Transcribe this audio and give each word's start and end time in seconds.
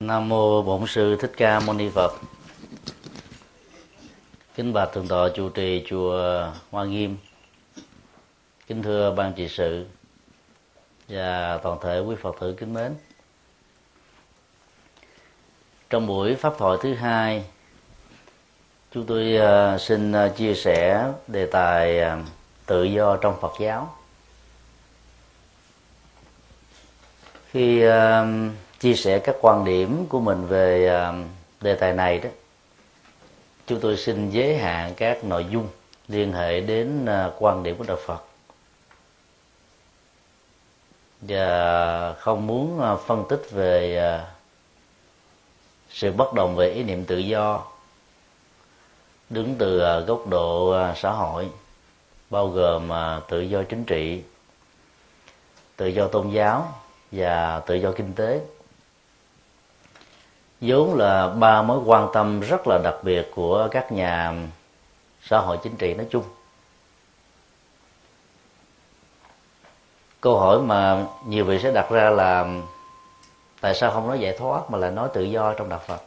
Nam 0.00 0.28
mô 0.28 0.62
Bổn 0.62 0.86
sư 0.86 1.16
Thích 1.20 1.32
Ca 1.36 1.60
Mâu 1.60 1.74
Ni 1.74 1.88
Phật. 1.88 2.12
Kính 4.54 4.72
bạch 4.72 4.92
thượng 4.92 5.08
tọa 5.08 5.28
chủ 5.34 5.48
trì 5.48 5.84
chùa 5.88 6.46
Hoa 6.70 6.84
Nghiêm. 6.84 7.16
Kính 8.66 8.82
thưa 8.82 9.14
ban 9.16 9.32
trị 9.32 9.48
sự 9.48 9.86
và 11.08 11.58
toàn 11.62 11.78
thể 11.82 12.00
quý 12.00 12.16
Phật 12.22 12.36
tử 12.40 12.54
kính 12.58 12.74
mến. 12.74 12.94
Trong 15.90 16.06
buổi 16.06 16.34
pháp 16.34 16.54
thoại 16.58 16.78
thứ 16.82 16.94
hai, 16.94 17.44
chúng 18.92 19.06
tôi 19.06 19.36
à, 19.36 19.78
xin 19.78 20.12
à, 20.12 20.28
chia 20.28 20.54
sẻ 20.54 21.12
đề 21.26 21.46
tài 21.46 22.00
à, 22.00 22.22
tự 22.66 22.84
do 22.84 23.16
trong 23.16 23.40
Phật 23.40 23.52
giáo. 23.60 23.96
Khi 27.50 27.82
chia 28.80 28.94
sẻ 28.94 29.18
các 29.18 29.36
quan 29.40 29.64
điểm 29.64 30.06
của 30.08 30.20
mình 30.20 30.46
về 30.46 30.88
à, 30.88 31.12
đề 31.60 31.74
tài 31.74 31.92
này 31.92 32.18
đó. 32.18 32.28
Chúng 33.66 33.80
tôi 33.80 33.96
xin 33.96 34.30
giới 34.30 34.58
hạn 34.58 34.94
các 34.96 35.24
nội 35.24 35.46
dung 35.50 35.68
liên 36.08 36.32
hệ 36.32 36.60
đến 36.60 37.06
à, 37.06 37.30
quan 37.38 37.62
điểm 37.62 37.76
của 37.78 37.84
đạo 37.84 37.96
Phật. 38.06 38.22
Và 41.20 42.12
không 42.12 42.46
muốn 42.46 42.80
à, 42.80 42.96
phân 42.96 43.24
tích 43.28 43.42
về 43.50 44.20
sự 45.90 46.12
bất 46.12 46.32
đồng 46.34 46.56
về 46.56 46.70
ý 46.70 46.82
niệm 46.82 47.04
tự 47.04 47.18
do 47.18 47.62
đứng 49.30 49.54
từ 49.58 50.00
góc 50.00 50.26
độ 50.28 50.74
xã 50.96 51.10
hội, 51.10 51.48
bao 52.30 52.48
gồm 52.48 52.90
tự 53.28 53.40
do 53.40 53.62
chính 53.62 53.84
trị, 53.84 54.22
tự 55.76 55.86
do 55.86 56.08
tôn 56.08 56.30
giáo 56.30 56.72
và 57.12 57.60
tự 57.66 57.74
do 57.74 57.92
kinh 57.92 58.12
tế 58.12 58.40
vốn 60.60 60.94
là 60.94 61.28
ba 61.28 61.62
mối 61.62 61.78
quan 61.84 62.08
tâm 62.12 62.40
rất 62.40 62.66
là 62.66 62.78
đặc 62.84 62.94
biệt 63.02 63.30
của 63.34 63.68
các 63.70 63.92
nhà 63.92 64.34
xã 65.22 65.38
hội 65.38 65.58
chính 65.62 65.76
trị 65.76 65.94
nói 65.94 66.06
chung. 66.10 66.24
Câu 70.20 70.38
hỏi 70.38 70.60
mà 70.60 71.06
nhiều 71.26 71.44
vị 71.44 71.58
sẽ 71.62 71.72
đặt 71.72 71.90
ra 71.90 72.10
là 72.10 72.46
tại 73.60 73.74
sao 73.74 73.90
không 73.90 74.08
nói 74.08 74.18
giải 74.20 74.36
thoát 74.38 74.70
mà 74.70 74.78
lại 74.78 74.90
nói 74.90 75.08
tự 75.12 75.22
do 75.22 75.52
trong 75.52 75.68
đạo 75.68 75.80
phật? 75.86 76.02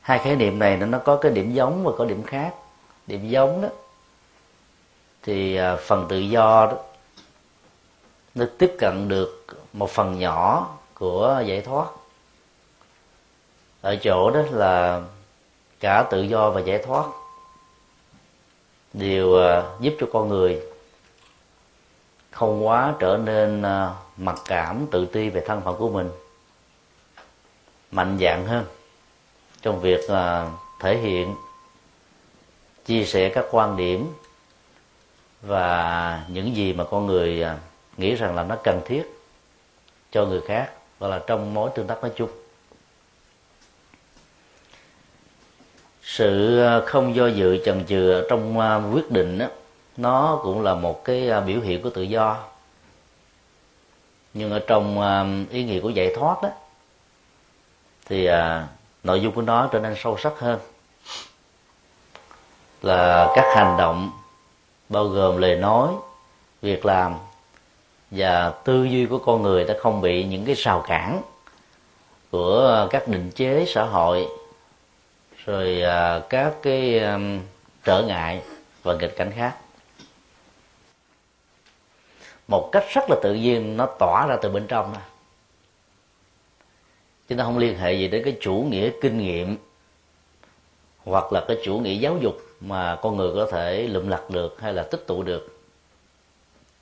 Hai 0.00 0.18
khái 0.18 0.36
niệm 0.36 0.58
này 0.58 0.76
nó 0.76 0.98
có 0.98 1.16
cái 1.16 1.32
điểm 1.32 1.54
giống 1.54 1.84
và 1.84 1.92
có 1.98 2.04
điểm 2.04 2.22
khác. 2.22 2.54
Điểm 3.06 3.28
giống 3.28 3.62
đó, 3.62 3.68
thì 5.22 5.56
à, 5.56 5.76
phần 5.76 6.06
tự 6.08 6.18
do 6.18 6.66
đó, 6.66 6.76
nó 8.34 8.44
tiếp 8.58 8.76
cận 8.78 9.08
được 9.08 9.46
một 9.74 9.90
phần 9.90 10.18
nhỏ 10.18 10.68
của 10.94 11.42
giải 11.46 11.60
thoát. 11.60 11.86
Ở 13.80 13.96
chỗ 13.96 14.30
đó 14.30 14.40
là 14.50 15.02
cả 15.80 16.06
tự 16.10 16.22
do 16.22 16.50
và 16.50 16.60
giải 16.60 16.82
thoát 16.86 17.06
đều 18.92 19.38
à, 19.38 19.62
giúp 19.80 19.94
cho 20.00 20.06
con 20.12 20.28
người 20.28 20.60
không 22.30 22.66
quá 22.66 22.94
trở 22.98 23.16
nên 23.16 23.62
à, 23.62 23.94
mặc 24.16 24.38
cảm, 24.44 24.86
tự 24.90 25.06
ti 25.06 25.28
về 25.28 25.44
thân 25.46 25.60
phận 25.60 25.76
của 25.76 25.88
mình 25.88 26.10
mạnh 27.90 28.18
dạng 28.20 28.46
hơn 28.46 28.64
trong 29.62 29.80
việc 29.80 30.08
à, 30.08 30.50
thể 30.80 30.98
hiện, 30.98 31.34
chia 32.84 33.04
sẻ 33.04 33.28
các 33.28 33.44
quan 33.50 33.76
điểm 33.76 34.12
và 35.42 36.24
những 36.28 36.56
gì 36.56 36.72
mà 36.72 36.84
con 36.84 37.06
người 37.06 37.44
nghĩ 37.96 38.14
rằng 38.14 38.36
là 38.36 38.42
nó 38.42 38.56
cần 38.64 38.80
thiết 38.84 39.13
cho 40.14 40.26
người 40.26 40.40
khác 40.40 40.70
và 40.98 41.08
là 41.08 41.20
trong 41.26 41.54
mối 41.54 41.70
tương 41.74 41.86
tác 41.86 42.02
nói 42.02 42.12
chung. 42.16 42.30
Sự 46.02 46.60
ờ, 46.60 46.84
không 46.86 47.14
do 47.14 47.26
dự 47.26 47.64
chần 47.64 47.84
chừ 47.86 48.26
trong 48.30 48.58
ờ, 48.58 48.82
quyết 48.92 49.10
định 49.10 49.38
đó, 49.38 49.46
nó 49.96 50.40
cũng 50.42 50.62
là 50.62 50.74
một 50.74 51.04
cái 51.04 51.28
ờ, 51.28 51.40
biểu 51.40 51.60
hiện 51.60 51.82
của 51.82 51.90
tự 51.90 52.02
do. 52.02 52.44
Nhưng 54.34 54.50
ở 54.50 54.60
trong 54.66 55.46
ý 55.50 55.64
nghĩa 55.64 55.80
của 55.80 55.90
giải 55.90 56.14
thoát 56.16 56.42
đó 56.42 56.48
thì 58.06 58.28
nội 59.04 59.20
dung 59.20 59.34
của 59.34 59.42
nó 59.42 59.68
trở 59.72 59.80
nên 59.80 59.94
sâu 59.96 60.18
sắc 60.18 60.32
hơn. 60.38 60.60
Là 62.82 63.32
các 63.36 63.44
hành 63.56 63.76
động 63.78 64.10
bao 64.88 65.04
gồm 65.04 65.36
lời 65.36 65.56
nói 65.56 65.92
việc 66.62 66.86
làm 66.86 67.14
và 68.16 68.50
tư 68.50 68.84
duy 68.84 69.06
của 69.06 69.18
con 69.18 69.42
người 69.42 69.64
đã 69.64 69.74
không 69.80 70.00
bị 70.00 70.24
những 70.24 70.44
cái 70.44 70.54
rào 70.54 70.84
cản 70.88 71.22
của 72.30 72.86
các 72.90 73.08
định 73.08 73.30
chế 73.34 73.64
xã 73.68 73.84
hội, 73.84 74.26
rồi 75.44 75.82
à, 75.82 76.20
các 76.28 76.54
cái 76.62 77.02
trở 77.84 78.02
ngại 78.02 78.42
và 78.82 78.94
nghịch 78.94 79.16
cảnh 79.16 79.30
khác 79.36 79.56
một 82.48 82.68
cách 82.72 82.84
rất 82.94 83.04
là 83.08 83.16
tự 83.22 83.34
nhiên, 83.34 83.76
nó 83.76 83.86
tỏa 83.86 84.26
ra 84.26 84.36
từ 84.42 84.50
bên 84.50 84.66
trong 84.66 84.92
đó. 84.92 85.00
chúng 87.28 87.38
ta 87.38 87.44
không 87.44 87.58
liên 87.58 87.78
hệ 87.78 87.92
gì 87.92 88.08
đến 88.08 88.24
cái 88.24 88.36
chủ 88.40 88.66
nghĩa 88.70 88.90
kinh 89.00 89.18
nghiệm 89.18 89.56
hoặc 91.04 91.32
là 91.32 91.44
cái 91.48 91.56
chủ 91.64 91.78
nghĩa 91.78 91.94
giáo 91.94 92.18
dục 92.20 92.36
mà 92.60 92.98
con 93.02 93.16
người 93.16 93.30
có 93.34 93.48
thể 93.52 93.86
lượm 93.86 94.08
lặt 94.08 94.30
được 94.30 94.60
hay 94.60 94.72
là 94.72 94.82
tích 94.82 95.06
tụ 95.06 95.22
được 95.22 95.53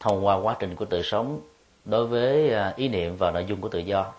thông 0.03 0.27
qua 0.27 0.35
quá 0.37 0.57
trình 0.59 0.77
của 0.77 0.85
tự 0.85 1.03
sống 1.03 1.41
đối 1.85 2.07
với 2.07 2.55
à, 2.55 2.73
ý 2.77 2.89
niệm 2.89 3.17
và 3.17 3.31
nội 3.31 3.45
dung 3.45 3.61
của 3.61 3.69
tự 3.69 3.79
do. 3.79 4.13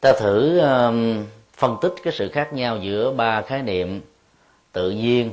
Ta 0.00 0.12
thử 0.12 0.58
à, 0.58 0.92
phân 1.52 1.76
tích 1.82 1.92
cái 2.02 2.12
sự 2.12 2.28
khác 2.28 2.52
nhau 2.52 2.78
giữa 2.78 3.12
ba 3.12 3.42
khái 3.42 3.62
niệm 3.62 4.00
tự 4.72 4.90
nhiên, 4.90 5.30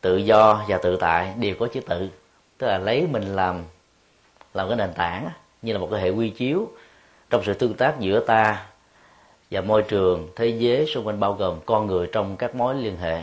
tự 0.00 0.16
do 0.16 0.64
và 0.68 0.78
tự 0.78 0.96
tại, 0.96 1.34
đều 1.38 1.54
có 1.58 1.68
chữ 1.72 1.80
tự. 1.80 2.08
Tức 2.58 2.66
là 2.66 2.78
lấy 2.78 3.06
mình 3.06 3.36
làm 3.36 3.64
làm 4.54 4.68
cái 4.68 4.76
nền 4.76 4.92
tảng, 4.94 5.30
như 5.62 5.72
là 5.72 5.78
một 5.78 5.88
cái 5.90 6.00
hệ 6.00 6.10
quy 6.10 6.30
chiếu 6.30 6.68
trong 7.30 7.42
sự 7.44 7.54
tương 7.54 7.74
tác 7.74 8.00
giữa 8.00 8.20
ta 8.20 8.66
và 9.50 9.60
môi 9.60 9.82
trường, 9.82 10.28
thế 10.36 10.46
giới 10.46 10.86
xung 10.86 11.06
quanh 11.06 11.20
bao 11.20 11.32
gồm 11.32 11.60
con 11.66 11.86
người 11.86 12.08
trong 12.12 12.36
các 12.36 12.54
mối 12.54 12.74
liên 12.74 12.96
hệ 12.96 13.22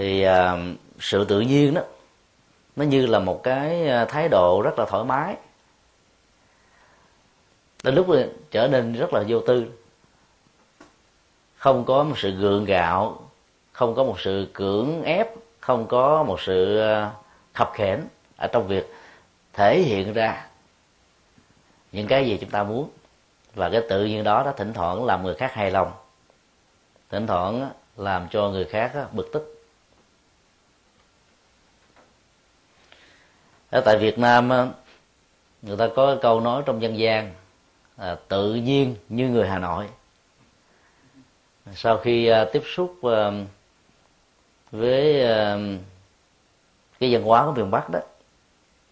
thì 0.00 0.22
à, 0.22 0.56
sự 0.98 1.24
tự 1.24 1.40
nhiên 1.40 1.74
đó 1.74 1.82
nó 2.76 2.84
như 2.84 3.06
là 3.06 3.18
một 3.18 3.40
cái 3.42 3.88
à, 3.88 4.04
thái 4.04 4.28
độ 4.28 4.62
rất 4.62 4.78
là 4.78 4.86
thoải 4.88 5.04
mái. 5.04 5.36
Đến 7.82 7.94
lúc 7.94 8.06
trở 8.50 8.68
nên 8.68 8.92
rất 8.92 9.12
là 9.12 9.24
vô 9.28 9.40
tư. 9.40 9.66
Không 11.56 11.84
có 11.84 12.02
một 12.02 12.18
sự 12.18 12.30
gượng 12.30 12.64
gạo 12.64 13.30
không 13.72 13.94
có 13.94 14.04
một 14.04 14.20
sự 14.20 14.48
cưỡng 14.52 15.02
ép 15.02 15.28
không 15.60 15.86
có 15.86 16.22
một 16.22 16.40
sự 16.40 16.78
à, 16.78 17.10
khập 17.54 17.70
khẽn 17.74 18.04
ở 18.36 18.48
trong 18.52 18.66
việc 18.66 18.94
thể 19.52 19.80
hiện 19.80 20.12
ra 20.12 20.46
những 21.92 22.06
cái 22.06 22.26
gì 22.26 22.38
chúng 22.40 22.50
ta 22.50 22.62
muốn. 22.62 22.90
Và 23.54 23.70
cái 23.70 23.80
tự 23.88 24.04
nhiên 24.04 24.24
đó 24.24 24.42
đó 24.42 24.52
thỉnh 24.56 24.72
thoảng 24.72 25.04
làm 25.04 25.22
người 25.22 25.34
khác 25.34 25.54
hài 25.54 25.70
lòng. 25.70 25.92
Thỉnh 27.10 27.26
thoảng 27.26 27.70
làm 27.96 28.28
cho 28.30 28.48
người 28.48 28.64
khác 28.64 28.92
bực 29.12 29.30
tức. 29.32 29.49
Ở 33.70 33.80
tại 33.80 33.96
Việt 33.96 34.18
Nam 34.18 34.72
người 35.62 35.76
ta 35.76 35.88
có 35.96 36.16
câu 36.22 36.40
nói 36.40 36.62
trong 36.66 36.82
dân 36.82 36.98
gian 36.98 37.32
à, 37.96 38.16
tự 38.28 38.54
nhiên 38.54 38.96
như 39.08 39.28
người 39.28 39.48
Hà 39.48 39.58
Nội. 39.58 39.88
Sau 41.74 41.98
khi 41.98 42.26
à, 42.26 42.44
tiếp 42.52 42.62
xúc 42.66 42.96
à, 43.02 43.30
với 44.70 45.24
à, 45.24 45.58
cái 47.00 47.14
văn 47.14 47.22
hóa 47.22 47.46
của 47.46 47.52
miền 47.52 47.70
Bắc 47.70 47.90
đó 47.90 48.00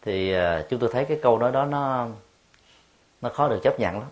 thì 0.02 0.32
à, 0.32 0.64
chúng 0.70 0.80
tôi 0.80 0.90
thấy 0.92 1.04
cái 1.04 1.18
câu 1.22 1.38
nói 1.38 1.52
đó 1.52 1.64
nó 1.64 2.08
nó 3.22 3.28
khó 3.28 3.48
được 3.48 3.60
chấp 3.62 3.80
nhận 3.80 3.94
lắm. 3.94 4.08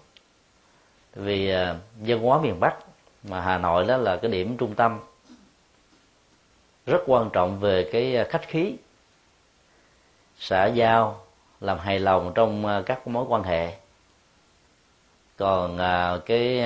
Vì 1.15 1.51
à, 1.51 1.77
văn 1.97 2.21
hóa 2.21 2.41
miền 2.41 2.61
Bắc 2.61 2.75
mà 3.23 3.41
Hà 3.41 3.59
Nội 3.59 3.85
đó 3.85 3.97
là 3.97 4.17
cái 4.17 4.31
điểm 4.31 4.57
trung 4.57 4.75
tâm 4.75 5.01
rất 6.87 7.03
quan 7.07 7.31
trọng 7.33 7.61
về 7.61 7.89
cái 7.93 8.17
à, 8.17 8.27
khách 8.31 8.49
khí 8.49 8.77
xã 10.39 10.67
giao 10.67 11.21
làm 11.61 11.79
hài 11.79 11.99
lòng 11.99 12.33
trong 12.35 12.67
à, 12.67 12.83
các 12.87 13.09
mối 13.09 13.25
quan 13.29 13.43
hệ. 13.43 13.73
Còn 15.37 15.79
à, 15.79 16.19
cái 16.27 16.63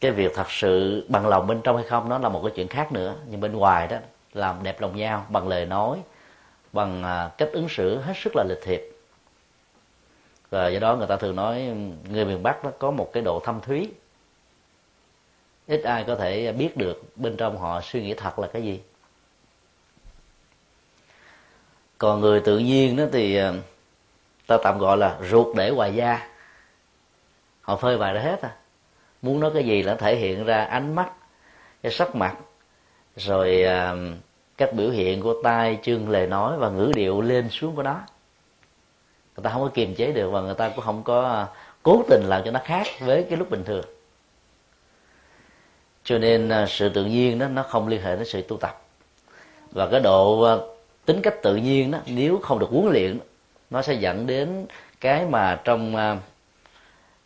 cái 0.00 0.10
việc 0.10 0.32
thật 0.34 0.50
sự 0.50 1.06
bằng 1.08 1.26
lòng 1.26 1.46
bên 1.46 1.60
trong 1.64 1.76
hay 1.76 1.84
không 1.84 2.08
nó 2.08 2.18
là 2.18 2.28
một 2.28 2.40
cái 2.42 2.52
chuyện 2.56 2.68
khác 2.68 2.92
nữa. 2.92 3.14
Nhưng 3.26 3.40
bên 3.40 3.52
ngoài 3.52 3.88
đó, 3.88 3.96
làm 4.32 4.62
đẹp 4.62 4.80
lòng 4.80 4.96
nhau, 4.96 5.26
bằng 5.30 5.48
lời 5.48 5.66
nói, 5.66 5.98
bằng 6.72 7.02
à, 7.02 7.30
cách 7.38 7.48
ứng 7.52 7.68
xử 7.68 7.98
hết 7.98 8.12
sức 8.16 8.32
là 8.36 8.44
lịch 8.48 8.62
thiệp. 8.62 8.92
Và 10.50 10.68
do 10.68 10.78
đó 10.78 10.96
người 10.96 11.06
ta 11.06 11.16
thường 11.16 11.36
nói 11.36 11.62
người 12.10 12.24
miền 12.24 12.42
bắc 12.42 12.64
nó 12.64 12.70
có 12.78 12.90
một 12.90 13.10
cái 13.12 13.22
độ 13.22 13.40
thâm 13.44 13.60
thúy. 13.60 13.90
Ít 15.66 15.82
ai 15.82 16.04
có 16.04 16.14
thể 16.14 16.52
biết 16.52 16.76
được 16.76 17.02
bên 17.16 17.36
trong 17.36 17.58
họ 17.58 17.80
suy 17.80 18.02
nghĩ 18.02 18.14
thật 18.14 18.38
là 18.38 18.46
cái 18.46 18.62
gì 18.62 18.80
còn 21.98 22.20
người 22.20 22.40
tự 22.40 22.58
nhiên 22.58 22.96
đó 22.96 23.04
thì 23.12 23.36
ờ, 23.36 23.54
ta 24.46 24.58
tạm 24.62 24.78
gọi 24.78 24.96
là 24.96 25.18
ruột 25.30 25.56
để 25.56 25.70
hoài 25.70 25.94
da. 25.94 26.28
Họ 27.60 27.76
phơi 27.76 27.98
bày 27.98 28.14
ra 28.14 28.20
hết 28.20 28.42
à. 28.42 28.54
Muốn 29.22 29.40
nói 29.40 29.50
cái 29.54 29.64
gì 29.64 29.82
là 29.82 29.94
thể 29.94 30.16
hiện 30.16 30.44
ra 30.44 30.64
ánh 30.64 30.94
mắt, 30.94 31.10
cái 31.82 31.92
sắc 31.92 32.16
mặt, 32.16 32.36
rồi 33.16 33.62
ờ, 33.62 33.96
các 34.56 34.72
biểu 34.72 34.90
hiện 34.90 35.22
của 35.22 35.34
tay 35.42 35.78
chân, 35.82 36.08
lời 36.08 36.26
nói 36.26 36.58
và 36.58 36.68
ngữ 36.68 36.92
điệu 36.94 37.20
lên 37.20 37.48
xuống 37.48 37.76
của 37.76 37.82
nó. 37.82 38.00
Người 39.36 39.44
ta 39.44 39.50
không 39.50 39.62
có 39.62 39.70
kiềm 39.74 39.94
chế 39.94 40.12
được 40.12 40.30
và 40.30 40.40
người 40.40 40.54
ta 40.54 40.68
cũng 40.68 40.84
không 40.84 41.02
có 41.02 41.22
ờ, 41.22 41.46
cố 41.82 42.02
tình 42.08 42.22
làm 42.24 42.42
cho 42.44 42.50
nó 42.50 42.60
khác 42.64 42.86
với 43.00 43.26
cái 43.30 43.38
lúc 43.38 43.50
bình 43.50 43.64
thường. 43.64 43.84
Cho 46.04 46.18
nên 46.18 46.52
sự 46.68 46.88
tự 46.88 47.04
nhiên 47.04 47.38
đó, 47.38 47.48
nó 47.48 47.62
không 47.62 47.88
liên 47.88 48.02
hệ 48.02 48.16
đến 48.16 48.24
sự 48.24 48.42
tu 48.42 48.56
tập. 48.56 48.82
Và 49.72 49.88
cái 49.90 50.00
độ 50.00 50.46
tính 51.06 51.22
cách 51.22 51.34
tự 51.42 51.56
nhiên 51.56 51.90
đó 51.90 51.98
nếu 52.06 52.38
không 52.42 52.58
được 52.58 52.68
huấn 52.70 52.92
luyện 52.92 53.18
nó 53.70 53.82
sẽ 53.82 53.94
dẫn 53.94 54.26
đến 54.26 54.66
cái 55.00 55.26
mà 55.26 55.60
trong 55.64 55.94
uh, 55.94 56.18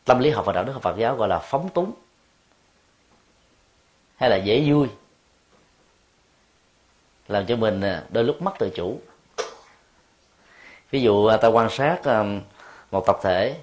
tâm 0.04 0.18
lý 0.18 0.30
học 0.30 0.44
và 0.46 0.52
đạo 0.52 0.64
đức 0.64 0.72
học 0.72 0.82
Phật 0.82 0.96
giáo 0.98 1.16
gọi 1.16 1.28
là 1.28 1.38
phóng 1.38 1.68
túng 1.68 1.92
hay 4.16 4.30
là 4.30 4.36
dễ 4.36 4.64
vui. 4.66 4.88
Làm 7.28 7.46
cho 7.46 7.56
mình 7.56 7.80
à, 7.80 8.04
đôi 8.10 8.24
lúc 8.24 8.42
mất 8.42 8.52
tự 8.58 8.70
chủ. 8.70 9.00
Ví 10.90 11.02
dụ 11.02 11.26
à, 11.26 11.36
ta 11.36 11.48
quan 11.48 11.70
sát 11.70 12.00
một 12.90 13.06
tập 13.06 13.18
thể 13.22 13.56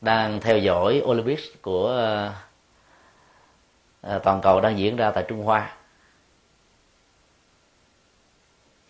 đang 0.00 0.40
theo 0.40 0.58
dõi 0.58 1.02
Olympics 1.04 1.42
của 1.62 1.88
toàn 4.02 4.40
cầu 4.42 4.60
đang 4.60 4.78
diễn 4.78 4.96
ra 4.96 5.10
tại 5.10 5.24
Trung 5.28 5.42
Hoa. 5.42 5.76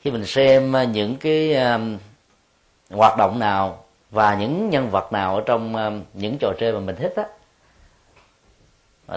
Khi 0.04 0.10
mình 0.10 0.26
xem 0.26 0.76
à, 0.76 0.84
những 0.84 1.16
cái 1.16 1.54
à, 1.54 1.80
hoạt 2.90 3.18
động 3.18 3.38
nào 3.38 3.84
và 4.10 4.34
những 4.34 4.70
nhân 4.70 4.90
vật 4.90 5.12
nào 5.12 5.34
ở 5.34 5.42
trong 5.46 5.76
à, 5.76 5.90
những 6.14 6.36
trò 6.40 6.52
chơi 6.58 6.72
mà 6.72 6.80
mình 6.80 6.96
thích 6.96 7.14
á 7.16 7.24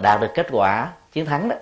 đạt 0.02 0.22
được 0.22 0.28
kết 0.34 0.48
quả 0.52 0.94
chiến 1.12 1.26
thắng 1.26 1.50
đó 1.50 1.56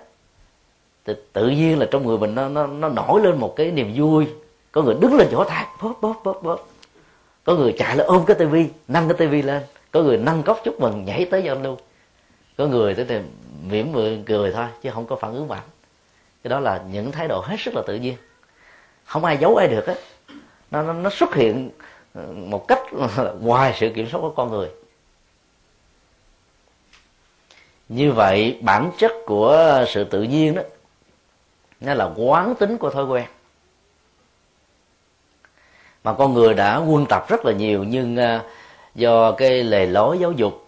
thì 1.06 1.14
tự 1.32 1.48
nhiên 1.48 1.78
là 1.78 1.86
trong 1.90 2.06
người 2.06 2.18
mình 2.18 2.34
nó 2.34 2.48
nó 2.48 2.66
nó 2.66 2.88
nổi 2.88 3.20
lên 3.20 3.36
một 3.36 3.56
cái 3.56 3.70
niềm 3.70 3.92
vui. 3.94 4.26
Có 4.72 4.82
người 4.82 4.94
đứng 5.00 5.16
lên 5.16 5.28
chỗ 5.30 5.44
tay 5.44 5.66
bóp 5.82 5.94
bóp 6.00 6.20
bóp 6.24 6.42
bóp. 6.42 6.68
Có 7.44 7.54
người 7.54 7.74
chạy 7.78 7.96
lên 7.96 8.06
ôm 8.06 8.24
cái 8.26 8.36
tivi 8.38 8.68
nâng 8.88 9.08
cái 9.08 9.18
tivi 9.18 9.42
lên. 9.42 9.62
Có 9.90 10.02
người 10.02 10.18
nâng 10.18 10.42
cốc 10.42 10.60
chúc 10.64 10.80
mừng 10.80 11.04
nhảy 11.04 11.24
tới 11.30 11.42
giao 11.42 11.56
lưu. 11.56 11.76
Có 12.56 12.66
người 12.66 12.94
tới 12.94 13.04
thì 13.08 13.18
mỉm 13.70 13.92
cười, 13.94 14.22
cười 14.26 14.52
thôi 14.52 14.66
chứ 14.82 14.90
không 14.90 15.06
có 15.06 15.16
phản 15.16 15.34
ứng 15.34 15.48
mạnh. 15.48 15.62
Cái 16.42 16.48
đó 16.48 16.60
là 16.60 16.82
những 16.90 17.12
thái 17.12 17.28
độ 17.28 17.40
hết 17.40 17.56
sức 17.58 17.74
là 17.74 17.82
tự 17.86 17.94
nhiên 17.94 18.14
không 19.06 19.24
ai 19.24 19.36
giấu 19.36 19.56
ai 19.56 19.68
được 19.68 19.86
á. 19.86 19.94
Nó, 20.70 20.82
nó 20.82 20.92
nó 20.92 21.10
xuất 21.10 21.34
hiện 21.34 21.70
ờ, 22.14 22.22
một 22.32 22.68
cách 22.68 22.80
ngoài 23.40 23.74
sự 23.80 23.90
kiểm 23.94 24.08
soát 24.08 24.20
của 24.20 24.30
con 24.30 24.50
người. 24.50 24.68
Như 27.88 28.12
vậy 28.12 28.58
bản 28.60 28.90
chất 28.98 29.12
của 29.26 29.84
sự 29.88 30.04
tự 30.04 30.22
nhiên 30.22 30.54
đó 30.54 30.62
nó 31.80 31.94
là 31.94 32.10
quán 32.16 32.54
tính 32.54 32.78
của 32.78 32.90
thói 32.90 33.04
quen. 33.04 33.26
Mà 36.04 36.12
con 36.12 36.34
người 36.34 36.54
đã 36.54 36.76
quân 36.76 37.06
tập 37.08 37.24
rất 37.28 37.44
là 37.44 37.52
nhiều 37.52 37.84
nhưng 37.84 38.16
ờ, 38.16 38.40
do 38.94 39.32
cái 39.32 39.64
lề 39.64 39.86
lối 39.86 40.18
giáo 40.18 40.32
dục 40.32 40.66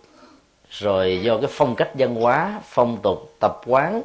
rồi 0.71 1.21
do 1.23 1.37
cái 1.37 1.51
phong 1.51 1.75
cách 1.75 1.91
văn 1.95 2.15
hóa 2.15 2.61
phong 2.65 2.99
tục 3.03 3.35
tập 3.41 3.61
quán 3.67 4.03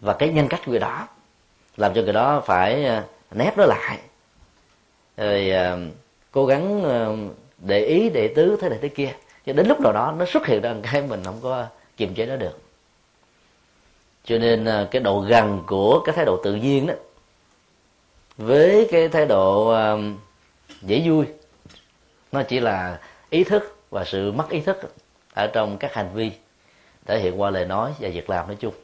và 0.00 0.12
cái 0.12 0.28
nhân 0.28 0.48
cách 0.48 0.68
người 0.68 0.78
đó 0.78 1.08
làm 1.76 1.94
cho 1.94 2.02
người 2.02 2.12
đó 2.12 2.42
phải 2.46 2.84
ờ, 2.84 3.02
nép 3.30 3.58
nó 3.58 3.64
lại. 3.66 3.98
Rồi 5.16 5.50
ờ, 5.50 5.78
cố 6.32 6.46
gắng 6.46 6.84
ờ, 6.84 7.16
để 7.58 7.84
ý, 7.84 8.10
để 8.10 8.32
tứ 8.36 8.56
thế 8.60 8.68
này 8.68 8.78
thế 8.82 8.88
kia. 8.88 9.12
Cho 9.46 9.52
đến 9.52 9.66
lúc 9.66 9.80
nào 9.80 9.92
đó 9.92 10.14
nó 10.18 10.24
xuất 10.24 10.46
hiện 10.46 10.60
ra 10.62 10.74
cái 10.82 11.02
mình 11.02 11.24
không 11.24 11.38
có 11.42 11.66
kiềm 11.96 12.14
chế 12.14 12.26
nó 12.26 12.36
được. 12.36 12.58
Cho 14.24 14.38
nên 14.38 14.68
cái 14.90 15.02
độ 15.02 15.20
gần 15.20 15.62
của 15.66 16.00
cái 16.00 16.14
thái 16.14 16.24
độ 16.24 16.40
tự 16.44 16.54
nhiên 16.54 16.86
đó, 16.86 16.94
với 18.36 18.88
cái 18.90 19.08
thái 19.08 19.26
độ 19.26 19.74
dễ 20.82 21.02
vui, 21.06 21.26
nó 22.32 22.42
chỉ 22.42 22.60
là 22.60 22.98
ý 23.30 23.44
thức 23.44 23.76
và 23.90 24.04
sự 24.04 24.32
mất 24.32 24.50
ý 24.50 24.60
thức 24.60 24.80
ở 25.34 25.46
trong 25.46 25.78
các 25.78 25.94
hành 25.94 26.10
vi 26.14 26.32
thể 27.06 27.18
hiện 27.18 27.40
qua 27.40 27.50
lời 27.50 27.64
nói 27.64 27.92
và 28.00 28.08
việc 28.08 28.30
làm 28.30 28.46
nói 28.46 28.56
chung. 28.60 28.74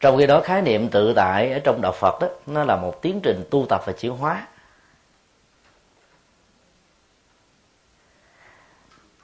Trong 0.00 0.18
khi 0.18 0.26
đó, 0.26 0.40
khái 0.40 0.62
niệm 0.62 0.88
tự 0.88 1.14
tại 1.14 1.52
ở 1.52 1.58
trong 1.58 1.80
đạo 1.82 1.92
phật 1.92 2.20
đó, 2.20 2.28
nó 2.46 2.64
là 2.64 2.76
một 2.76 3.02
tiến 3.02 3.20
trình 3.22 3.44
tu 3.50 3.66
tập 3.68 3.82
và 3.86 3.92
chuyển 3.92 4.12
hóa. 4.12 4.46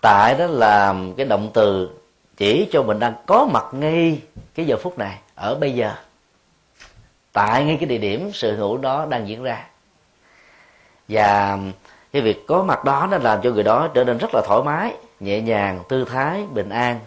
Tại 0.01 0.35
đó 0.39 0.47
là 0.47 0.95
cái 1.17 1.27
động 1.27 1.51
từ 1.55 1.91
chỉ 2.37 2.69
cho 2.73 2.83
mình 2.83 2.99
đang 2.99 3.15
có 3.27 3.49
mặt 3.53 3.65
ngay 3.73 4.23
cái 4.55 4.67
giờ 4.67 4.77
phút 4.83 4.99
này, 4.99 5.19
ở 5.35 5.55
bây 5.55 5.75
giờ. 5.75 5.95
Tại 7.33 7.65
ngay 7.65 7.77
cái 7.81 7.87
địa 7.87 7.99
điểm 7.99 8.31
sự 8.35 8.57
hữu 8.57 8.77
đó 8.77 9.07
đang 9.07 9.29
diễn 9.29 9.43
ra. 9.43 9.67
Và 11.09 11.59
cái 12.13 12.23
việc 12.23 12.47
có 12.47 12.63
mặt 12.63 12.85
đó 12.85 13.09
nó 13.11 13.19
làm 13.19 13.43
cho 13.43 13.51
người 13.51 13.63
đó 13.63 13.89
trở 13.95 14.05
nên 14.05 14.19
rất 14.19 14.31
là 14.35 14.43
thoải 14.47 14.63
mái, 14.63 14.95
nhẹ 15.21 15.41
nhàng 15.41 15.83
tư 15.89 16.05
thái, 16.05 16.43
bình 16.53 16.69
an, 16.69 17.01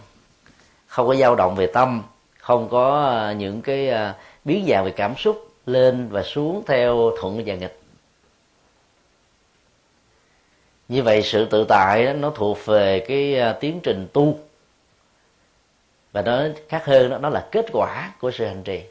không 0.88 1.08
có 1.08 1.16
dao 1.16 1.36
động 1.36 1.56
về 1.56 1.68
tâm 1.68 2.04
không 2.48 2.70
có 2.70 3.06
à, 3.06 3.34
những 3.34 3.62
cái 3.62 3.90
à, 3.90 4.16
biến 4.46 4.66
dạng 4.70 4.86
về 4.86 4.92
cảm 4.92 5.16
xúc 5.18 5.52
lên 5.66 6.10
và 6.10 6.24
xuống 6.24 6.64
theo 6.68 7.12
thuận 7.20 7.44
và 7.46 7.56
nghịch. 7.56 7.80
Như 10.88 11.04
vậy 11.04 11.22
sự 11.22 11.46
tự 11.46 11.66
tại 11.70 12.06
đó, 12.06 12.14
nó 12.14 12.30
thuộc 12.30 12.66
về 12.66 13.06
cái 13.08 13.40
à, 13.40 13.54
tiến 13.54 13.80
trình 13.84 14.08
tu. 14.14 14.40
Và 16.12 16.22
nó 16.22 16.42
khác 16.70 16.86
hơn 16.86 17.10
đó, 17.10 17.18
nó 17.18 17.30
là 17.30 17.48
kết 17.52 17.66
quả 17.72 18.14
của 18.20 18.32
sự 18.32 18.46
hành 18.46 18.64
trì. 18.64 18.82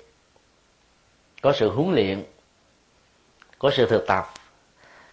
Có 1.42 1.52
sự 1.52 1.70
huấn 1.70 1.94
luyện 1.94 2.24
có 3.58 3.70
sự 3.70 3.86
thực 3.86 4.06
tập 4.06 4.24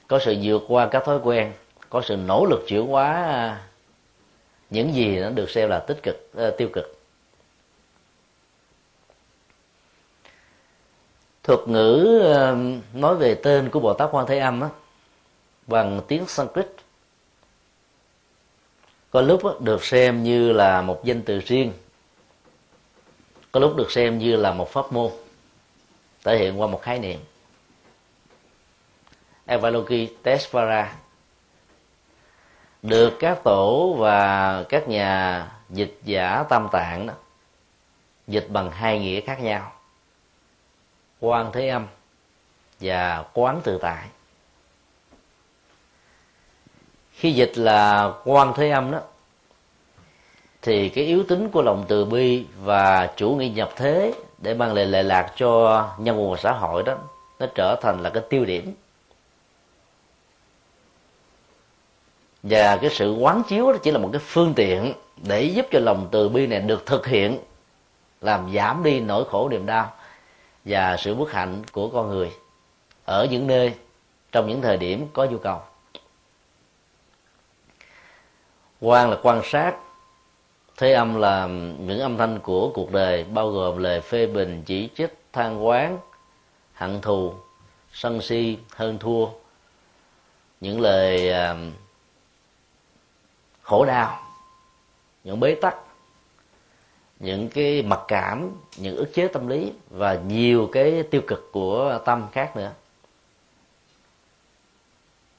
có 0.08 0.20
sự 0.20 0.36
vượt 0.44 0.64
qua 0.68 0.88
các 0.88 1.06
thói 1.06 1.20
quen 1.24 1.52
có 1.90 2.02
sự 2.02 2.16
nỗ 2.16 2.46
lực 2.46 2.64
chuyển 2.68 2.88
hóa 2.88 3.60
những 4.70 4.94
gì 4.94 5.20
nó 5.20 5.30
được 5.30 5.50
xem 5.50 5.70
là 5.70 5.80
tích 5.80 6.04
cực 6.04 6.30
uh, 6.48 6.58
tiêu 6.58 6.70
cực. 6.74 7.03
Thuật 11.44 11.60
ngữ 11.68 12.22
nói 12.94 13.16
về 13.16 13.36
tên 13.36 13.70
của 13.70 13.80
bồ 13.80 13.94
tát 13.94 14.10
quan 14.12 14.28
thế 14.28 14.40
âm 14.40 14.62
á, 14.62 14.70
bằng 15.68 16.02
tiếng 16.08 16.28
sanskrit. 16.28 16.68
Có 19.12 19.22
lúc 19.22 19.46
á, 19.46 19.52
được 19.60 19.84
xem 19.84 20.24
như 20.24 20.54
là 20.54 20.82
một 20.82 21.04
danh 21.04 21.22
từ 21.22 21.40
riêng. 21.40 21.74
Có 23.52 23.60
lúc 23.60 23.76
được 23.76 23.92
xem 23.92 24.18
như 24.18 24.36
là 24.36 24.52
một 24.52 24.70
pháp 24.70 24.94
môn 24.94 25.12
thể 26.24 26.38
hiện 26.38 26.62
qua 26.62 26.68
một 26.68 26.82
khái 26.82 27.00
niệm. 27.00 27.20
Avalokitesvara 29.46 30.96
được 32.82 33.14
các 33.20 33.44
tổ 33.44 33.96
và 34.00 34.64
các 34.70 34.88
nhà 34.88 35.48
dịch 35.70 36.00
giả 36.04 36.44
tam 36.50 36.68
tạng 36.72 37.08
đó 37.08 37.14
dịch 38.28 38.48
bằng 38.50 38.72
hai 38.72 39.00
nghĩa 39.00 39.22
khác 39.22 39.42
nhau 39.42 39.72
quan 41.24 41.52
thế 41.52 41.68
âm 41.68 41.88
và 42.80 43.26
quán 43.34 43.62
tự 43.64 43.78
tại. 43.82 44.08
Khi 47.12 47.32
dịch 47.32 47.52
là 47.56 48.14
quan 48.26 48.54
thế 48.56 48.70
âm 48.70 48.92
đó, 48.92 49.00
thì 50.62 50.90
cái 50.90 51.04
yếu 51.04 51.24
tính 51.24 51.50
của 51.50 51.62
lòng 51.62 51.86
từ 51.88 52.06
bi 52.06 52.46
và 52.60 53.14
chủ 53.16 53.30
nghĩa 53.36 53.50
nhập 53.50 53.70
thế 53.76 54.14
để 54.38 54.54
mang 54.54 54.74
lại 54.74 54.86
lệ 54.86 55.04
lạc 55.04 55.34
cho 55.36 55.90
nhân 55.98 56.22
quần 56.22 56.40
xã 56.40 56.52
hội 56.52 56.84
đó, 56.84 56.96
nó 57.40 57.46
trở 57.56 57.76
thành 57.82 58.00
là 58.04 58.10
cái 58.10 58.24
tiêu 58.30 58.46
điểm. 58.46 58.74
Và 62.44 62.78
cái 62.78 62.90
sự 62.90 63.14
quán 63.14 63.44
chiếu 63.48 63.72
đó 63.72 63.78
chỉ 63.84 63.92
là 63.92 63.98
một 63.98 64.10
cái 64.12 64.22
phương 64.26 64.54
tiện 64.54 64.94
để 65.18 65.44
giúp 65.44 65.66
cho 65.72 65.80
lòng 65.80 66.08
từ 66.12 66.30
bi 66.30 66.48
này 66.48 66.60
được 66.60 66.86
thực 66.86 67.08
hiện, 67.08 67.40
làm 68.22 68.54
giảm 68.56 68.84
đi 68.84 69.00
nỗi 69.00 69.26
khổ 69.30 69.50
niềm 69.50 69.66
đau 69.66 69.94
và 70.66 70.98
sự 70.98 71.16
bất 71.16 71.32
hạnh 71.32 71.64
của 71.72 71.90
con 71.90 72.10
người 72.10 72.32
ở 73.06 73.28
những 73.32 73.48
nơi, 73.48 73.74
trong 74.32 74.48
những 74.48 74.62
thời 74.62 74.78
điểm 74.78 75.08
có 75.14 75.26
nhu 75.26 75.38
cầu. 75.38 75.62
Quan 78.80 79.10
là 79.10 79.18
quan 79.24 79.42
sát, 79.44 79.76
thế 80.78 80.94
âm 80.94 81.16
là 81.16 81.48
những 81.80 82.00
âm 82.00 82.18
thanh 82.18 82.40
của 82.40 82.72
cuộc 82.74 82.92
đời, 82.92 83.24
bao 83.24 83.50
gồm 83.50 83.78
lời 83.78 84.02
phê 84.02 84.28
bình, 84.28 84.64
chỉ 84.66 84.90
trích, 84.96 85.18
than 85.34 85.66
quán, 85.66 86.00
hận 86.74 87.02
thù, 87.02 87.34
sân 87.94 88.22
si, 88.22 88.58
hơn 88.76 88.98
thua, 89.00 89.28
những 90.62 90.82
lời 90.82 91.32
à, 91.32 91.56
khổ 93.62 93.86
đau, 93.86 94.20
những 95.24 95.40
bế 95.40 95.56
tắc 95.56 95.76
những 97.24 97.50
cái 97.50 97.82
mặc 97.82 98.00
cảm, 98.08 98.52
những 98.78 98.96
ức 98.96 99.14
chế 99.14 99.28
tâm 99.28 99.48
lý 99.48 99.72
và 99.90 100.20
nhiều 100.28 100.70
cái 100.72 101.04
tiêu 101.04 101.22
cực 101.28 101.50
của 101.52 102.00
tâm 102.06 102.28
khác 102.32 102.56
nữa. 102.56 102.72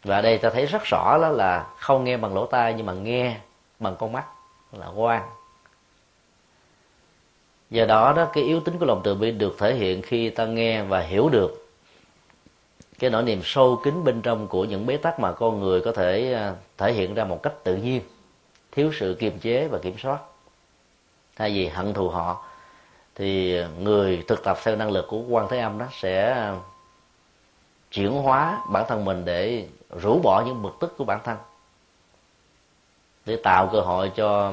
Và 0.05 0.21
đây 0.21 0.39
ta 0.39 0.51
thấy 0.51 0.67
rất 0.67 0.83
rõ 0.85 1.19
đó 1.23 1.29
là 1.29 1.67
không 1.79 2.05
nghe 2.05 2.17
bằng 2.17 2.35
lỗ 2.35 2.47
tai 2.47 2.75
nhưng 2.75 2.87
mà 2.87 2.93
nghe 2.93 3.37
bằng 3.79 3.97
con 3.99 4.13
mắt, 4.13 4.25
là 4.73 4.87
quan. 4.87 5.23
Do 7.71 7.87
đó 7.87 8.13
đó, 8.17 8.31
cái 8.33 8.45
yếu 8.45 8.61
tính 8.61 8.79
của 8.79 8.87
lòng 8.87 9.01
từ 9.05 9.15
bi 9.15 9.31
được 9.31 9.57
thể 9.59 9.75
hiện 9.75 10.03
khi 10.03 10.31
ta 10.31 10.47
nghe 10.47 10.83
và 10.83 11.01
hiểu 11.01 11.29
được 11.29 11.71
cái 12.99 13.11
nỗi 13.11 13.23
niềm 13.23 13.41
sâu 13.45 13.81
kín 13.85 14.05
bên 14.05 14.23
trong 14.23 14.49
của 14.49 14.65
những 14.65 14.87
bế 14.87 14.97
tắc 14.97 15.21
mà 15.21 15.33
con 15.33 15.61
người 15.61 15.81
có 15.81 15.93
thể 15.93 16.33
à, 16.33 16.55
thể 16.79 16.93
hiện 16.93 17.15
ra 17.15 17.25
một 17.25 17.43
cách 17.43 17.53
tự 17.65 17.77
nhiên, 17.77 18.03
thiếu 18.73 18.91
sự 18.95 19.17
kiềm 19.19 19.39
chế 19.39 19.69
và 19.69 19.79
kiểm 19.79 19.99
soát 19.99 20.19
thay 21.37 21.51
vì 21.55 21.69
hận 21.69 21.95
thù 21.95 22.09
họ, 22.09 22.45
thì 23.15 23.63
người 23.79 24.25
thực 24.29 24.45
tập 24.45 24.59
theo 24.65 24.77
năng 24.77 24.91
lực 24.91 25.07
của 25.09 25.19
quan 25.19 25.47
thế 25.51 25.59
âm 25.59 25.79
đó 25.79 25.87
sẽ 25.93 26.51
chuyển 27.91 28.13
hóa 28.13 28.63
bản 28.71 28.85
thân 28.89 29.05
mình 29.05 29.25
để 29.25 29.69
rũ 30.03 30.21
bỏ 30.23 30.43
những 30.47 30.63
bực 30.63 30.77
tức 30.81 30.95
của 30.99 31.05
bản 31.05 31.21
thân, 31.25 31.37
để 33.27 33.37
tạo 33.37 33.69
cơ 33.73 33.81
hội 33.81 34.13
cho 34.17 34.53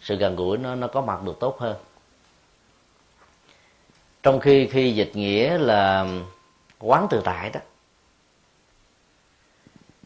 sự 0.00 0.16
gần 0.16 0.36
gũi 0.36 0.58
nó 0.58 0.74
nó 0.74 0.86
có 0.86 1.00
mặt 1.00 1.22
được 1.22 1.36
tốt 1.40 1.58
hơn. 1.58 1.76
Trong 4.22 4.40
khi 4.40 4.66
khi 4.66 4.94
dịch 4.94 5.10
nghĩa 5.14 5.58
là 5.58 6.06
quán 6.78 7.06
tự 7.10 7.20
tại 7.24 7.50
đó, 7.50 7.60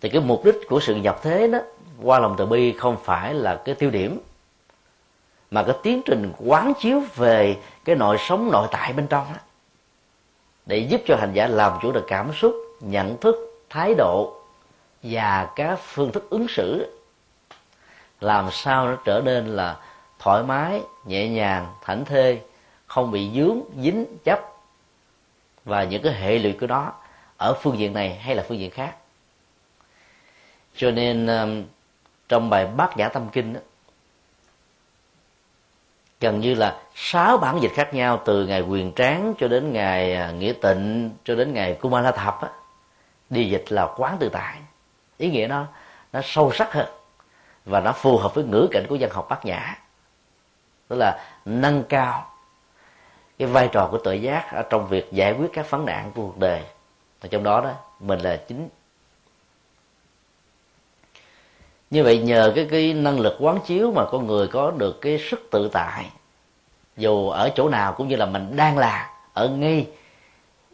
thì 0.00 0.08
cái 0.08 0.20
mục 0.20 0.44
đích 0.44 0.54
của 0.68 0.80
sự 0.80 0.94
nhập 0.94 1.20
thế 1.23 1.49
đó, 1.49 1.58
qua 2.02 2.18
lòng 2.18 2.35
từ 2.38 2.46
bi 2.46 2.73
không 2.73 2.96
phải 3.04 3.35
là 3.35 3.62
cái 3.64 3.75
tiêu 3.75 3.90
điểm 3.90 4.20
mà 5.50 5.62
cái 5.62 5.76
tiến 5.83 6.03
trình 6.05 6.33
quán 6.38 6.73
chiếu 6.81 7.03
về 7.15 7.57
cái 7.85 7.97
nội 7.97 8.17
sống 8.21 8.50
nội 8.53 8.69
tại 8.71 8.93
bên 8.93 9.07
trong 9.07 9.26
đó 9.33 9.38
để 10.67 10.79
giúp 10.79 11.00
cho 11.07 11.17
hành 11.17 11.33
giả 11.33 11.47
làm 11.47 11.79
chủ 11.83 11.93
được 11.93 12.05
cảm 12.09 12.33
xúc 12.33 12.55
nhận 12.81 13.17
thức 13.17 13.65
thái 13.71 13.95
độ 13.95 14.41
và 15.03 15.49
các 15.57 15.79
phương 15.83 16.12
thức 16.12 16.31
ứng 16.31 16.49
xử 16.49 16.99
làm 18.21 18.50
sao 18.50 18.88
nó 18.88 18.97
trở 19.05 19.23
nên 19.25 19.47
là 19.47 19.76
thoải 20.19 20.43
mái 20.43 20.81
nhẹ 21.05 21.29
nhàng 21.29 21.75
thảnh 21.83 22.05
thê 22.05 22.41
không 22.87 23.11
bị 23.11 23.31
dướng 23.35 23.61
dính 23.83 24.05
chấp 24.25 24.41
và 25.65 25.85
những 25.85 26.03
cái 26.03 26.12
hệ 26.12 26.38
lụy 26.38 26.53
của 26.53 26.67
nó 26.67 26.93
ở 27.37 27.55
phương 27.62 27.79
diện 27.79 27.93
này 27.93 28.15
hay 28.15 28.35
là 28.35 28.45
phương 28.49 28.59
diện 28.59 28.71
khác. 28.71 28.97
Cho 30.76 30.91
nên 30.91 31.29
trong 32.29 32.50
bài 32.50 32.67
bát 32.67 32.97
nhã 32.97 33.09
tâm 33.09 33.29
kinh 33.33 33.53
đó, 33.53 33.61
gần 36.20 36.40
như 36.40 36.54
là 36.54 36.80
sáu 36.94 37.38
bản 37.38 37.58
dịch 37.62 37.73
khác 37.75 37.94
nhau 37.94 38.20
từ 38.25 38.46
ngày 38.46 38.61
quyền 38.61 38.92
tráng 38.92 39.35
cho 39.38 39.49
đến 39.49 39.73
ngày 39.73 40.16
à, 40.16 40.30
nghĩa 40.30 40.52
tịnh 40.52 41.11
cho 41.25 41.35
đến 41.35 41.54
ngày 41.54 41.75
kumala 41.80 42.12
thập 42.12 42.40
á, 42.42 42.49
đi 43.30 43.49
dịch 43.49 43.64
là 43.68 43.88
quán 43.96 44.16
tự 44.20 44.28
tại. 44.28 44.56
Ý 45.18 45.30
nghĩa 45.30 45.46
nó 45.46 45.66
nó 46.12 46.20
sâu 46.25 46.52
sắc 46.52 46.73
hơn 46.73 46.88
và 47.64 47.80
nó 47.80 47.92
phù 47.92 48.18
hợp 48.18 48.35
với 48.35 48.44
ngữ 48.44 48.68
cảnh 48.70 48.87
của 48.88 48.94
dân 48.94 49.11
học 49.11 49.26
bát 49.28 49.44
nhã. 49.44 49.78
Tức 50.88 50.96
là 50.96 51.18
nâng 51.44 51.85
cao 51.88 52.30
cái 53.38 53.49
vai 53.49 53.68
trò 53.73 53.88
của 53.90 53.99
tự 53.99 54.12
giác 54.12 54.52
ở 54.52 54.62
trong 54.70 54.87
việc 54.87 55.12
giải 55.12 55.32
quyết 55.32 55.49
các 55.52 55.70
vấn 55.70 55.85
nạn 55.85 56.12
của 56.14 56.23
cuộc 56.23 56.38
đời. 56.38 56.62
Và 57.20 57.28
trong 57.28 57.42
đó 57.42 57.61
đó 57.61 57.73
mình 58.00 58.18
là 58.18 58.37
chính 58.37 58.68
như 61.90 62.05
vậy 62.05 62.19
nhờ 62.19 62.52
cái 62.55 62.69
cái 62.71 62.95
năng 62.95 63.21
lực 63.21 63.37
quán 63.40 63.59
chiếu 63.66 63.93
mà 63.93 64.05
con 64.11 64.26
người 64.26 64.49
có 64.49 64.71
được 64.71 65.00
cái 65.00 65.19
sức 65.31 65.49
tự 65.50 65.69
tại. 65.73 66.11
Dù 66.97 67.28
ở 67.28 67.50
chỗ 67.55 67.69
nào 67.69 67.93
cũng 67.93 68.09
như 68.09 68.16
là 68.16 68.26
mình 68.26 68.57
đang 68.57 68.78
là 68.78 69.11
ở 69.33 69.49
ngay 69.49 69.88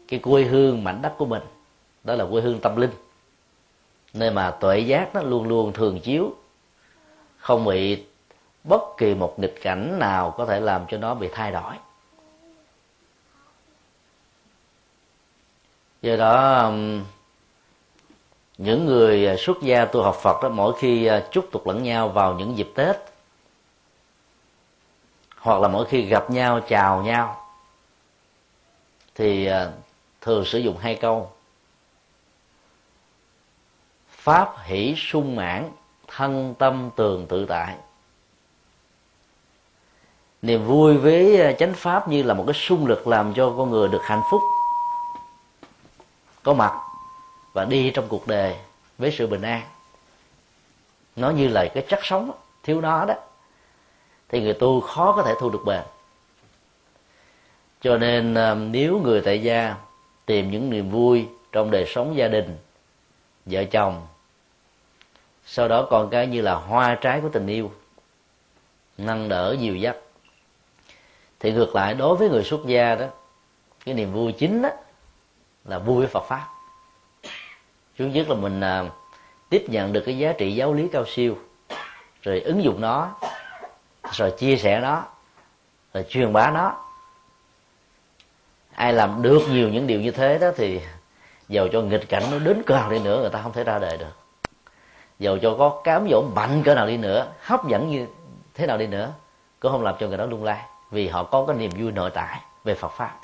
cái 0.07 0.19
quê 0.19 0.43
hương 0.43 0.83
mảnh 0.83 1.01
đất 1.01 1.13
của 1.17 1.25
mình, 1.25 1.41
đó 2.03 2.15
là 2.15 2.25
quê 2.31 2.41
hương 2.41 2.59
tâm 2.59 2.75
linh. 2.75 2.91
Nơi 4.13 4.31
mà 4.31 4.51
tuệ 4.51 4.79
giác 4.79 5.15
nó 5.15 5.21
luôn 5.21 5.47
luôn 5.47 5.73
thường 5.73 5.99
chiếu, 5.99 6.35
không 7.37 7.65
bị 7.65 8.03
bất 8.63 8.81
kỳ 8.97 9.15
một 9.15 9.39
nghịch 9.39 9.61
cảnh 9.61 9.99
nào 9.99 10.31
có 10.37 10.45
thể 10.45 10.59
làm 10.59 10.85
cho 10.87 10.97
nó 10.97 11.13
bị 11.13 11.29
thay 11.31 11.51
đổi. 11.51 11.73
Do 16.01 16.15
đó 16.15 16.71
những 18.57 18.85
người 18.85 19.27
à, 19.27 19.35
xuất 19.39 19.61
gia 19.61 19.85
tu 19.85 20.03
học 20.03 20.15
Phật 20.21 20.43
đó, 20.43 20.49
mỗi 20.49 20.73
khi 20.79 21.05
à, 21.05 21.23
chúc 21.31 21.47
tục 21.51 21.67
lẫn 21.67 21.83
nhau 21.83 22.09
vào 22.09 22.33
những 22.33 22.57
dịp 22.57 22.71
Tết, 22.75 22.95
hoặc 25.37 25.61
là 25.61 25.67
mỗi 25.67 25.85
khi 25.85 26.01
gặp 26.01 26.31
nhau, 26.31 26.59
chào 26.67 27.03
nhau, 27.03 27.45
thì 29.15 29.45
à, 29.45 29.71
thường 30.21 30.45
sử 30.45 30.59
dụng 30.59 30.77
hai 30.77 30.95
câu. 30.95 31.31
Pháp 34.09 34.55
hỷ 34.63 34.95
sung 34.97 35.35
mãn, 35.35 35.71
thân 36.07 36.55
tâm 36.59 36.89
tường 36.95 37.25
tự 37.29 37.45
tại. 37.45 37.75
Niềm 40.41 40.65
vui 40.65 40.97
với 40.97 41.55
chánh 41.59 41.73
pháp 41.73 42.07
như 42.07 42.23
là 42.23 42.33
một 42.33 42.43
cái 42.47 42.53
sung 42.53 42.87
lực 42.87 43.07
làm 43.07 43.33
cho 43.33 43.53
con 43.57 43.69
người 43.69 43.87
được 43.87 44.01
hạnh 44.03 44.21
phúc. 44.31 44.41
Có 46.43 46.53
mặt 46.53 46.82
và 47.53 47.65
đi 47.65 47.91
trong 47.91 48.07
cuộc 48.07 48.27
đời 48.27 48.55
với 48.97 49.11
sự 49.11 49.27
bình 49.27 49.41
an. 49.41 49.61
Nó 51.15 51.29
như 51.29 51.47
là 51.47 51.65
cái 51.73 51.85
chất 51.89 51.99
sống 52.03 52.31
thiếu 52.63 52.81
nó 52.81 53.05
đó, 53.05 53.15
thì 54.29 54.41
người 54.41 54.53
tu 54.53 54.81
khó 54.81 55.13
có 55.15 55.23
thể 55.23 55.33
thu 55.39 55.49
được 55.49 55.61
bền. 55.65 55.81
Cho 57.81 57.97
nên 57.97 58.33
ờ, 58.33 58.55
nếu 58.55 58.99
người 58.99 59.21
tại 59.21 59.41
gia 59.43 59.75
tìm 60.25 60.51
những 60.51 60.69
niềm 60.69 60.89
vui 60.89 61.27
trong 61.51 61.71
đời 61.71 61.85
sống 61.87 62.17
gia 62.17 62.27
đình, 62.27 62.57
vợ 63.45 63.63
chồng, 63.63 64.07
sau 65.45 65.67
đó 65.67 65.87
còn 65.89 66.09
cái 66.09 66.27
như 66.27 66.41
là 66.41 66.53
hoa 66.53 66.97
trái 67.01 67.21
của 67.21 67.29
tình 67.29 67.47
yêu, 67.47 67.71
nâng 68.97 69.29
đỡ 69.29 69.55
nhiều 69.59 69.75
dắt 69.75 69.95
thì 71.39 71.51
ngược 71.51 71.75
lại 71.75 71.93
đối 71.93 72.15
với 72.15 72.29
người 72.29 72.43
xuất 72.43 72.65
gia 72.65 72.95
đó, 72.95 73.05
cái 73.85 73.95
niềm 73.95 74.13
vui 74.13 74.31
chính 74.31 74.61
đó 74.61 74.69
là 75.65 75.79
vui 75.79 75.97
với 75.97 76.07
Phật 76.07 76.23
pháp 76.27 76.52
thứ 77.97 78.05
nhất 78.05 78.29
là 78.29 78.35
mình 78.35 78.61
à, 78.61 78.83
tiếp 79.49 79.65
nhận 79.67 79.93
được 79.93 80.03
cái 80.05 80.17
giá 80.17 80.33
trị 80.33 80.55
giáo 80.55 80.73
lý 80.73 80.87
cao 80.87 81.05
siêu 81.07 81.37
rồi 82.21 82.41
ứng 82.41 82.63
dụng 82.63 82.81
nó 82.81 83.15
rồi 84.11 84.31
chia 84.31 84.57
sẻ 84.57 84.79
nó 84.79 85.03
rồi 85.93 86.05
truyền 86.09 86.33
bá 86.33 86.51
nó. 86.51 86.75
Ai 88.75 88.93
làm 88.93 89.21
được 89.21 89.41
nhiều 89.49 89.69
những 89.69 89.87
điều 89.87 90.01
như 90.01 90.11
thế 90.11 90.37
đó 90.39 90.47
thì 90.57 90.81
dầu 91.49 91.67
cho 91.67 91.81
nghịch 91.81 92.09
cảnh 92.09 92.23
nó 92.31 92.39
đến 92.39 92.63
cỡ 92.65 92.73
nào 92.73 92.91
đi 92.91 92.99
nữa 92.99 93.19
người 93.21 93.29
ta 93.29 93.41
không 93.41 93.53
thể 93.53 93.63
ra 93.63 93.79
đời 93.79 93.97
được. 93.97 94.15
Dầu 95.19 95.37
cho 95.41 95.55
có 95.59 95.81
cám 95.83 96.07
dỗ 96.09 96.21
mạnh 96.35 96.63
cỡ 96.63 96.75
nào 96.75 96.87
đi 96.87 96.97
nữa 96.97 97.27
hấp 97.41 97.67
dẫn 97.67 97.89
như 97.89 98.07
thế 98.53 98.67
nào 98.67 98.77
đi 98.77 98.87
nữa 98.87 99.11
cũng 99.59 99.71
không 99.71 99.83
làm 99.83 99.95
cho 99.99 100.07
người 100.07 100.17
đó 100.17 100.25
lung 100.25 100.43
lay 100.43 100.61
vì 100.91 101.07
họ 101.07 101.23
có 101.23 101.45
cái 101.45 101.55
niềm 101.55 101.71
vui 101.79 101.91
nội 101.91 102.11
tại 102.13 102.39
về 102.63 102.75
Phật 102.75 102.91
pháp. 102.97 103.19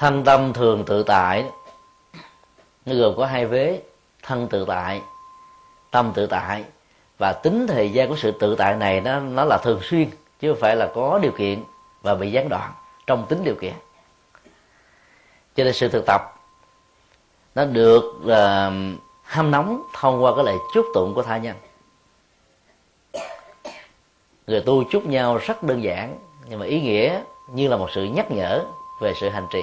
Thân 0.00 0.24
tâm 0.24 0.52
thường 0.52 0.84
tự 0.84 1.02
tại 1.02 1.44
nó 2.86 2.94
gồm 2.94 3.14
có 3.16 3.26
hai 3.26 3.46
vế 3.46 3.80
thân 4.22 4.48
tự 4.48 4.64
tại 4.68 5.02
tâm 5.90 6.12
tự 6.14 6.26
tại. 6.26 6.64
Và 7.18 7.32
tính 7.32 7.66
thời 7.66 7.92
gian 7.92 8.08
của 8.08 8.16
sự 8.16 8.30
tự 8.30 8.56
tại 8.56 8.76
này 8.76 9.00
nó 9.00 9.20
nó 9.20 9.44
là 9.44 9.58
thường 9.58 9.80
xuyên 9.82 10.10
chứ 10.40 10.52
không 10.52 10.60
phải 10.60 10.76
là 10.76 10.90
có 10.94 11.18
điều 11.22 11.32
kiện 11.32 11.64
và 12.02 12.14
bị 12.14 12.32
gián 12.32 12.48
đoạn 12.48 12.72
trong 13.06 13.26
tính 13.28 13.44
điều 13.44 13.54
kiện. 13.54 13.72
Cho 15.56 15.64
nên 15.64 15.72
sự 15.72 15.88
thực 15.88 16.06
tập 16.06 16.22
nó 17.54 17.64
được 17.64 18.04
uh, 18.22 19.00
hâm 19.24 19.50
nóng 19.50 19.82
thông 19.94 20.24
qua 20.24 20.34
cái 20.34 20.44
lời 20.44 20.56
chúc 20.74 20.86
tụng 20.94 21.14
của 21.14 21.22
tha 21.22 21.38
nhân. 21.38 21.56
Người 24.46 24.60
tu 24.60 24.84
chúc 24.90 25.06
nhau 25.06 25.36
rất 25.36 25.62
đơn 25.62 25.82
giản 25.82 26.18
nhưng 26.48 26.58
mà 26.58 26.66
ý 26.66 26.80
nghĩa 26.80 27.20
như 27.52 27.68
là 27.68 27.76
một 27.76 27.88
sự 27.94 28.04
nhắc 28.04 28.30
nhở 28.30 28.64
về 29.00 29.14
sự 29.20 29.28
hành 29.28 29.46
trì. 29.52 29.62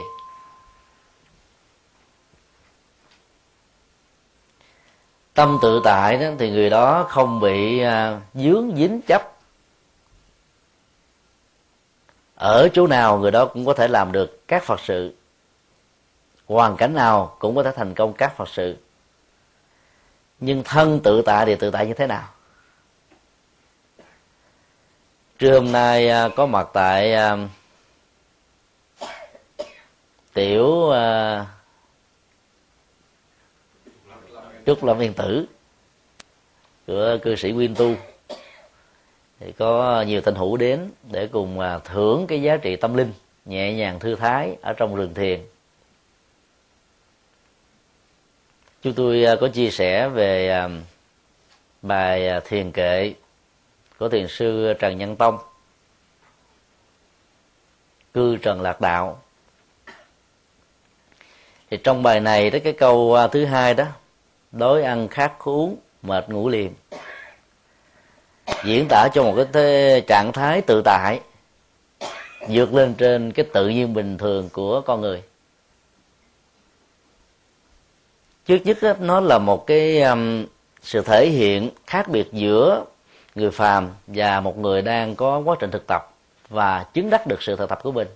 Tâm 5.37 5.59
tự 5.61 5.81
tại 5.83 6.17
đó 6.17 6.27
thì 6.39 6.51
người 6.51 6.69
đó 6.69 7.05
không 7.09 7.39
bị 7.39 7.79
à, 7.79 8.19
dướng 8.33 8.75
dính 8.75 9.01
chấp. 9.01 9.31
Ở 12.35 12.69
chỗ 12.73 12.87
nào 12.87 13.17
người 13.17 13.31
đó 13.31 13.45
cũng 13.45 13.65
có 13.65 13.73
thể 13.73 13.87
làm 13.87 14.11
được 14.11 14.47
các 14.47 14.63
phật 14.63 14.79
sự. 14.79 15.15
Hoàn 16.47 16.77
cảnh 16.77 16.93
nào 16.93 17.35
cũng 17.39 17.55
có 17.55 17.63
thể 17.63 17.71
thành 17.75 17.93
công 17.93 18.13
các 18.13 18.37
phật 18.37 18.49
sự. 18.49 18.77
Nhưng 20.39 20.63
thân 20.63 20.99
tự 21.03 21.21
tại 21.21 21.45
thì 21.45 21.55
tự 21.55 21.71
tại 21.71 21.87
như 21.87 21.93
thế 21.93 22.07
nào? 22.07 22.29
Trưa 25.39 25.59
hôm 25.59 25.71
nay 25.71 26.09
à, 26.09 26.29
có 26.35 26.45
mặt 26.45 26.67
tại 26.73 27.13
à, 27.13 27.37
tiểu 30.33 30.91
à, 30.91 31.45
trúc 34.67 34.83
lâm 34.83 34.99
yên 34.99 35.13
tử, 35.13 35.45
của 36.87 37.17
cư 37.21 37.35
sĩ 37.35 37.51
Nguyên 37.51 37.75
Tu. 37.75 37.95
Thì 39.39 39.51
có 39.51 40.01
nhiều 40.07 40.21
thanh 40.21 40.35
hữu 40.35 40.57
đến 40.57 40.91
để 41.11 41.27
cùng 41.27 41.59
à, 41.59 41.79
thưởng 41.79 42.27
cái 42.27 42.41
giá 42.41 42.57
trị 42.57 42.75
tâm 42.75 42.93
linh 42.93 43.13
nhẹ 43.45 43.73
nhàng 43.73 43.99
thư 43.99 44.15
thái 44.15 44.55
ở 44.61 44.73
trong 44.73 44.95
rừng 44.95 45.13
thiền. 45.13 45.41
Chúng 48.81 48.93
tôi 48.93 49.23
à, 49.23 49.35
có 49.41 49.47
chia 49.47 49.69
sẻ 49.69 50.09
về 50.09 50.49
à, 50.49 50.69
bài 51.81 52.41
thiền 52.45 52.71
kệ 52.71 53.13
của 53.97 54.09
thiền 54.09 54.27
sư 54.27 54.73
trần 54.79 54.97
nhân 54.97 55.15
tông, 55.15 55.37
cư 58.13 58.37
trần 58.37 58.61
lạc 58.61 58.81
đạo. 58.81 59.21
Thì 61.69 61.77
trong 61.83 62.03
bài 62.03 62.19
này 62.19 62.49
đó 62.49 62.59
cái 62.63 62.73
câu 62.73 63.17
thứ 63.31 63.45
hai 63.45 63.73
đó 63.73 63.85
đói 64.51 64.83
ăn 64.83 65.07
khát 65.07 65.33
uống 65.43 65.77
mệt 66.01 66.29
ngủ 66.29 66.49
liền. 66.49 66.73
Diễn 68.63 68.85
tả 68.89 69.07
cho 69.13 69.23
một 69.23 69.33
cái 69.35 69.45
thế, 69.53 70.03
trạng 70.07 70.31
thái 70.31 70.61
tự 70.61 70.81
tại 70.85 71.19
vượt 72.49 72.73
lên 72.73 72.93
trên 72.93 73.31
cái 73.31 73.45
tự 73.53 73.69
nhiên 73.69 73.93
bình 73.93 74.17
thường 74.17 74.49
của 74.53 74.81
con 74.81 75.01
người. 75.01 75.23
Trước 78.45 78.57
nhất 78.63 78.77
đó, 78.81 78.93
nó 78.99 79.19
là 79.19 79.37
một 79.37 79.67
cái 79.67 80.01
um, 80.01 80.45
sự 80.81 81.01
thể 81.01 81.29
hiện 81.29 81.69
khác 81.87 82.07
biệt 82.07 82.27
giữa 82.31 82.85
người 83.35 83.51
phàm 83.51 83.89
và 84.07 84.39
một 84.39 84.57
người 84.57 84.81
đang 84.81 85.15
có 85.15 85.39
quá 85.39 85.55
trình 85.59 85.71
thực 85.71 85.87
tập 85.87 86.13
và 86.49 86.85
chứng 86.93 87.09
đắc 87.09 87.27
được 87.27 87.41
sự 87.41 87.55
thực 87.55 87.69
tập 87.69 87.79
của 87.83 87.91
mình. 87.91 88.07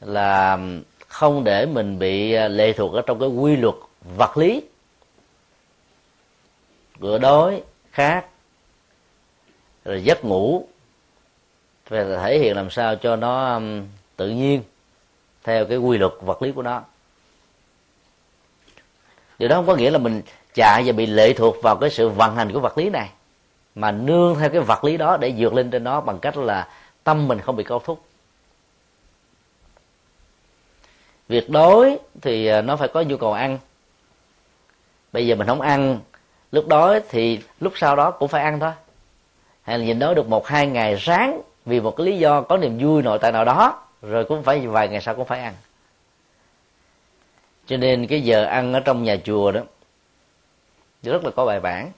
Là 0.00 0.52
um, 0.52 0.82
không 1.08 1.44
để 1.44 1.66
mình 1.66 1.98
bị 1.98 2.36
uh, 2.36 2.50
lệ 2.50 2.72
thuộc 2.72 2.92
ở 2.92 3.02
trong 3.06 3.18
cái 3.18 3.28
quy 3.28 3.56
luật 3.56 3.74
vật 4.02 4.36
lý 4.36 4.62
bữa 6.98 7.18
đói 7.18 7.62
khát 7.92 8.26
rồi 9.84 10.02
giấc 10.04 10.24
ngủ, 10.24 10.68
phải 11.86 12.04
thể 12.04 12.38
hiện 12.38 12.56
làm 12.56 12.70
sao 12.70 12.96
cho 12.96 13.16
nó 13.16 13.54
um, 13.54 13.86
tự 14.16 14.28
nhiên, 14.28 14.62
theo 15.44 15.66
cái 15.66 15.78
quy 15.78 15.98
luật 15.98 16.12
vật 16.20 16.42
lý 16.42 16.52
của 16.52 16.62
nó. 16.62 16.82
Điều 19.38 19.48
đó 19.48 19.56
không 19.56 19.66
có 19.66 19.76
nghĩa 19.76 19.90
là 19.90 19.98
mình 19.98 20.22
chạy 20.54 20.82
và 20.86 20.92
bị 20.92 21.06
lệ 21.06 21.32
thuộc 21.32 21.56
vào 21.62 21.76
cái 21.76 21.90
sự 21.90 22.08
vận 22.08 22.36
hành 22.36 22.52
của 22.52 22.60
vật 22.60 22.78
lý 22.78 22.90
này, 22.90 23.10
mà 23.74 23.90
nương 23.90 24.36
theo 24.38 24.50
cái 24.50 24.60
vật 24.60 24.84
lý 24.84 24.96
đó 24.96 25.16
để 25.16 25.34
vượt 25.38 25.54
lên 25.54 25.70
trên 25.70 25.84
nó 25.84 26.00
bằng 26.00 26.18
cách 26.18 26.36
là 26.36 26.68
tâm 27.04 27.28
mình 27.28 27.40
không 27.40 27.56
bị 27.56 27.64
câu 27.64 27.78
thúc. 27.78 28.02
Việc 31.28 31.50
đói 31.50 31.98
thì 32.22 32.46
à, 32.46 32.60
nó 32.60 32.76
phải 32.76 32.88
có 32.88 33.02
nhu 33.02 33.16
cầu 33.16 33.32
ăn 33.32 33.58
bây 35.12 35.26
giờ 35.26 35.34
mình 35.34 35.46
không 35.46 35.60
ăn. 35.60 35.98
Lúc 36.52 36.68
đó 36.68 36.98
thì 37.08 37.40
lúc 37.60 37.72
sau 37.76 37.96
đó 37.96 38.10
cũng 38.10 38.28
phải 38.28 38.42
ăn 38.42 38.60
thôi. 38.60 38.72
Hay 39.62 39.78
là 39.78 39.84
nhìn 39.84 39.98
đó 39.98 40.14
được 40.14 40.28
một, 40.28 40.46
hai 40.46 40.66
ngày 40.66 40.96
sáng 41.00 41.40
vì 41.66 41.80
một 41.80 41.96
cái 41.96 42.06
lý 42.06 42.18
do 42.18 42.42
có 42.42 42.56
niềm 42.56 42.78
vui 42.78 43.02
nội 43.02 43.18
tại 43.18 43.32
nào 43.32 43.44
đó, 43.44 43.82
rồi 44.02 44.24
cũng 44.24 44.42
phải 44.42 44.66
vài 44.66 44.88
ngày 44.88 45.00
sau 45.00 45.14
cũng 45.14 45.24
phải 45.24 45.40
ăn. 45.40 45.54
Cho 47.66 47.76
nên 47.76 48.06
cái 48.06 48.20
giờ 48.20 48.44
ăn 48.44 48.72
ở 48.72 48.80
trong 48.80 49.02
nhà 49.02 49.16
chùa 49.24 49.52
đó, 49.52 49.60
rất 51.02 51.24
là 51.24 51.30
có 51.30 51.44
bài 51.44 51.60
bản. 51.60 51.92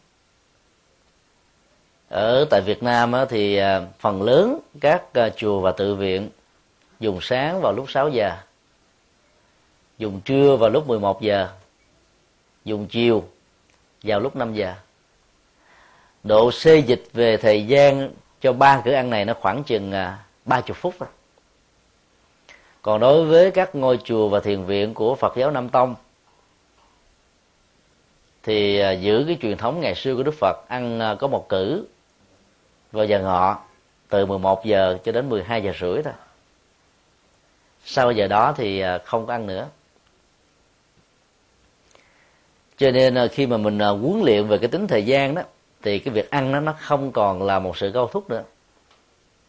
Ở 2.09 2.47
tại 2.50 2.61
Việt 2.61 2.83
Nam 2.83 3.12
thì 3.28 3.57
à, 3.57 3.81
phần 3.99 4.23
lớn 4.23 4.59
các 4.81 5.14
à, 5.14 5.28
chùa 5.37 5.61
và 5.61 5.73
tự 5.73 5.95
viện 5.95 6.31
dùng 7.00 7.19
sáng 7.21 7.61
vào 7.61 7.73
lúc 7.73 7.90
6 7.90 8.09
giờ, 8.09 8.37
dùng 9.99 10.21
trưa 10.21 10.57
vào 10.57 10.71
lúc 10.71 10.88
11 10.88 11.23
giờ 11.23 11.49
dùng 12.64 12.87
chiều 12.87 13.25
vào 14.02 14.21
lúc 14.21 14.37
5 14.37 14.54
giờ. 14.54 14.75
Độ 16.25 16.52
xê 16.52 16.78
dịch 16.78 17.04
về 17.12 17.37
thời 17.37 17.66
gian 17.66 18.11
cho 18.40 18.52
ba 18.52 18.83
cửa 18.85 18.92
ăn 18.92 19.10
này 19.10 19.25
nó 19.25 19.34
khoảng 19.41 19.65
chừng 19.65 19.93
à, 19.93 20.19
ba 20.45 20.60
chục 20.60 20.76
phút 20.76 20.95
thôi 20.99 21.08
còn 22.82 23.00
đối 23.00 23.25
với 23.25 23.50
các 23.50 23.75
ngôi 23.75 23.99
chùa 24.04 24.28
và 24.28 24.41
thiền 24.41 24.65
viện 24.65 24.95
của 24.95 25.15
Phật 25.15 25.36
giáo 25.36 25.50
Nam 25.50 25.69
Tông 25.69 25.95
thì 28.43 28.78
à, 28.78 28.91
giữ 28.91 29.25
cái 29.26 29.39
truyền 29.43 29.56
thống 29.56 29.80
ngày 29.80 29.95
xưa 29.95 30.17
của 30.17 30.23
Đức 30.23 30.34
Phật 30.39 30.69
ăn 30.69 31.00
à, 31.00 31.15
có 31.15 31.26
một 31.26 31.49
cử 31.49 31.86
vào 32.93 33.04
giờ 33.04 33.21
ngọ 33.21 33.58
từ 34.08 34.26
11 34.26 34.65
giờ 34.65 34.99
cho 35.04 35.13
đến 35.13 35.28
12 35.28 35.63
giờ 35.63 35.73
rưỡi 35.80 36.02
thôi. 36.02 36.13
Sau 37.84 38.13
giờ 38.13 38.28
đó 38.28 38.54
thì 38.56 38.80
à, 38.80 38.99
không 39.04 39.26
có 39.26 39.32
ăn 39.32 39.47
nữa 39.47 39.69
cho 42.76 42.91
nên 42.91 43.15
ờ, 43.15 43.28
khi 43.28 43.47
mà 43.47 43.56
mình 43.56 43.78
ờ, 43.78 43.93
huấn 43.93 44.23
luyện 44.25 44.49
về 44.49 44.58
cái 44.58 44.69
tính 44.69 44.87
thời 44.87 45.06
gian 45.06 45.35
đó, 45.35 45.43
thì 45.82 45.99
cái 45.99 46.15
việc 46.15 46.30
ăn 46.30 46.52
nó 46.52 46.61
nó 46.61 46.75
không 46.80 47.13
còn 47.13 47.43
là 47.43 47.58
một 47.58 47.76
sự 47.76 47.91
câu 47.95 48.06
thúc 48.06 48.30
nữa. 48.30 48.45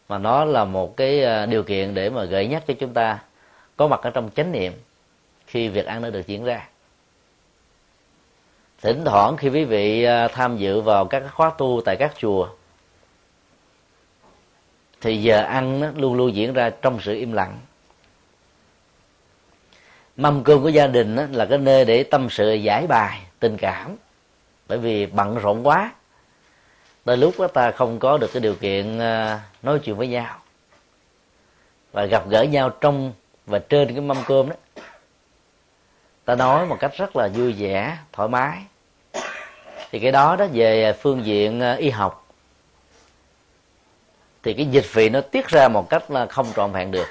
Mà 0.08 0.18
nó 0.18 0.44
là 0.44 0.64
một 0.64 0.96
cái 0.96 1.22
ờ, 1.22 1.46
điều 1.46 1.62
kiện 1.62 1.94
để 1.94 2.10
mà 2.10 2.24
gợi 2.24 2.46
nhắc 2.46 2.64
cho 2.66 2.74
chúng 2.74 2.92
ta 2.92 3.18
có 3.76 3.88
mặt 3.88 4.00
ở 4.02 4.10
trong 4.10 4.30
chánh 4.36 4.52
niệm 4.52 4.72
khi 5.46 5.68
việc 5.68 5.86
ăn 5.86 6.02
nó 6.02 6.10
được 6.10 6.26
diễn 6.26 6.44
ra. 6.44 6.68
Thỉnh 8.82 9.02
thoảng 9.04 9.36
khi 9.36 9.48
quý 9.48 9.64
vị 9.64 10.06
tham 10.32 10.56
dự 10.56 10.80
vào 10.80 11.04
các 11.04 11.22
khóa 11.34 11.50
tu 11.58 11.80
tại 11.84 11.96
các 11.96 12.12
chùa, 12.18 12.48
thì 15.00 15.22
giờ 15.22 15.38
ăn 15.38 15.80
nó 15.80 15.88
luôn 15.96 16.14
luôn 16.14 16.34
diễn 16.34 16.52
ra 16.52 16.70
trong 16.70 17.00
sự 17.00 17.14
im 17.14 17.32
lặng 17.32 17.58
mâm 20.16 20.44
cơm 20.44 20.62
của 20.62 20.68
gia 20.68 20.86
đình 20.86 21.16
là 21.32 21.46
cái 21.46 21.58
nơi 21.58 21.84
để 21.84 22.02
tâm 22.02 22.30
sự, 22.30 22.54
giải 22.54 22.86
bài, 22.86 23.20
tình 23.38 23.56
cảm. 23.56 23.96
Bởi 24.68 24.78
vì 24.78 25.06
bận 25.06 25.38
rộn 25.38 25.66
quá. 25.66 25.92
Đôi 27.04 27.16
lúc 27.16 27.34
đó 27.38 27.46
ta 27.46 27.70
không 27.70 27.98
có 27.98 28.18
được 28.18 28.30
cái 28.32 28.40
điều 28.40 28.54
kiện 28.54 28.98
à, 28.98 29.40
nói 29.62 29.78
chuyện 29.78 29.96
với 29.96 30.08
nhau. 30.08 30.38
Và 31.92 32.04
gặp 32.04 32.28
gỡ 32.28 32.42
nhau 32.42 32.70
trong 32.70 33.12
và 33.46 33.58
trên 33.58 33.88
cái 33.88 34.00
mâm 34.00 34.16
cơm 34.26 34.48
đó. 34.48 34.56
Ta 36.24 36.34
nói 36.34 36.66
một 36.66 36.76
cách 36.80 36.92
rất 36.96 37.16
là 37.16 37.28
vui 37.28 37.52
vẻ, 37.52 37.98
thoải 38.12 38.28
mái. 38.28 38.58
Thì 39.90 39.98
cái 39.98 40.12
đó 40.12 40.36
đó, 40.36 40.46
về 40.52 40.92
phương 40.92 41.24
diện 41.24 41.60
à, 41.60 41.74
y 41.74 41.90
học. 41.90 42.26
Thì 44.42 44.54
cái 44.54 44.66
dịch 44.66 44.86
vị 44.92 45.08
nó 45.08 45.20
tiết 45.20 45.48
ra 45.48 45.68
một 45.68 45.90
cách 45.90 46.10
là 46.10 46.26
không 46.26 46.46
trọn 46.56 46.72
vẹn 46.72 46.90
được. 46.90 47.06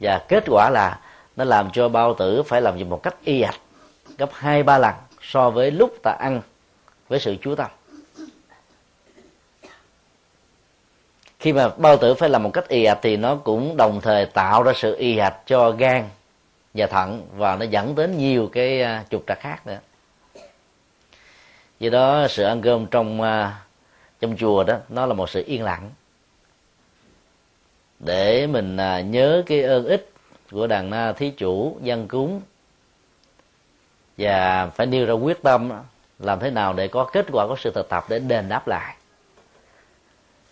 Và 0.00 0.24
kết 0.28 0.44
quả 0.46 0.70
là 0.70 1.00
nó 1.36 1.44
làm 1.44 1.70
cho 1.72 1.88
bao 1.88 2.14
tử 2.14 2.42
phải 2.42 2.60
làm 2.60 2.76
việc 2.76 2.84
một 2.84 3.02
cách 3.02 3.16
y 3.24 3.40
ạch 3.40 3.60
gấp 4.18 4.30
hai, 4.32 4.62
ba 4.62 4.78
lần 4.78 4.94
so 5.22 5.50
với 5.50 5.70
lúc 5.70 5.94
ta 6.02 6.10
ăn, 6.10 6.40
với 7.08 7.20
sự 7.20 7.36
chú 7.42 7.54
tâm. 7.54 7.70
Khi 11.38 11.52
mà 11.52 11.68
bao 11.68 11.96
tử 11.96 12.14
phải 12.14 12.28
làm 12.28 12.42
một 12.42 12.50
cách 12.52 12.68
y 12.68 12.84
ạch 12.84 12.98
thì 13.02 13.16
nó 13.16 13.36
cũng 13.36 13.76
đồng 13.76 14.00
thời 14.00 14.26
tạo 14.26 14.62
ra 14.62 14.72
sự 14.76 14.96
y 14.96 15.18
ạch 15.18 15.36
cho 15.46 15.70
gan 15.70 16.08
và 16.74 16.86
thận 16.86 17.26
và 17.36 17.56
nó 17.56 17.64
dẫn 17.64 17.94
đến 17.94 18.18
nhiều 18.18 18.48
cái 18.52 18.82
à, 18.82 19.04
trục 19.10 19.24
trặc 19.26 19.40
khác 19.40 19.66
nữa. 19.66 19.78
Do 21.80 21.90
đó 21.90 22.26
sự 22.28 22.44
ăn 22.44 22.62
cơm 22.62 22.86
trong 22.86 23.20
à, 23.20 23.60
trong 24.20 24.36
chùa 24.36 24.64
đó, 24.64 24.76
nó 24.88 25.06
là 25.06 25.14
một 25.14 25.30
sự 25.30 25.44
yên 25.46 25.62
lặng 25.62 25.90
để 27.98 28.46
mình 28.46 28.76
à, 28.76 29.00
nhớ 29.00 29.42
cái 29.46 29.62
ơn 29.62 29.86
ích 29.86 30.13
của 30.54 30.66
đàn 30.66 30.90
na 30.90 31.12
thí 31.12 31.30
chủ, 31.30 31.78
dân 31.82 32.08
cúng. 32.08 32.40
Và 34.18 34.66
phải 34.66 34.86
nêu 34.86 35.06
ra 35.06 35.12
quyết 35.12 35.42
tâm 35.42 35.72
làm 36.18 36.40
thế 36.40 36.50
nào 36.50 36.72
để 36.72 36.88
có 36.88 37.04
kết 37.04 37.26
quả 37.32 37.46
có 37.46 37.56
sự 37.58 37.72
thực 37.74 37.88
tập 37.88 38.04
để 38.08 38.18
đền 38.18 38.48
đáp 38.48 38.68
lại. 38.68 38.96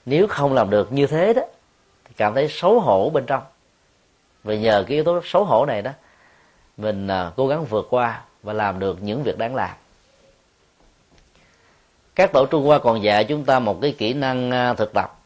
Nếu 0.07 0.27
không 0.27 0.53
làm 0.53 0.71
được 0.71 0.93
như 0.93 1.07
thế 1.07 1.35
đó, 1.35 1.43
thì 2.05 2.15
cảm 2.17 2.35
thấy 2.35 2.49
xấu 2.49 2.81
hổ 2.81 3.11
bên 3.11 3.27
trong. 3.27 3.43
Và 4.45 4.55
nhờ 4.55 4.85
cái 4.89 4.95
yếu 4.95 5.05
tố 5.05 5.21
xấu 5.25 5.45
hổ 5.45 5.67
này 5.67 5.83
đó, 5.83 5.91
mình 6.77 7.09
à, 7.09 7.33
cố 7.37 7.49
gắng 7.49 7.65
vượt 7.65 7.87
qua 7.91 8.23
và 8.43 8.53
làm 8.53 8.79
được 8.79 9.03
những 9.03 9.23
việc 9.23 9.39
đáng 9.39 9.55
làm. 9.55 9.71
Các 12.15 12.33
tổ 12.33 12.47
trung 12.47 12.67
hoa 12.67 12.79
còn 12.79 13.03
dạy 13.03 13.25
chúng 13.25 13.45
ta 13.45 13.59
một 13.59 13.79
cái 13.83 13.95
kỹ 13.99 14.15
năng 14.15 14.51
à, 14.51 14.75
thực 14.75 14.93
tập 14.93 15.19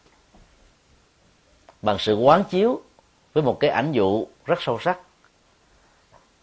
bằng 1.82 1.98
sự 1.98 2.16
quán 2.16 2.44
chiếu 2.44 2.80
với 3.32 3.42
một 3.42 3.60
cái 3.60 3.70
ảnh 3.70 3.92
dụ 3.92 4.26
rất 4.46 4.62
sâu 4.62 4.78
sắc. 4.78 4.98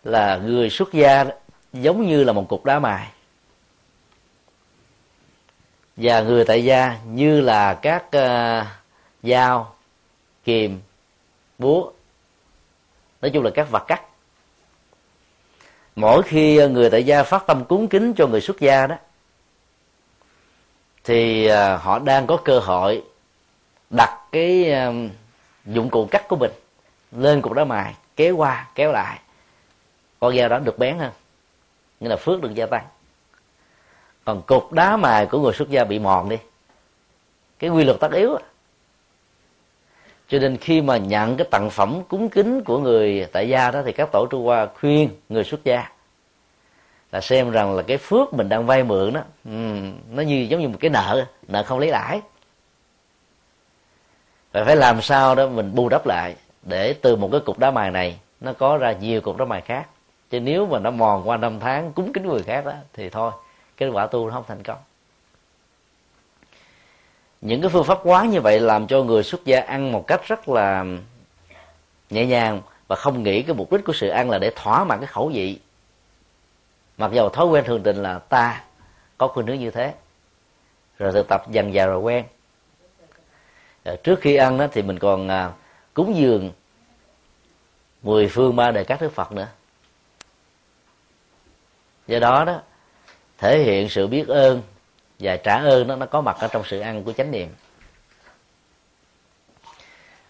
Là 0.04 0.38
người 0.38 0.70
xuất 0.70 0.94
gia 0.94 1.26
giống 1.74 2.08
như 2.08 2.24
là 2.24 2.34
một 2.34 2.46
cục 2.50 2.66
đá 2.66 2.80
mài. 2.80 3.08
Và 5.98 6.22
người 6.22 6.46
tại 6.46 6.64
gia 6.64 6.98
như 7.06 7.42
là 7.42 7.74
các 7.74 8.06
uh, 8.08 8.68
dao 9.24 9.76
kìm 10.44 10.82
búa. 11.58 11.92
Nói 13.22 13.32
chung 13.34 13.44
là 13.44 13.52
các 13.56 13.72
vật 13.72 13.84
cắt. 13.88 14.02
Mỗi 15.96 16.24
khi 16.24 16.68
người 16.68 16.90
tại 16.90 17.04
gia 17.04 17.24
phát 17.24 17.44
tâm 17.48 17.66
cúng 17.66 17.88
kính 17.88 18.14
cho 18.14 18.28
người 18.28 18.42
xuất 18.42 18.60
gia 18.60 18.88
đó 18.88 18.96
thì 21.04 21.52
uh, 21.52 21.82
họ 21.82 22.00
đang 22.00 22.28
có 22.28 22.38
cơ 22.38 22.60
hội 22.60 23.04
đặt 23.90 24.20
cái 24.32 24.72
uh, 24.90 25.12
dụng 25.66 25.90
cụ 25.90 26.08
cắt 26.12 26.26
của 26.28 26.36
mình 26.36 26.52
lên 27.18 27.42
cục 27.42 27.54
đá 27.54 27.64
mài, 27.64 27.96
kéo 28.16 28.36
qua, 28.36 28.68
kéo 28.76 28.92
lại. 28.92 29.20
Con 30.20 30.38
dao 30.38 30.50
đó 30.50 30.60
được 30.60 30.78
bén 30.78 30.98
hơn, 30.98 31.12
nghĩa 32.00 32.10
là 32.10 32.16
phước 32.16 32.42
được 32.42 32.54
gia 32.56 32.66
tăng. 32.66 32.86
Còn 34.26 34.42
cục 34.42 34.74
đá 34.74 34.98
mài 34.98 35.26
của 35.26 35.40
người 35.40 35.54
xuất 35.54 35.70
gia 35.70 35.84
bị 35.84 36.00
mòn 36.00 36.30
đi. 36.30 36.38
Cái 37.60 37.70
quy 37.70 37.84
luật 37.84 38.00
tất 38.00 38.12
yếu 38.12 38.38
cho 40.28 40.40
nên 40.40 40.58
khi 40.58 40.82
mà 40.82 40.98
nhận 40.98 41.38
cái 41.38 41.48
tặng 41.52 41.70
phẩm 41.70 42.02
cúng 42.08 42.30
kính 42.30 42.64
của 42.64 42.80
người 42.80 43.28
tại 43.32 43.50
gia 43.50 43.72
đó, 43.72 43.82
thì 43.86 43.92
các 43.92 44.10
tổ 44.12 44.28
trung 44.30 44.46
hoa 44.46 44.68
khuyên 44.80 45.10
người 45.30 45.44
xuất 45.44 45.64
gia 45.64 45.92
là 47.12 47.22
xem 47.22 47.52
rằng 47.52 47.76
là 47.76 47.84
cái 47.84 47.98
phước 47.98 48.34
mình 48.34 48.50
đang 48.50 48.66
vay 48.66 48.84
mượn 48.84 49.14
đó 49.14 49.22
ừ, 49.46 49.52
nó 50.12 50.22
như, 50.22 50.48
giống 50.50 50.62
như 50.62 50.68
một 50.68 50.78
cái 50.80 50.90
nợ 50.90 51.26
nợ 51.48 51.64
không 51.64 51.80
lấy 51.80 51.90
lãi. 51.90 52.22
Và 54.52 54.64
phải 54.64 54.76
làm 54.76 55.02
sao 55.02 55.36
đó 55.36 55.48
mình 55.48 55.76
bù 55.76 55.90
đắp 55.90 56.06
lại 56.06 56.36
để 56.64 56.94
từ 56.94 57.16
một 57.16 57.30
cái 57.32 57.42
cục 57.46 57.60
đá 57.60 57.72
mài 57.72 57.92
này, 57.92 58.20
nó 58.42 58.54
có 58.54 58.78
ra 58.78 58.92
nhiều 58.92 59.22
cục 59.22 59.38
đá 59.38 59.46
mài 59.46 59.62
khác. 59.62 59.88
Chứ 60.30 60.40
nếu 60.40 60.66
mà 60.66 60.80
nó 60.80 60.92
mòn 60.92 61.30
qua 61.30 61.38
năm 61.38 61.60
tháng, 61.60 61.94
cúng 61.94 62.14
kính 62.14 62.28
người 62.28 62.44
khác 62.44 62.66
đó 62.66 62.74
thì 62.94 63.10
thôi, 63.10 63.32
kết 63.78 63.88
quả 63.88 64.08
tu 64.08 64.28
nó 64.28 64.34
không 64.34 64.44
thành 64.48 64.64
công. 64.64 64.78
Những 67.42 67.62
cái 67.62 67.70
phương 67.70 67.84
pháp 67.84 68.00
quá 68.04 68.26
như 68.26 68.42
vậy 68.42 68.60
làm 68.60 68.88
cho 68.88 69.04
người 69.04 69.24
xuất 69.24 69.46
gia 69.46 69.62
ăn 69.62 69.92
một 69.92 70.08
cách 70.08 70.22
rất 70.28 70.50
là 70.50 70.86
nhẹ 72.10 72.26
nhàng 72.26 72.62
và 72.88 72.96
không 72.96 73.24
nghĩ 73.24 73.42
cái 73.42 73.56
mục 73.56 73.72
đích 73.72 73.86
của 73.86 73.94
sự 73.94 74.10
ăn 74.10 74.30
là 74.30 74.40
để 74.40 74.52
thỏa 74.56 74.84
mãn 74.84 75.00
cái 75.00 75.08
khẩu 75.08 75.32
vị. 75.34 75.60
Mặc 76.98 77.12
dầu 77.14 77.30
thói 77.30 77.46
quen 77.46 77.64
thường 77.66 77.84
tình 77.84 77.96
là 77.96 78.20
ta 78.20 78.64
có 79.18 79.28
khuynh 79.28 79.48
hướng 79.48 79.60
như 79.60 79.72
thế. 79.72 79.94
Rồi 81.00 81.12
thực 81.12 81.28
tập 81.30 81.52
dần 81.52 81.74
dà 81.74 81.86
rồi 81.86 82.00
quen. 82.00 82.26
Rồi 83.86 83.98
trước 83.98 84.20
khi 84.22 84.36
ăn 84.36 84.58
đó 84.58 84.68
thì 84.72 84.82
mình 84.82 85.00
còn 85.00 85.28
à, 85.28 85.52
cúng 85.94 86.16
dường 86.16 86.52
mười 88.04 88.28
phương 88.28 88.56
ba 88.56 88.72
đời 88.72 88.86
các 88.86 89.02
đức 89.02 89.12
phật 89.14 89.32
nữa. 89.32 89.48
Do 92.08 92.20
đó 92.20 92.46
đó, 92.46 92.62
thể 93.38 93.60
hiện 93.60 93.90
sự 93.90 94.08
biết 94.08 94.28
ơn 94.28 94.62
và 95.20 95.38
trả 95.38 95.58
ơn 95.58 95.88
đó, 95.88 95.96
nó 95.96 96.06
có 96.06 96.22
mặt 96.22 96.38
ở 96.40 96.48
trong 96.48 96.64
sự 96.66 96.80
ăn 96.80 97.04
của 97.04 97.14
chánh 97.14 97.32
niệm. 97.32 97.50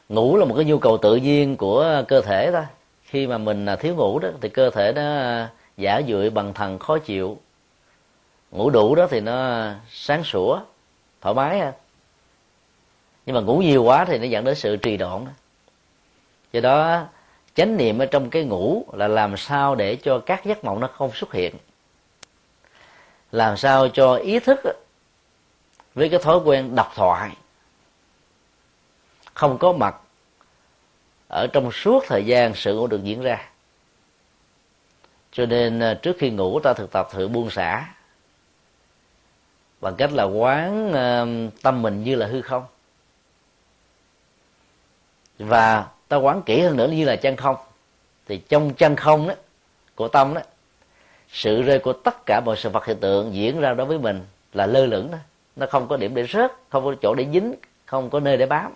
Ngủ 0.10 0.38
là 0.38 0.46
một 0.46 0.56
cái 0.56 0.66
nhu 0.66 0.78
cầu 0.78 0.98
tự 0.98 1.16
nhiên 1.16 1.58
của 1.58 2.04
cơ 2.08 2.22
thể 2.22 2.52
thôi 2.52 2.66
khi 3.04 3.28
mà 3.28 3.38
mình 3.38 3.66
à, 3.66 3.76
thiếu 3.76 3.96
ngủ 3.96 4.20
đó, 4.20 4.30
thì 4.42 4.50
cơ 4.50 4.70
thể 4.70 4.94
nó 4.96 5.02
à, 5.02 5.50
giả 5.78 6.02
dưỡi 6.08 6.30
bằng 6.30 6.54
thần 6.54 6.80
khó 6.80 6.98
chịu. 6.98 7.38
Ngủ 8.52 8.70
đủ 8.70 8.96
đó 8.96 9.08
thì 9.10 9.20
nó 9.20 9.36
à, 9.36 9.80
sáng 9.90 10.24
sủa, 10.24 10.60
thoải 11.22 11.36
mái 11.36 11.60
ha 11.60 11.72
nhưng 13.26 13.36
mà 13.36 13.42
ngủ 13.42 13.58
nhiều 13.58 13.84
quá 13.84 14.06
thì 14.06 14.18
nó 14.18 14.26
dẫn 14.26 14.44
đến 14.44 14.56
sự 14.56 14.76
trì 14.76 14.98
độn 14.98 15.26
do 16.54 16.62
đó, 16.62 17.06
chánh 17.54 17.78
niệm 17.78 18.00
ở 18.00 18.06
trong 18.06 18.30
cái 18.30 18.44
ngủ 18.44 18.86
là 18.94 19.08
làm 19.08 19.38
sao 19.38 19.76
để 19.76 19.96
cho 19.96 20.20
các 20.20 20.46
giấc 20.46 20.64
mộng 20.64 20.80
nó 20.80 20.88
không 20.88 21.12
xuất 21.14 21.34
hiện. 21.34 21.56
Làm 23.32 23.58
sao 23.58 23.90
cho 23.90 24.16
ý 24.16 24.40
thức 24.40 24.60
với 25.96 26.10
cái 26.10 26.20
thói 26.20 26.38
quen 26.38 26.76
đọc 26.76 26.92
thoại 26.96 27.32
không 29.34 29.58
có 29.58 29.74
mặt 29.74 29.96
ở 31.28 31.48
trong 31.54 31.72
suốt 31.72 32.04
thời 32.08 32.26
gian 32.26 32.56
sự 32.56 32.76
ngủ 32.76 32.88
được 32.88 33.04
diễn 33.04 33.22
ra. 33.22 33.50
Cho 35.32 35.46
nên 35.46 35.80
à, 35.80 35.94
trước 35.94 36.16
khi 36.20 36.30
ngủ 36.30 36.60
ta 36.60 36.74
thực 36.74 36.92
tập 36.92 37.08
thử 37.12 37.28
buông 37.28 37.50
xả 37.50 37.94
bằng 39.82 39.96
cách 39.96 40.12
là 40.14 40.24
quán 40.24 40.94
à, 40.94 41.26
tâm 41.62 41.82
mình 41.82 42.04
như 42.04 42.16
là 42.16 42.28
hư 42.28 42.42
không. 42.42 42.66
Và 45.40 45.88
ta 46.08 46.18
quán 46.18 46.42
kỹ 46.42 46.62
hơn 46.62 46.78
nữa 46.78 46.88
như 46.88 47.06
là 47.06 47.16
chân 47.16 47.36
không. 47.36 47.56
Thì 48.28 48.38
trong 48.38 48.74
chân 48.74 48.96
không 48.96 49.28
đó, 49.28 49.34
của 49.96 50.08
tâm 50.08 50.34
đó, 50.34 50.42
sự 51.30 51.62
rơi 51.62 51.80
của 51.80 51.94
tất 51.94 52.26
cả 52.26 52.42
mọi 52.46 52.58
sự 52.58 52.70
vật 52.70 52.86
hiện 52.86 52.98
tượng 53.00 53.34
diễn 53.34 53.60
ra 53.60 53.74
đối 53.74 53.88
với 53.88 54.00
mình 54.00 54.26
là 54.54 54.66
lơ 54.66 54.86
lửng 54.86 55.12
đó. 55.12 55.18
Nó 55.56 55.66
không 55.66 55.88
có 55.88 55.98
điểm 55.98 56.16
để 56.16 56.28
rớt, 56.28 56.52
không 56.70 56.86
có 56.86 56.96
chỗ 57.02 57.16
để 57.16 57.28
dính, 57.34 57.56
không 57.86 58.10
có 58.10 58.20
nơi 58.20 58.38
để 58.38 58.46
bám. 58.46 58.74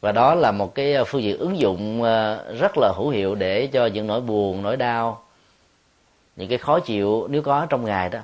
Và 0.00 0.12
đó 0.12 0.34
là 0.34 0.52
một 0.52 0.74
cái 0.74 0.94
ờ, 0.94 1.04
phương 1.04 1.22
diện 1.22 1.38
ứng 1.38 1.58
dụng 1.58 2.02
ờ, 2.02 2.52
rất 2.52 2.72
là 2.76 2.92
hữu 2.96 3.08
hiệu 3.08 3.34
để 3.34 3.66
cho 3.66 3.86
những 3.86 4.06
nỗi 4.06 4.20
buồn, 4.20 4.62
nỗi 4.62 4.76
đau, 4.76 5.22
những 6.36 6.48
cái 6.48 6.58
khó 6.58 6.80
chịu 6.80 7.26
nếu 7.30 7.42
có 7.42 7.66
trong 7.70 7.84
ngày 7.84 8.08
đó, 8.08 8.20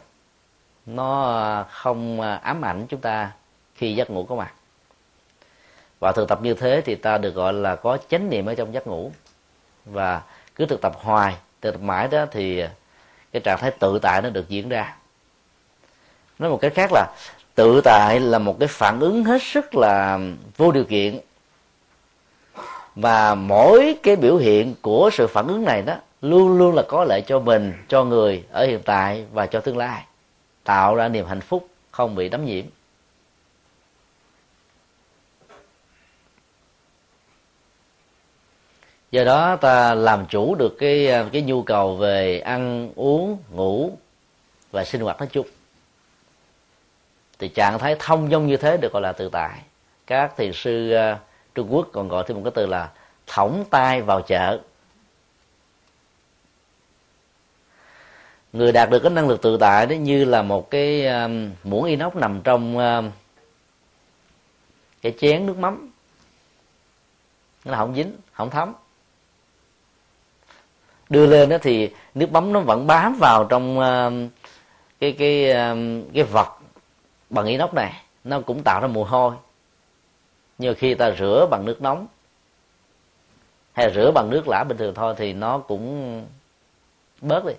nó 0.86 1.22
ờ, 1.22 1.64
không 1.70 2.20
ám 2.20 2.64
ảnh 2.64 2.86
chúng 2.88 3.00
ta 3.00 3.32
khi 3.74 3.94
giấc 3.94 4.10
ngủ 4.10 4.24
có 4.24 4.34
mặt 4.34 4.54
và 6.04 6.12
thực 6.12 6.28
tập 6.28 6.38
như 6.42 6.54
thế 6.54 6.82
thì 6.84 6.94
ta 6.94 7.18
được 7.18 7.34
gọi 7.34 7.52
là 7.52 7.76
có 7.76 7.98
chánh 8.10 8.30
niệm 8.30 8.46
ở 8.46 8.54
trong 8.54 8.74
giấc 8.74 8.86
ngủ. 8.86 9.12
Và 9.84 10.22
cứ 10.54 10.66
thực 10.66 10.80
tập 10.80 10.92
hoài, 10.96 11.36
thực 11.60 11.70
tập 11.70 11.80
mãi 11.80 12.08
đó 12.08 12.26
thì 12.30 12.64
cái 13.32 13.40
trạng 13.44 13.58
thái 13.58 13.70
tự 13.70 13.98
tại 13.98 14.22
nó 14.22 14.30
được 14.30 14.48
diễn 14.48 14.68
ra. 14.68 14.96
Nói 16.38 16.50
một 16.50 16.58
cái 16.60 16.70
khác 16.70 16.90
là, 16.92 17.06
tự 17.54 17.80
tại 17.80 18.20
là 18.20 18.38
một 18.38 18.56
cái 18.60 18.68
phản 18.68 19.00
ứng 19.00 19.24
hết 19.24 19.42
sức 19.42 19.74
là 19.74 20.18
vô 20.56 20.72
điều 20.72 20.84
kiện. 20.84 21.18
Và 22.94 23.34
mỗi 23.34 23.96
cái 24.02 24.16
biểu 24.16 24.36
hiện 24.36 24.74
của 24.82 25.10
sự 25.12 25.26
phản 25.26 25.46
ứng 25.46 25.64
này 25.64 25.82
đó 25.82 25.94
luôn 26.22 26.58
luôn 26.58 26.74
là 26.74 26.82
có 26.88 27.04
lợi 27.04 27.22
cho 27.26 27.38
mình, 27.38 27.72
cho 27.88 28.04
người 28.04 28.44
ở 28.52 28.66
hiện 28.66 28.80
tại 28.84 29.24
và 29.32 29.46
cho 29.46 29.60
tương 29.60 29.78
lai. 29.78 30.04
Tạo 30.64 30.94
ra 30.94 31.08
niềm 31.08 31.26
hạnh 31.26 31.40
phúc 31.40 31.68
không 31.90 32.14
bị 32.14 32.28
đắm 32.28 32.44
nhiễm. 32.44 32.64
Do 39.14 39.24
đó 39.24 39.56
ta 39.56 39.94
làm 39.94 40.26
chủ 40.26 40.54
được 40.54 40.76
cái 40.78 41.08
à, 41.08 41.26
cái 41.32 41.42
nhu 41.42 41.62
cầu 41.62 41.96
về 41.96 42.40
ăn 42.40 42.92
uống 42.96 43.38
ngủ 43.50 43.98
và 44.70 44.84
sinh 44.84 45.00
hoạt 45.00 45.18
nói 45.18 45.28
chung. 45.32 45.46
Thì 47.38 47.48
trạng 47.48 47.78
thái 47.78 47.96
thông 47.98 48.30
dong 48.30 48.46
như 48.46 48.56
thế 48.56 48.76
được 48.76 48.92
gọi 48.92 49.02
là 49.02 49.12
tự 49.12 49.28
tại. 49.32 49.60
Các 50.06 50.36
thiền 50.36 50.52
sư 50.52 50.94
uh, 51.12 51.18
trung 51.54 51.74
quốc 51.74 51.88
còn 51.92 52.08
gọi 52.08 52.24
thêm 52.26 52.36
một 52.36 52.42
cái 52.44 52.52
từ 52.54 52.66
là 52.66 52.90
thõng 53.26 53.64
tay 53.70 54.02
vào 54.02 54.22
chợ. 54.22 54.60
Người 58.52 58.72
đạt 58.72 58.90
được 58.90 58.98
cái 58.98 59.10
năng 59.10 59.28
lực 59.28 59.42
tự 59.42 59.56
tại 59.60 59.86
đó 59.86 59.94
như 59.94 60.24
là 60.24 60.42
một 60.42 60.70
cái 60.70 61.06
um, 61.06 61.50
muỗng 61.64 61.84
inox 61.84 62.14
nằm 62.14 62.40
trong 62.44 62.78
um, 62.78 63.10
cái 65.02 65.14
chén 65.18 65.46
nước 65.46 65.58
mắm. 65.58 65.90
Nó 67.64 67.76
không 67.76 67.94
dính 67.94 68.12
không 68.32 68.50
thấm 68.50 68.74
đưa 71.14 71.26
lên 71.26 71.48
đó 71.48 71.56
thì 71.62 71.90
nước 72.14 72.32
mắm 72.32 72.52
nó 72.52 72.60
vẫn 72.60 72.86
bám 72.86 73.16
vào 73.20 73.44
trong 73.44 73.80
ờ, 73.80 74.12
cái 75.00 75.12
cái 75.12 75.50
ờ, 75.50 75.76
cái 76.14 76.24
vật 76.24 76.48
bằng 77.30 77.46
inox 77.46 77.72
này. 77.72 77.92
Nó 78.24 78.40
cũng 78.40 78.62
tạo 78.62 78.80
ra 78.80 78.86
mùi 78.86 79.04
hôi. 79.04 79.34
Nhiều 80.58 80.74
khi 80.74 80.94
ta 80.94 81.10
rửa 81.18 81.46
bằng 81.50 81.64
nước 81.64 81.82
nóng 81.82 82.06
hay 83.72 83.92
rửa 83.94 84.10
bằng 84.10 84.30
nước 84.30 84.48
lã 84.48 84.64
bình 84.64 84.76
thường 84.76 84.94
thôi 84.94 85.14
thì 85.18 85.32
nó 85.32 85.58
cũng 85.58 86.26
bớt 87.20 87.44
đi. 87.44 87.54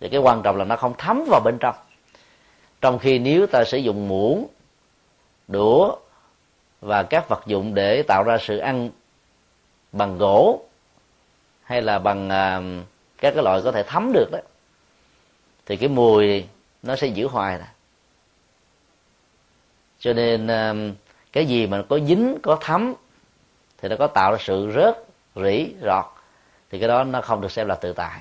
Thì 0.00 0.08
cái 0.08 0.20
quan 0.20 0.42
trọng 0.42 0.56
là 0.56 0.64
nó 0.64 0.76
không 0.76 0.94
thấm 0.98 1.24
vào 1.30 1.40
bên 1.44 1.58
trong. 1.60 1.74
Trong 2.80 2.98
khi 2.98 3.18
nếu 3.18 3.46
ta 3.46 3.64
sử 3.64 3.78
dụng 3.78 4.08
muỗng, 4.08 4.46
đũa 5.48 5.96
và 6.80 7.02
các 7.02 7.28
vật 7.28 7.42
dụng 7.46 7.74
để 7.74 8.02
tạo 8.02 8.22
ra 8.22 8.38
sự 8.40 8.58
ăn 8.58 8.90
bằng 9.92 10.18
gỗ 10.18 10.62
hay 11.70 11.82
là 11.82 11.98
bằng 11.98 12.26
uh, 12.26 12.86
các 13.18 13.34
cái 13.34 13.44
loại 13.44 13.60
có 13.64 13.72
thể 13.72 13.82
thấm 13.82 14.12
được 14.12 14.28
đó 14.32 14.38
thì 15.66 15.76
cái 15.76 15.88
mùi 15.88 16.46
nó 16.82 16.96
sẽ 16.96 17.06
giữ 17.06 17.26
hoài 17.26 17.58
nè. 17.58 17.64
Cho 19.98 20.12
nên 20.12 20.46
uh, 20.46 20.96
cái 21.32 21.46
gì 21.46 21.66
mà 21.66 21.82
có 21.88 21.98
dính 21.98 22.38
có 22.42 22.58
thấm 22.60 22.94
thì 23.78 23.88
nó 23.88 23.96
có 23.98 24.06
tạo 24.06 24.32
ra 24.32 24.38
sự 24.40 24.72
rớt 24.74 25.04
rỉ 25.44 25.74
rọt 25.82 26.04
thì 26.70 26.78
cái 26.78 26.88
đó 26.88 27.04
nó 27.04 27.20
không 27.20 27.40
được 27.40 27.52
xem 27.52 27.68
là 27.68 27.74
tự 27.74 27.92
tại. 27.92 28.20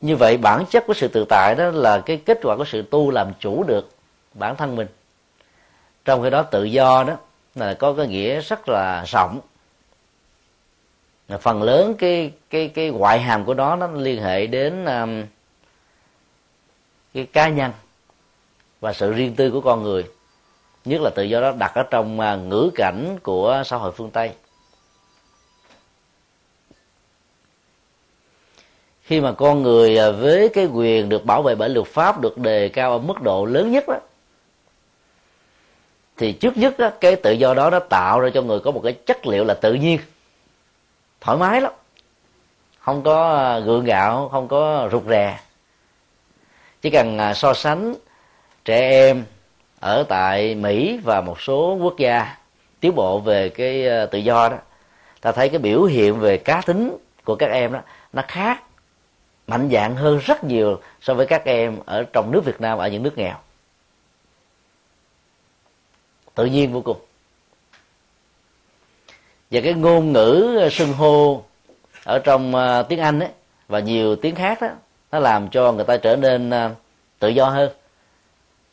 Như 0.00 0.16
vậy 0.16 0.36
bản 0.36 0.64
chất 0.70 0.84
của 0.86 0.94
sự 0.94 1.08
tự 1.08 1.24
tại 1.28 1.54
đó 1.58 1.70
là 1.70 2.02
cái 2.06 2.22
kết 2.26 2.38
quả 2.42 2.56
của 2.56 2.64
sự 2.64 2.82
tu 2.82 3.10
làm 3.10 3.32
chủ 3.40 3.62
được 3.62 3.90
bản 4.34 4.56
thân 4.56 4.76
mình. 4.76 4.88
Trong 6.04 6.22
khi 6.22 6.30
đó 6.30 6.42
tự 6.42 6.64
do 6.64 7.04
đó 7.04 7.16
là 7.54 7.74
có 7.74 7.94
cái 7.94 8.06
nghĩa 8.06 8.40
rất 8.40 8.68
là 8.68 9.04
rộng 9.06 9.40
phần 11.28 11.62
lớn 11.62 11.94
cái 11.98 12.32
cái 12.50 12.68
cái 12.68 12.90
ngoại 12.90 13.20
hàm 13.20 13.44
của 13.44 13.54
nó 13.54 13.76
nó 13.76 13.86
liên 13.86 14.22
hệ 14.22 14.46
đến 14.46 14.84
um, 14.84 15.24
cái 17.14 17.26
cá 17.32 17.48
nhân 17.48 17.72
và 18.80 18.92
sự 18.92 19.12
riêng 19.12 19.34
tư 19.34 19.50
của 19.50 19.60
con 19.60 19.82
người. 19.82 20.04
Nhất 20.84 21.00
là 21.00 21.10
tự 21.10 21.22
do 21.22 21.40
đó 21.40 21.52
đặt 21.58 21.74
ở 21.74 21.82
trong 21.82 22.20
uh, 22.20 22.48
ngữ 22.48 22.70
cảnh 22.74 23.18
của 23.22 23.62
xã 23.66 23.76
hội 23.76 23.92
phương 23.92 24.10
tây. 24.10 24.30
Khi 29.02 29.20
mà 29.20 29.32
con 29.32 29.62
người 29.62 29.98
uh, 30.10 30.20
với 30.20 30.48
cái 30.48 30.66
quyền 30.66 31.08
được 31.08 31.24
bảo 31.24 31.42
vệ 31.42 31.54
bởi 31.54 31.68
luật 31.68 31.86
pháp 31.86 32.20
được 32.20 32.38
đề 32.38 32.68
cao 32.68 32.92
ở 32.92 32.98
mức 32.98 33.22
độ 33.22 33.44
lớn 33.44 33.72
nhất 33.72 33.88
đó 33.88 33.98
thì 36.16 36.32
trước 36.32 36.56
nhất 36.56 36.78
đó, 36.78 36.90
cái 37.00 37.16
tự 37.16 37.32
do 37.32 37.54
đó 37.54 37.70
nó 37.70 37.78
tạo 37.78 38.20
ra 38.20 38.30
cho 38.34 38.42
người 38.42 38.60
có 38.60 38.70
một 38.70 38.80
cái 38.84 38.92
chất 38.92 39.26
liệu 39.26 39.44
là 39.44 39.54
tự 39.54 39.74
nhiên 39.74 39.98
thoải 41.24 41.38
mái 41.38 41.60
lắm. 41.60 41.72
Không 42.78 43.02
có 43.02 43.34
à, 43.34 43.58
gượng 43.58 43.84
gạo, 43.84 44.28
không 44.28 44.48
có 44.48 44.88
rụt 44.92 45.04
rè. 45.08 45.40
Chỉ 46.82 46.90
cần 46.90 47.18
à, 47.18 47.34
so 47.34 47.54
sánh 47.54 47.94
trẻ 48.64 48.78
em 48.90 49.24
ở 49.80 50.04
tại 50.08 50.54
mỹ 50.54 51.00
và 51.04 51.20
một 51.20 51.40
số 51.40 51.78
quốc 51.82 51.94
gia 51.98 52.36
tiến 52.80 52.94
bộ 52.94 53.18
về 53.18 53.48
cái 53.48 53.88
à, 53.88 54.06
tự 54.06 54.18
do 54.18 54.48
đó, 54.48 54.56
ta 55.20 55.32
thấy 55.32 55.48
cái 55.48 55.58
biểu 55.58 55.82
hiện 55.82 56.20
về 56.20 56.38
cá 56.38 56.62
tính 56.66 56.96
của 57.24 57.36
các 57.36 57.50
em 57.50 57.72
đó, 57.72 57.80
nó 58.12 58.22
khác 58.28 58.62
mạnh 59.46 59.68
dạng 59.72 59.96
hơn 59.96 60.18
rất 60.18 60.44
nhiều 60.44 60.80
so 61.00 61.14
với 61.14 61.26
các 61.26 61.44
em 61.44 61.78
ở 61.86 62.04
trong 62.12 62.30
nước 62.30 62.44
Việt 62.44 62.60
Nam, 62.60 62.78
ở 62.78 62.88
những 62.88 63.02
nước 63.02 63.18
nghèo. 63.18 63.36
Tự 66.34 66.44
nhiên 66.44 66.72
vô 66.72 66.80
cùng 66.80 67.03
và 69.54 69.60
cái 69.64 69.74
ngôn 69.74 70.12
ngữ 70.12 70.56
ờ, 70.60 70.68
sưng 70.70 70.92
hô 70.92 71.42
ở 72.04 72.18
trong 72.18 72.54
ờ, 72.54 72.82
tiếng 72.82 72.98
Anh 72.98 73.20
ấy, 73.20 73.28
và 73.68 73.78
nhiều 73.78 74.16
tiếng 74.16 74.34
khác 74.34 74.60
đó 74.60 74.68
nó 75.12 75.18
làm 75.18 75.48
cho 75.48 75.72
người 75.72 75.84
ta 75.84 75.96
trở 75.96 76.16
nên 76.16 76.50
ờ, 76.50 76.70
tự 77.18 77.28
do 77.28 77.48
hơn. 77.48 77.70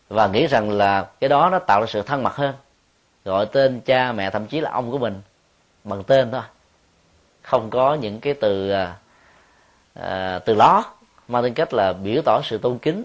Và 0.10 0.28
nghĩ 0.28 0.48
rằng 0.48 0.72
là 0.72 1.08
cái 1.20 1.30
đó 1.30 1.50
nó 1.50 1.60
tạo 1.60 1.82
ra 1.82 1.88
sự 1.88 2.02
thân 2.02 2.24
mật 2.24 2.36
hơn. 2.36 2.56
Gọi 3.26 3.46
tên 3.46 3.82
cha 3.82 4.12
mẹ 4.12 4.30
thậm 4.30 4.48
chí 4.48 4.62
là 4.62 4.72
ông 4.72 4.91
của 4.91 4.98
mình 4.98 5.22
bằng 5.84 6.04
tên 6.04 6.32
thôi. 6.32 6.41
Không 7.41 7.70
có 7.70 7.96
những 7.96 8.20
cái 8.20 8.34
từ 8.34 8.74
à, 9.94 10.39
từ 10.39 10.54
ló 10.54 10.84
mang 11.28 11.44
tính 11.44 11.54
cách 11.54 11.74
là 11.74 11.94
biểu 11.94 12.22
tỏ 12.26 12.41
sự 12.44 12.58
tôn 12.58 12.78
kính 12.78 13.04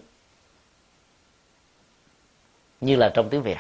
như 2.80 2.96
là 2.96 3.08
trong 3.08 3.28
tiếng 3.28 3.42
việt 3.42 3.58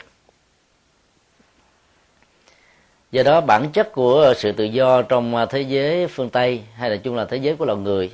do 3.10 3.22
đó 3.22 3.40
bản 3.40 3.70
chất 3.72 3.92
của 3.92 4.34
sự 4.36 4.52
tự 4.52 4.64
do 4.64 5.02
trong 5.02 5.36
à, 5.36 5.46
thế 5.46 5.60
giới 5.60 6.06
phương 6.06 6.30
tây 6.30 6.62
hay 6.74 6.90
là 6.90 6.96
chung 6.96 7.16
là 7.16 7.24
thế 7.24 7.36
giới 7.36 7.56
của 7.56 7.64
loài 7.64 7.78
người 7.78 8.10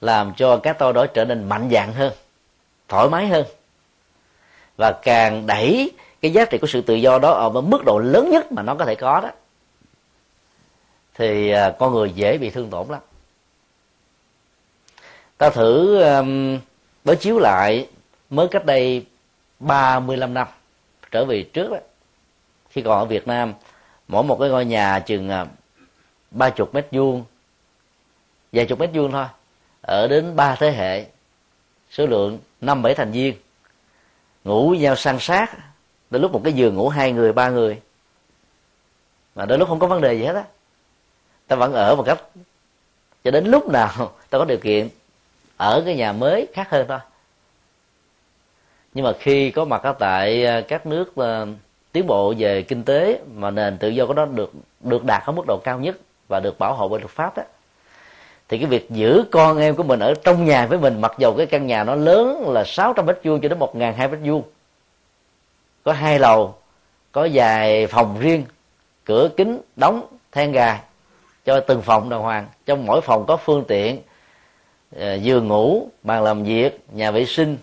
làm 0.00 0.32
cho 0.36 0.56
các 0.56 0.78
tôi 0.78 0.92
đó 0.92 1.06
trở 1.06 1.24
nên 1.24 1.48
mạnh 1.48 1.68
dạng 1.72 1.92
hơn 1.92 2.12
thoải 2.88 3.08
mái 3.08 3.26
hơn 3.26 3.46
và 4.76 4.92
càng 4.92 5.46
đẩy 5.46 5.90
cái 6.20 6.32
giá 6.32 6.44
trị 6.44 6.58
của 6.58 6.66
sự 6.66 6.80
tự 6.80 6.94
do 6.94 7.18
đó 7.18 7.30
ở 7.30 7.60
mức 7.60 7.84
độ 7.84 7.98
lớn 7.98 8.30
nhất 8.30 8.52
mà 8.52 8.62
nó 8.62 8.74
có 8.74 8.84
thể 8.84 8.94
có 8.94 9.20
đó 9.20 9.30
thì 11.18 11.50
à, 11.50 11.74
con 11.78 11.94
người 11.94 12.10
dễ 12.10 12.38
bị 12.38 12.50
thương 12.50 12.70
tổn 12.70 12.88
lắm. 12.88 13.00
Ta 15.38 15.50
thử 15.50 16.02
um, 16.02 16.58
đối 17.04 17.16
chiếu 17.16 17.38
lại 17.38 17.88
mới 18.30 18.48
cách 18.48 18.66
đây 18.66 19.06
35 19.58 20.34
năm 20.34 20.48
trở 21.10 21.24
về 21.24 21.42
trước 21.42 21.70
đó 21.70 21.76
khi 22.76 22.82
còn 22.82 22.98
ở 22.98 23.04
Việt 23.04 23.28
Nam, 23.28 23.54
mỗi 24.08 24.24
một 24.24 24.36
cái 24.40 24.48
ngôi 24.48 24.64
nhà 24.64 25.00
chừng 25.00 25.28
à, 25.28 25.46
ba 26.30 26.50
chục 26.50 26.74
mét 26.74 26.88
vuông, 26.92 27.24
vài 28.52 28.66
chục 28.66 28.78
mét 28.78 28.90
vuông 28.94 29.12
thôi, 29.12 29.26
ở 29.80 30.08
đến 30.08 30.36
ba 30.36 30.54
thế 30.54 30.70
hệ, 30.70 31.06
số 31.90 32.06
lượng 32.06 32.38
năm 32.60 32.82
bảy 32.82 32.94
thành 32.94 33.12
viên, 33.12 33.34
ngủ 34.44 34.68
với 34.68 34.78
nhau 34.78 34.96
san 34.96 35.16
sát, 35.20 35.56
đến 36.10 36.22
lúc 36.22 36.32
một 36.32 36.40
cái 36.44 36.52
giường 36.52 36.74
ngủ 36.74 36.88
hai 36.88 37.12
người, 37.12 37.32
ba 37.32 37.48
người, 37.48 37.80
mà 39.34 39.46
đôi 39.46 39.58
lúc 39.58 39.68
không 39.68 39.78
có 39.78 39.86
vấn 39.86 40.00
đề 40.00 40.14
gì 40.14 40.24
hết 40.24 40.34
á. 40.34 40.44
Ta 41.46 41.56
vẫn 41.56 41.72
ở 41.72 41.96
một 41.96 42.02
cách 42.06 42.22
cho 43.24 43.30
đến 43.30 43.46
lúc 43.46 43.68
nào 43.68 44.12
ta 44.30 44.38
có 44.38 44.44
điều 44.44 44.58
kiện 44.58 44.88
ở 45.56 45.82
cái 45.86 45.96
nhà 45.96 46.12
mới 46.12 46.48
khác 46.54 46.70
hơn 46.70 46.86
thôi. 46.88 46.98
Nhưng 48.94 49.04
mà 49.04 49.12
khi 49.20 49.50
có 49.50 49.64
mặt 49.64 49.82
ở 49.82 49.92
tại 49.92 50.46
à, 50.46 50.60
các 50.68 50.86
nước 50.86 51.16
à, 51.16 51.46
tiến 51.96 52.06
bộ 52.06 52.34
về 52.38 52.62
kinh 52.62 52.82
tế 52.82 53.20
mà 53.34 53.50
nền 53.50 53.78
tự 53.78 53.88
do 53.88 54.06
của 54.06 54.14
nó 54.14 54.26
được 54.26 54.52
được 54.80 55.04
đạt 55.04 55.22
ở 55.26 55.32
mức 55.32 55.42
độ 55.46 55.60
cao 55.64 55.78
nhất 55.80 55.96
và 56.28 56.40
được 56.40 56.58
bảo 56.58 56.74
hộ 56.74 56.88
bởi 56.88 57.00
luật 57.00 57.10
pháp 57.10 57.36
đó 57.36 57.42
thì 58.48 58.58
cái 58.58 58.66
việc 58.66 58.90
giữ 58.90 59.24
con 59.30 59.58
em 59.58 59.76
của 59.76 59.82
mình 59.82 60.00
ở 60.00 60.14
trong 60.24 60.44
nhà 60.44 60.66
với 60.66 60.78
mình, 60.78 61.00
mặc 61.00 61.12
dầu 61.18 61.34
cái 61.36 61.46
căn 61.46 61.66
nhà 61.66 61.84
nó 61.84 61.94
lớn 61.94 62.48
là 62.48 62.64
600 62.64 63.06
mét 63.06 63.18
vuông 63.24 63.40
cho 63.40 63.48
đến 63.48 63.58
một 63.58 63.76
ngàn 63.76 63.94
hai 63.94 64.08
mét 64.08 64.20
vuông, 64.24 64.42
có 65.84 65.92
hai 65.92 66.18
lầu, 66.18 66.54
có 67.12 67.28
vài 67.32 67.86
phòng 67.86 68.16
riêng, 68.20 68.44
cửa 69.04 69.28
kính 69.36 69.60
đóng 69.76 70.06
then 70.32 70.52
gài 70.52 70.80
cho 71.44 71.60
từng 71.60 71.82
phòng 71.82 72.10
đàng 72.10 72.20
hoàng. 72.20 72.46
Trong 72.66 72.86
mỗi 72.86 73.00
phòng 73.00 73.26
có 73.26 73.36
phương 73.36 73.64
tiện 73.68 74.00
giường 75.20 75.48
ngủ, 75.48 75.88
bàn 76.02 76.22
làm 76.22 76.44
việc, 76.44 76.80
nhà 76.92 77.10
vệ 77.10 77.24
sinh 77.24 77.56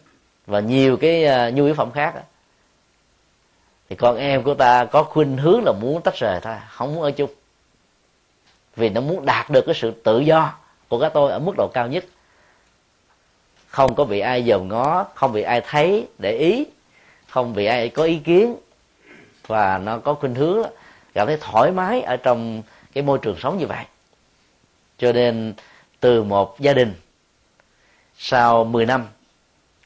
và 0.48 0.60
nhiều 0.60 0.98
cái 0.98 1.26
ờ, 1.26 1.52
nhu 1.52 1.66
yếu 1.66 1.74
phẩm 1.74 1.92
khác 1.92 2.14
thì 3.94 3.98
con 3.98 4.18
em 4.18 4.44
của 4.44 4.54
ta 4.54 4.86
có 4.86 5.04
khuynh 5.04 5.38
hướng 5.38 5.64
là 5.64 5.72
muốn 5.72 6.02
tách 6.02 6.16
rời 6.16 6.40
thôi 6.42 6.56
không 6.70 6.96
muốn 6.96 7.04
ở 7.04 7.12
chung. 7.12 7.30
Vì 8.76 8.90
nó 8.90 9.02
muốn 9.02 9.26
đạt 9.26 9.50
được 9.50 9.66
cái 9.66 9.76
sự 9.76 9.92
tự 9.92 10.20
do 10.20 10.54
của 10.88 11.00
các 11.00 11.12
tôi 11.14 11.32
ở 11.32 11.40
mức 11.40 11.54
độ 11.58 11.68
cao 11.74 11.88
nhất. 11.88 12.06
Không 13.68 13.96
có 13.96 14.06
bị 14.06 14.20
ai 14.20 14.44
dòm 14.44 14.68
ngó, 14.68 15.06
không 15.16 15.32
bị 15.32 15.42
ai 15.42 15.62
thấy 15.62 16.08
để 16.18 16.32
ý, 16.32 16.66
không 17.28 17.54
bị 17.54 17.66
ai 17.66 17.90
có 17.90 18.04
ý 18.04 18.18
kiến. 18.20 18.56
Và 19.48 19.78
nó 19.78 19.98
có 19.98 20.14
khuynh 20.14 20.36
hướng 20.36 20.64
cảm 21.14 21.28
thấy 21.28 21.38
thoải 21.42 21.72
mái 21.72 22.02
ở 22.02 22.18
trong 22.18 22.62
cái 22.94 23.04
môi 23.04 23.20
trường 23.22 23.40
sống 23.40 23.58
như 23.58 23.68
vậy. 23.68 23.86
Cho 24.98 25.12
nên 25.12 25.54
từ 26.00 26.24
một 26.24 26.60
gia 26.60 26.74
đình 26.74 26.94
sau 28.18 28.64
10 28.64 28.86
năm, 28.86 29.08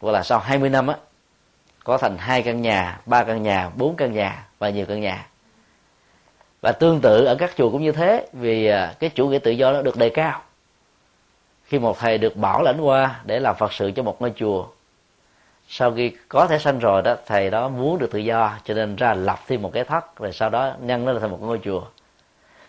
hoặc 0.01 0.11
là 0.11 0.23
sau 0.23 0.39
20 0.39 0.69
năm 0.69 0.87
á 0.87 0.95
có 1.87 1.97
thành 1.97 2.17
hai 2.17 2.41
căn 2.41 2.61
nhà, 2.61 2.99
ba 3.05 3.23
căn 3.23 3.43
nhà, 3.43 3.69
bốn 3.75 3.95
căn 3.95 4.13
nhà 4.13 4.45
và 4.59 4.69
nhiều 4.69 4.85
căn 4.85 5.01
nhà. 5.01 5.27
Và 6.61 6.71
tương 6.71 7.01
tự 7.01 7.25
ở 7.25 7.35
các 7.35 7.51
chùa 7.57 7.69
cũng 7.69 7.83
như 7.83 7.91
thế, 7.91 8.27
vì 8.33 8.67
à, 8.67 8.93
cái 8.99 9.09
chủ 9.09 9.27
nghĩa 9.27 9.39
tự 9.39 9.51
do 9.51 9.71
nó 9.73 9.81
được 9.81 9.97
đề 9.97 10.09
cao. 10.09 10.41
Khi 11.63 11.79
một 11.79 11.99
thầy 11.99 12.17
được 12.17 12.35
bảo 12.35 12.63
lãnh 12.63 12.81
qua 12.81 13.19
để 13.25 13.39
làm 13.39 13.55
phật 13.55 13.73
sự 13.73 13.91
cho 13.95 14.03
một 14.03 14.21
ngôi 14.21 14.33
chùa, 14.35 14.65
sau 15.67 15.91
khi 15.91 16.11
có 16.27 16.47
thể 16.47 16.59
sanh 16.59 16.79
rồi 16.79 17.01
đó, 17.01 17.15
thầy 17.25 17.49
đó 17.49 17.69
muốn 17.69 17.99
được 17.99 18.11
tự 18.11 18.19
do, 18.19 18.53
cho 18.63 18.73
nên 18.73 18.95
ra 18.95 19.13
lập 19.13 19.39
thêm 19.47 19.61
một 19.61 19.71
cái 19.73 19.83
thất, 19.83 20.17
rồi 20.17 20.33
sau 20.33 20.49
đó 20.49 20.73
nhân 20.81 21.05
nó 21.05 21.19
thành 21.19 21.31
một 21.31 21.41
ngôi 21.41 21.59
chùa. 21.63 21.83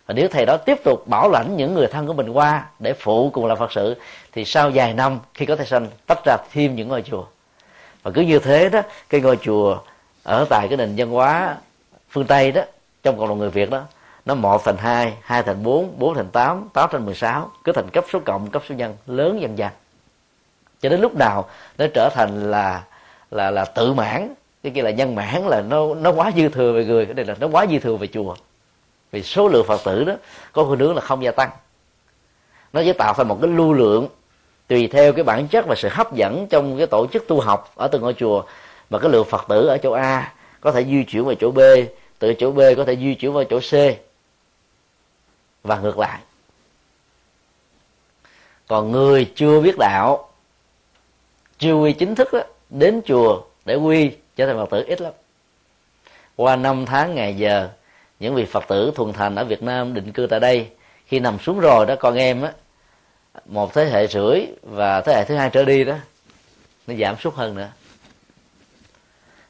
Và 0.07 0.15
nếu 0.15 0.29
thầy 0.29 0.47
đó 0.47 0.57
tiếp 0.57 0.79
tục 0.85 1.09
bảo 1.09 1.31
lãnh 1.31 1.57
những 1.57 1.75
người 1.75 1.87
thân 1.87 2.07
của 2.07 2.13
mình 2.13 2.29
qua 2.29 2.67
để 2.79 2.93
phụ 2.93 3.31
cùng 3.31 3.47
làm 3.47 3.59
phật 3.59 3.73
sự, 3.73 3.97
thì 4.33 4.45
sau 4.45 4.71
vài 4.75 4.95
năm, 4.95 5.19
khi 5.35 5.47
có 5.47 5.57
thể 5.57 5.65
sanh, 5.65 5.89
tách 6.07 6.25
ra 6.25 6.37
thêm 6.53 6.75
những 6.75 6.89
ngôi 6.89 7.03
chùa 7.03 7.25
và 8.03 8.11
cứ 8.11 8.21
như 8.21 8.39
thế 8.39 8.69
đó, 8.69 8.83
cái 9.09 9.21
ngôi 9.21 9.37
chùa 9.37 9.79
ở 10.23 10.47
tại 10.51 10.69
cái 10.69 10.77
nền 10.77 10.95
văn 10.97 11.11
hóa 11.11 11.57
phương 12.11 12.27
tây 12.27 12.53
đó, 12.53 12.63
trong 13.03 13.19
cộng 13.19 13.29
đồng 13.29 13.39
người 13.39 13.51
việt 13.51 13.71
đó, 13.71 13.83
nó 14.25 14.35
một 14.35 14.65
thành 14.65 14.77
hai 14.77 15.15
hai 15.23 15.43
thành 15.43 15.63
bốn 15.63 15.99
bốn 15.99 16.15
thành 16.15 16.29
tám 16.31 16.69
tám 16.73 16.89
thành 16.93 17.05
mười 17.05 17.15
sáu, 17.15 17.51
cứ 17.65 17.73
thành 17.73 17.91
cấp 17.91 18.05
số 18.13 18.21
cộng, 18.25 18.51
cấp 18.51 18.63
số 18.69 18.75
nhân, 18.75 18.97
lớn 19.07 19.41
dần 19.41 19.59
dần. 19.59 19.71
Cho 20.81 20.89
đến 20.89 21.01
lúc 21.01 21.15
nào 21.15 21.49
nó 21.79 21.87
trở 21.95 22.09
thành 22.15 22.51
là 22.51 22.83
là 23.31 23.51
là 23.51 23.65
tự 23.65 23.95
mãn, 23.95 24.35
cái 24.63 24.73
kia 24.75 24.83
là 24.83 24.91
nhân 24.91 25.15
mãn, 25.15 25.43
là 25.47 25.61
nó 25.61 25.95
nó 25.95 26.11
quá 26.11 26.31
dư 26.37 26.49
thừa 26.49 26.73
về 26.73 26.85
người, 26.85 27.07
cái 27.07 27.15
này 27.15 27.25
là 27.25 27.35
nó 27.41 27.47
quá 27.47 27.67
dư 27.71 27.79
thừa 27.79 27.97
về 27.97 28.07
chùa. 28.07 28.35
Vì 29.11 29.23
số 29.23 29.49
lượng 29.49 29.67
phật 29.67 29.81
tử 29.85 30.05
đó, 30.05 30.13
có 30.53 30.65
khuynh 30.65 30.81
hướng 30.81 30.95
là 30.95 31.01
không 31.01 31.25
gia 31.25 31.31
tăng. 31.31 31.51
Nó 32.73 32.83
sẽ 32.83 32.93
tạo 32.93 33.15
thành 33.15 33.29
một 33.29 33.39
cái 33.43 33.51
lưu 33.51 33.73
lượng 33.73 34.09
tùy 34.69 34.89
theo 34.89 35.13
cái 35.13 35.25
bản 35.25 35.49
chất 35.49 35.67
và 35.67 35.75
sự 35.75 35.89
hấp 35.93 36.15
dẫn 36.15 36.47
trong 36.51 36.79
cái 36.79 36.87
tổ 36.87 37.07
chức 37.07 37.29
tu 37.29 37.41
học 37.41 37.73
ở 37.77 37.89
từng 37.89 38.03
ngôi 38.03 38.15
chùa 38.15 38.45
mà 38.91 38.99
cái 38.99 39.11
lượng 39.11 39.27
phật 39.31 39.45
tử 39.49 39.67
ở 39.67 39.79
chỗ 39.79 39.93
a 39.93 40.33
có 40.61 40.73
thể 40.73 40.85
di 40.85 41.05
chuyển 41.05 41.25
vào 41.25 41.35
chỗ 41.35 41.51
b 41.51 41.61
từ 42.19 42.35
chỗ 42.35 42.53
b 42.53 42.61
có 42.77 42.85
thể 42.85 42.97
di 42.97 43.15
chuyển 43.15 43.33
vào 43.33 43.45
chỗ 43.45 43.61
c 43.61 43.73
và 45.63 45.79
ngược 45.79 45.99
lại. 45.99 46.19
Còn 48.67 48.93
người 48.93 49.33
chưa 49.35 49.61
biết 49.61 49.79
đạo 49.79 50.29
chưa 51.59 51.75
quy 51.75 51.93
chính 51.93 52.15
thức 52.15 52.29
đó, 52.33 52.41
đến 52.71 53.01
chùa 53.05 53.43
để 53.65 53.75
quy 53.75 54.11
trở 54.37 54.47
thành 54.47 54.57
phật 54.57 54.71
tử 54.71 54.85
ít 54.87 55.01
lắm. 55.01 55.13
Qua 56.37 56.57
năm 56.57 56.87
tháng 56.87 57.15
ngày 57.15 57.37
giờ 57.37 57.69
những 58.21 58.35
vị 58.35 58.45
phật 58.45 58.65
tử 58.69 58.93
thuần 58.95 59.13
thành 59.13 59.35
ở 59.35 59.45
việt 59.45 59.63
nam 59.63 59.95
định 59.95 60.13
cư 60.13 60.27
tại 60.27 60.41
đây 60.41 60.69
khi 61.07 61.21
nằm 61.21 61.39
xuống 61.39 61.61
rồi 61.61 61.87
đó 61.87 61.95
con 62.01 62.15
em 62.15 62.43
á 62.43 62.53
một 63.47 63.75
thế 63.75 63.85
hệ 63.85 64.07
rưỡi 64.07 64.47
và 64.63 65.01
thế 65.01 65.15
hệ 65.15 65.25
thứ 65.25 65.37
hai 65.37 65.51
trở 65.51 65.65
đi 65.65 65.85
đó 65.85 65.95
nó 66.87 66.95
giảm 66.95 67.17
sút 67.17 67.35
hơn 67.35 67.55
nữa. 67.55 67.69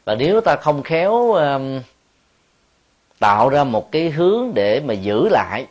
Và 0.05 0.15
nếu 0.15 0.41
ta 0.41 0.57
không 0.57 0.83
khéo 0.83 1.33
um, 1.33 1.81
tạo 3.19 3.49
ra 3.49 3.65
một 3.65 3.93
cái 3.93 4.11
hướng 4.11 4.55
để 4.55 4.81
mà 4.81 4.95
giữ 4.95 5.29
lại 5.29 5.67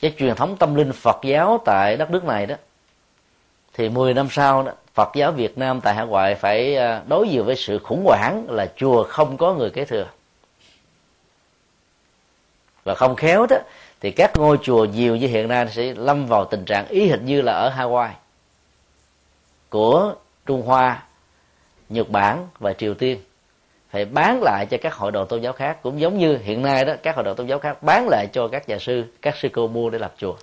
cái 0.00 0.14
truyền 0.18 0.34
thống 0.34 0.56
tâm 0.56 0.74
linh 0.74 0.92
Phật 0.92 1.16
giáo 1.22 1.62
tại 1.64 1.96
đất 1.96 2.10
nước 2.10 2.24
này 2.24 2.46
đó 2.46 2.56
thì 3.74 3.88
10 3.88 4.14
năm 4.14 4.28
sau 4.30 4.62
đó, 4.62 4.72
Phật 4.94 5.08
giáo 5.14 5.32
Việt 5.32 5.58
Nam 5.58 5.80
tại 5.80 5.94
hải 5.94 6.06
ngoại 6.06 6.34
phải 6.34 6.76
à, 6.76 7.02
đối 7.08 7.28
diện 7.28 7.44
với 7.44 7.56
sự 7.56 7.78
khủng 7.78 8.04
hoảng 8.04 8.46
là 8.48 8.72
chùa 8.76 9.04
không 9.04 9.36
có 9.36 9.54
người 9.54 9.70
kế 9.70 9.84
thừa. 9.84 10.06
Và 12.84 12.94
không 12.94 13.16
khéo 13.16 13.46
đó 13.46 13.56
thì 14.00 14.10
các 14.10 14.36
ngôi 14.36 14.58
chùa 14.62 14.84
nhiều 14.84 15.16
như 15.16 15.26
hiện 15.26 15.48
nay 15.48 15.66
sẽ 15.70 15.94
lâm 15.94 16.26
vào 16.26 16.44
tình 16.44 16.64
trạng 16.64 16.88
ý 16.88 17.08
hình 17.08 17.24
như 17.24 17.42
là 17.42 17.52
ở 17.52 17.70
Hawaii 17.70 18.12
của 19.70 20.14
Trung 20.46 20.62
Hoa, 20.62 21.02
Nhật 21.88 22.08
Bản 22.08 22.48
và 22.58 22.72
Triều 22.72 22.94
Tiên. 22.94 23.20
Phải 23.90 24.04
bán 24.04 24.40
lại 24.42 24.66
cho 24.70 24.76
các 24.82 24.94
hội 24.94 25.12
đồ 25.12 25.24
tôn 25.24 25.40
giáo 25.40 25.52
khác. 25.52 25.78
Cũng 25.82 26.00
giống 26.00 26.18
như 26.18 26.38
hiện 26.38 26.62
nay 26.62 26.84
đó 26.84 26.94
các 27.02 27.16
hội 27.16 27.24
đồ 27.24 27.34
tôn 27.34 27.46
giáo 27.46 27.58
khác 27.58 27.82
bán 27.82 28.08
lại 28.08 28.26
cho 28.32 28.48
các 28.48 28.68
nhà 28.68 28.78
sư 28.78 29.04
các 29.22 29.36
sư 29.36 29.48
cô 29.52 29.68
mua 29.68 29.90
để 29.90 29.98
lập 29.98 30.14
chùa. 30.16 30.36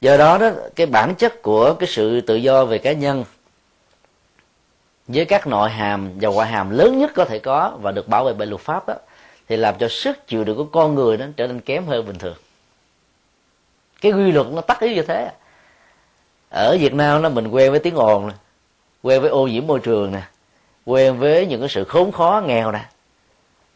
Do 0.00 0.16
đó 0.16 0.38
đó 0.38 0.50
cái 0.76 0.86
bản 0.86 1.14
chất 1.14 1.42
của 1.42 1.74
cái 1.74 1.88
sự 1.88 2.20
tự 2.20 2.36
do 2.36 2.64
về 2.64 2.78
cá 2.78 2.92
nhân 2.92 3.24
với 5.06 5.24
các 5.24 5.46
nội 5.46 5.70
hàm 5.70 6.10
và 6.20 6.28
ngoại 6.28 6.48
hàm 6.48 6.70
lớn 6.70 6.98
nhất 6.98 7.10
có 7.14 7.24
thể 7.24 7.38
có 7.38 7.78
và 7.82 7.92
được 7.92 8.08
bảo 8.08 8.24
vệ 8.24 8.32
bởi 8.32 8.46
luật 8.46 8.60
pháp 8.60 8.88
đó 8.88 8.94
thì 9.50 9.56
làm 9.56 9.74
cho 9.78 9.88
sức 9.88 10.26
chịu 10.26 10.44
đựng 10.44 10.56
của 10.56 10.64
con 10.64 10.94
người 10.94 11.16
nó 11.16 11.26
trở 11.36 11.46
nên 11.46 11.60
kém 11.60 11.86
hơn 11.86 12.06
bình 12.06 12.18
thường. 12.18 12.36
Cái 14.00 14.12
quy 14.12 14.32
luật 14.32 14.46
nó 14.46 14.60
tắt 14.60 14.80
yếu 14.80 14.92
như 14.92 15.02
thế. 15.02 15.30
Ở 16.50 16.76
việt 16.80 16.94
nam 16.94 17.22
nó 17.22 17.28
mình 17.28 17.48
quen 17.48 17.70
với 17.70 17.80
tiếng 17.80 17.94
ồn 17.94 18.28
nè, 18.28 18.34
quen 19.02 19.20
với 19.20 19.30
ô 19.30 19.46
nhiễm 19.46 19.66
môi 19.66 19.80
trường 19.80 20.12
nè, 20.12 20.22
quen 20.86 21.18
với 21.18 21.46
những 21.46 21.60
cái 21.60 21.68
sự 21.68 21.84
khốn 21.84 22.12
khó, 22.12 22.42
nghèo 22.46 22.72
nè. 22.72 22.84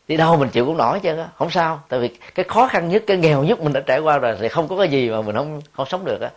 Đi 0.09 0.17
đâu 0.17 0.37
mình 0.37 0.49
chịu 0.49 0.67
cũng 0.67 0.77
nổi 0.77 1.01
chứ, 1.01 1.17
không 1.37 1.51
sao. 1.51 1.83
Tại 1.89 2.01
vì 2.01 2.09
cái 2.35 2.45
khó 2.49 2.69
khăn 2.69 2.89
nhất, 2.89 3.03
cái 3.07 3.17
nghèo 3.17 3.43
nhất 3.43 3.61
mình 3.61 3.73
đã 3.73 3.81
trải 3.81 3.99
qua 3.99 4.19
rồi 4.19 4.37
thì 4.41 4.49
không 4.49 4.69
có 4.69 4.77
cái 4.79 4.89
gì 4.89 5.11
mà 5.11 5.23
mình 5.23 5.37
không 5.37 5.61
không 5.73 5.87
sống 5.87 6.05
được 6.05 6.21
á. 6.21 6.31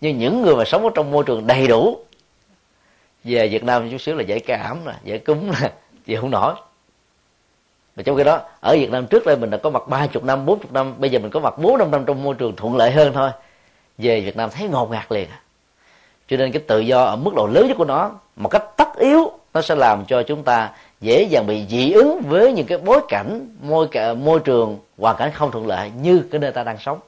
Nhưng 0.00 0.18
những 0.18 0.42
người 0.42 0.56
mà 0.56 0.64
sống 0.64 0.84
ở 0.84 0.90
trong 0.94 1.10
môi 1.10 1.24
trường 1.24 1.46
đầy 1.46 1.66
đủ, 1.66 2.04
về 3.24 3.48
Việt 3.48 3.64
Nam 3.64 3.90
chút 3.90 4.00
xíu 4.00 4.14
là 4.14 4.22
dễ 4.22 4.38
cảm 4.38 4.84
nè, 4.84 4.92
dễ 5.04 5.18
cúm 5.18 5.50
nè, 5.60 5.72
chịu 6.06 6.20
không 6.20 6.30
nổi 6.30 6.54
mà 7.96 8.02
trong 8.02 8.16
khi 8.16 8.24
đó, 8.24 8.40
ở 8.60 8.72
Việt 8.72 8.90
Nam 8.90 9.06
trước 9.06 9.26
đây 9.26 9.36
mình 9.36 9.50
đã 9.50 9.58
có 9.58 9.70
mặt 9.70 9.88
ba 9.88 10.06
chục 10.06 10.24
năm, 10.24 10.46
bốn 10.46 10.58
chục 10.58 10.72
năm, 10.72 10.94
bây 10.98 11.10
giờ 11.10 11.18
mình 11.18 11.30
có 11.30 11.40
mặt 11.40 11.58
bốn 11.58 11.78
năm 11.78 11.90
năm 11.90 12.04
trong 12.04 12.22
môi 12.22 12.34
trường 12.34 12.56
thuận 12.56 12.76
lợi 12.76 12.90
hơn 12.90 13.12
thôi. 13.12 13.30
Về 13.98 14.20
Việt 14.20 14.36
Nam 14.36 14.50
thấy 14.50 14.68
ngột 14.68 14.90
ngạt 14.90 15.12
liền 15.12 15.28
à. 15.28 15.40
cho 16.28 16.36
nên 16.36 16.52
cái 16.52 16.62
tự 16.66 16.78
do 16.80 17.04
ở 17.04 17.16
mức 17.16 17.34
độ 17.34 17.46
lớn 17.46 17.68
nhất 17.68 17.76
của 17.78 17.84
nó, 17.84 18.10
một 18.36 18.48
cách 18.48 18.64
tất 18.76 18.96
yếu, 18.96 19.30
nó 19.54 19.62
sẽ 19.62 19.74
làm 19.74 20.04
cho 20.04 20.22
chúng 20.22 20.42
ta 20.42 20.70
dễ 21.00 21.22
dàng 21.22 21.46
bị 21.46 21.66
dị 21.68 21.92
ứng 21.92 22.20
với 22.28 22.52
những 22.52 22.66
cái 22.66 22.78
bối 22.78 23.00
cảnh 23.08 23.56
môi 23.62 23.88
môi 24.14 24.40
trường, 24.40 24.78
hoàn 24.98 25.16
cảnh 25.16 25.30
không 25.34 25.50
thuận 25.50 25.66
lợi 25.66 25.90
như 26.02 26.24
cái 26.30 26.40
nơi 26.40 26.52
ta 26.52 26.64
đang 26.64 26.78
sống. 26.78 27.00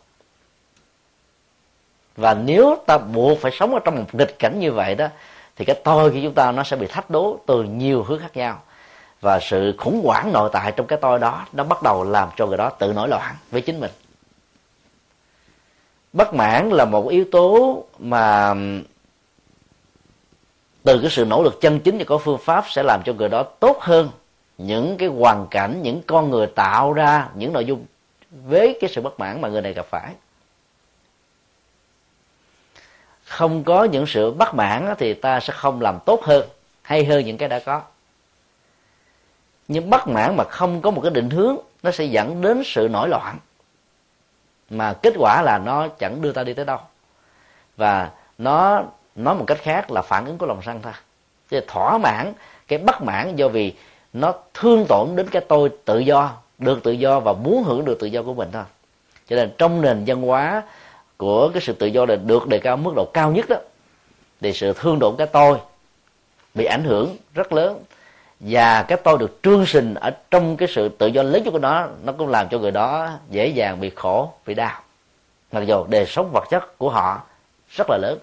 Và 2.16 2.34
nếu 2.34 2.76
ta 2.86 2.98
buộc 2.98 3.38
phải 3.40 3.52
sống 3.52 3.74
ở 3.74 3.80
trong 3.84 3.96
một 3.96 4.04
nghịch 4.12 4.38
cảnh 4.38 4.60
như 4.60 4.72
vậy 4.72 4.94
đó, 4.94 5.06
thì 5.56 5.64
cái 5.64 5.76
tôi 5.84 6.10
của 6.10 6.18
chúng 6.22 6.34
ta 6.34 6.52
nó 6.52 6.62
sẽ 6.62 6.76
bị 6.76 6.86
thách 6.86 7.10
đố 7.10 7.38
từ 7.46 7.62
nhiều 7.62 8.02
hướng 8.02 8.18
khác 8.18 8.36
nhau 8.36 8.62
và 9.26 9.40
sự 9.40 9.74
khủng 9.78 10.02
hoảng 10.04 10.32
nội 10.32 10.50
tại 10.52 10.72
trong 10.72 10.86
cái 10.86 10.98
tôi 11.02 11.18
đó, 11.18 11.46
nó 11.52 11.64
bắt 11.64 11.82
đầu 11.82 12.04
làm 12.04 12.28
cho 12.36 12.46
người 12.46 12.56
đó 12.56 12.70
tự 12.70 12.92
nổi 12.92 13.08
loạn 13.08 13.34
với 13.50 13.60
chính 13.60 13.80
mình. 13.80 13.90
Bất 16.12 16.34
mãn 16.34 16.70
là 16.70 16.84
một 16.84 17.08
yếu 17.08 17.24
tố 17.32 17.84
mà 17.98 18.54
từ 20.82 20.98
cái 21.00 21.10
sự 21.10 21.24
nỗ 21.24 21.42
lực 21.42 21.60
chân 21.60 21.80
chính 21.80 21.98
và 21.98 22.04
có 22.04 22.18
phương 22.18 22.38
pháp 22.38 22.64
sẽ 22.68 22.82
làm 22.82 23.02
cho 23.04 23.12
người 23.12 23.28
đó 23.28 23.42
tốt 23.42 23.78
hơn. 23.80 24.10
Những 24.58 24.96
cái 24.98 25.08
hoàn 25.08 25.46
cảnh, 25.50 25.82
những 25.82 26.02
con 26.06 26.30
người 26.30 26.46
tạo 26.46 26.92
ra 26.92 27.28
những 27.34 27.52
nội 27.52 27.64
dung 27.64 27.84
với 28.30 28.78
cái 28.80 28.90
sự 28.90 29.00
bất 29.00 29.20
mãn 29.20 29.40
mà 29.40 29.48
người 29.48 29.62
này 29.62 29.72
gặp 29.72 29.86
phải. 29.90 30.12
Không 33.24 33.64
có 33.64 33.84
những 33.84 34.06
sự 34.06 34.30
bất 34.30 34.54
mãn 34.54 34.94
thì 34.98 35.14
ta 35.14 35.40
sẽ 35.40 35.52
không 35.52 35.80
làm 35.80 35.98
tốt 36.06 36.24
hơn, 36.24 36.48
hay 36.82 37.04
hơn 37.04 37.24
những 37.24 37.38
cái 37.38 37.48
đã 37.48 37.58
có 37.58 37.82
nhưng 39.68 39.90
bất 39.90 40.08
mãn 40.08 40.36
mà 40.36 40.44
không 40.44 40.80
có 40.80 40.90
một 40.90 41.00
cái 41.00 41.10
định 41.10 41.30
hướng, 41.30 41.56
nó 41.82 41.90
sẽ 41.90 42.04
dẫn 42.04 42.40
đến 42.40 42.62
sự 42.64 42.88
nổi 42.88 43.08
loạn. 43.08 43.38
Mà 44.70 44.92
kết 44.92 45.14
quả 45.18 45.42
là 45.42 45.58
nó 45.58 45.88
chẳng 45.88 46.22
đưa 46.22 46.32
ta 46.32 46.44
đi 46.44 46.54
tới 46.54 46.64
đâu. 46.64 46.78
Và 47.76 48.10
nó 48.38 48.82
nói 49.16 49.34
một 49.34 49.44
cách 49.46 49.58
khác 49.62 49.90
là 49.90 50.02
phản 50.02 50.26
ứng 50.26 50.38
của 50.38 50.46
lòng 50.46 50.62
sân 50.62 50.80
thôi 50.82 50.92
chứ 51.50 51.60
thỏa 51.68 51.98
mãn, 51.98 52.32
cái 52.68 52.78
bất 52.78 53.02
mãn 53.02 53.36
do 53.36 53.48
vì 53.48 53.74
nó 54.12 54.34
thương 54.54 54.86
tổn 54.88 55.16
đến 55.16 55.28
cái 55.28 55.42
tôi 55.48 55.70
tự 55.84 55.98
do, 55.98 56.32
được 56.58 56.82
tự 56.82 56.92
do 56.92 57.20
và 57.20 57.32
muốn 57.32 57.64
hưởng 57.64 57.84
được 57.84 58.00
tự 58.00 58.06
do 58.06 58.22
của 58.22 58.34
mình 58.34 58.48
thôi. 58.52 58.64
Cho 59.28 59.36
nên 59.36 59.50
trong 59.58 59.80
nền 59.80 60.04
văn 60.06 60.22
hóa 60.22 60.62
của 61.16 61.48
cái 61.48 61.62
sự 61.62 61.72
tự 61.72 61.86
do 61.86 62.06
là 62.06 62.16
được 62.16 62.46
đề 62.46 62.58
cao 62.58 62.76
mức 62.76 62.92
độ 62.96 63.04
cao 63.04 63.32
nhất 63.32 63.48
đó, 63.48 63.56
thì 64.40 64.52
sự 64.52 64.72
thương 64.72 64.98
tổn 64.98 65.16
cái 65.16 65.26
tôi 65.26 65.58
bị 66.54 66.64
ảnh 66.64 66.84
hưởng 66.84 67.16
rất 67.34 67.52
lớn 67.52 67.78
và 68.40 68.82
cái 68.82 68.98
tôi 69.04 69.18
được 69.18 69.38
trương 69.42 69.66
sinh 69.66 69.94
ở 69.94 70.10
trong 70.30 70.56
cái 70.56 70.68
sự 70.68 70.88
tự 70.88 71.06
do 71.06 71.22
lớn 71.22 71.42
nhất 71.44 71.50
của 71.50 71.58
nó 71.58 71.88
nó 72.04 72.12
cũng 72.12 72.28
làm 72.28 72.48
cho 72.48 72.58
người 72.58 72.70
đó 72.70 73.10
dễ 73.30 73.46
dàng 73.48 73.80
bị 73.80 73.90
khổ, 73.90 74.32
bị 74.46 74.54
đau. 74.54 74.82
Mặc 75.52 75.60
dù 75.60 75.86
đời 75.88 76.06
sống 76.06 76.30
vật 76.32 76.44
chất 76.50 76.78
của 76.78 76.90
họ 76.90 77.22
rất 77.70 77.90
là 77.90 77.98
lớn. 78.02 78.18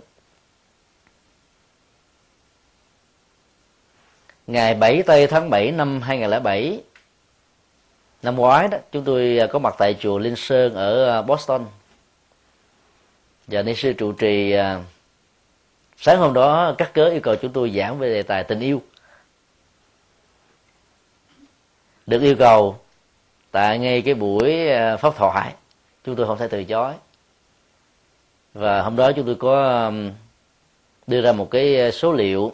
Ngày 4.47 4.75
7 4.75 5.03
tây 5.03 5.27
tháng 5.27 5.49
7 5.49 5.71
năm 5.71 6.01
2007 6.01 6.81
năm 8.23 8.35
ngoái 8.35 8.67
đó, 8.67 8.77
chúng 8.91 9.03
tôi 9.03 9.39
có 9.51 9.59
mặt 9.59 9.75
tại 9.77 9.95
chùa 9.99 10.17
Linh 10.17 10.35
Sơn 10.35 10.75
ở 10.75 11.19
à, 11.19 11.21
Boston. 11.21 11.65
Và 13.47 13.61
ni 13.61 13.75
sư 13.75 13.93
trụ 13.93 14.11
trì 14.11 14.51
à, 14.51 14.79
sáng 15.97 16.17
hôm 16.19 16.33
đó 16.33 16.75
cắt 16.77 16.93
cớ 16.93 17.05
yêu 17.05 17.19
cầu 17.23 17.35
chúng 17.35 17.51
tôi 17.51 17.71
giảng 17.75 17.99
về 17.99 18.09
đề 18.09 18.23
tài 18.23 18.43
tình 18.43 18.59
yêu. 18.59 18.81
Được 22.07 22.21
yêu 22.21 22.35
cầu 22.39 22.77
tại 23.51 23.79
ngay 23.79 24.01
cái 24.01 24.13
buổi 24.13 24.69
à, 24.69 24.97
pháp 24.97 25.15
thoại 25.17 25.53
chúng 26.03 26.15
tôi 26.15 26.27
không 26.27 26.37
thể 26.37 26.47
từ 26.47 26.63
chối. 26.63 26.93
Và 28.53 28.81
hôm 28.81 28.95
đó 28.95 29.11
chúng 29.11 29.25
tôi 29.25 29.35
có 29.35 29.91
đưa 31.07 31.21
ra 31.21 31.31
một 31.31 31.51
cái 31.51 31.81
à, 31.81 31.91
số 31.91 32.13
liệu 32.13 32.53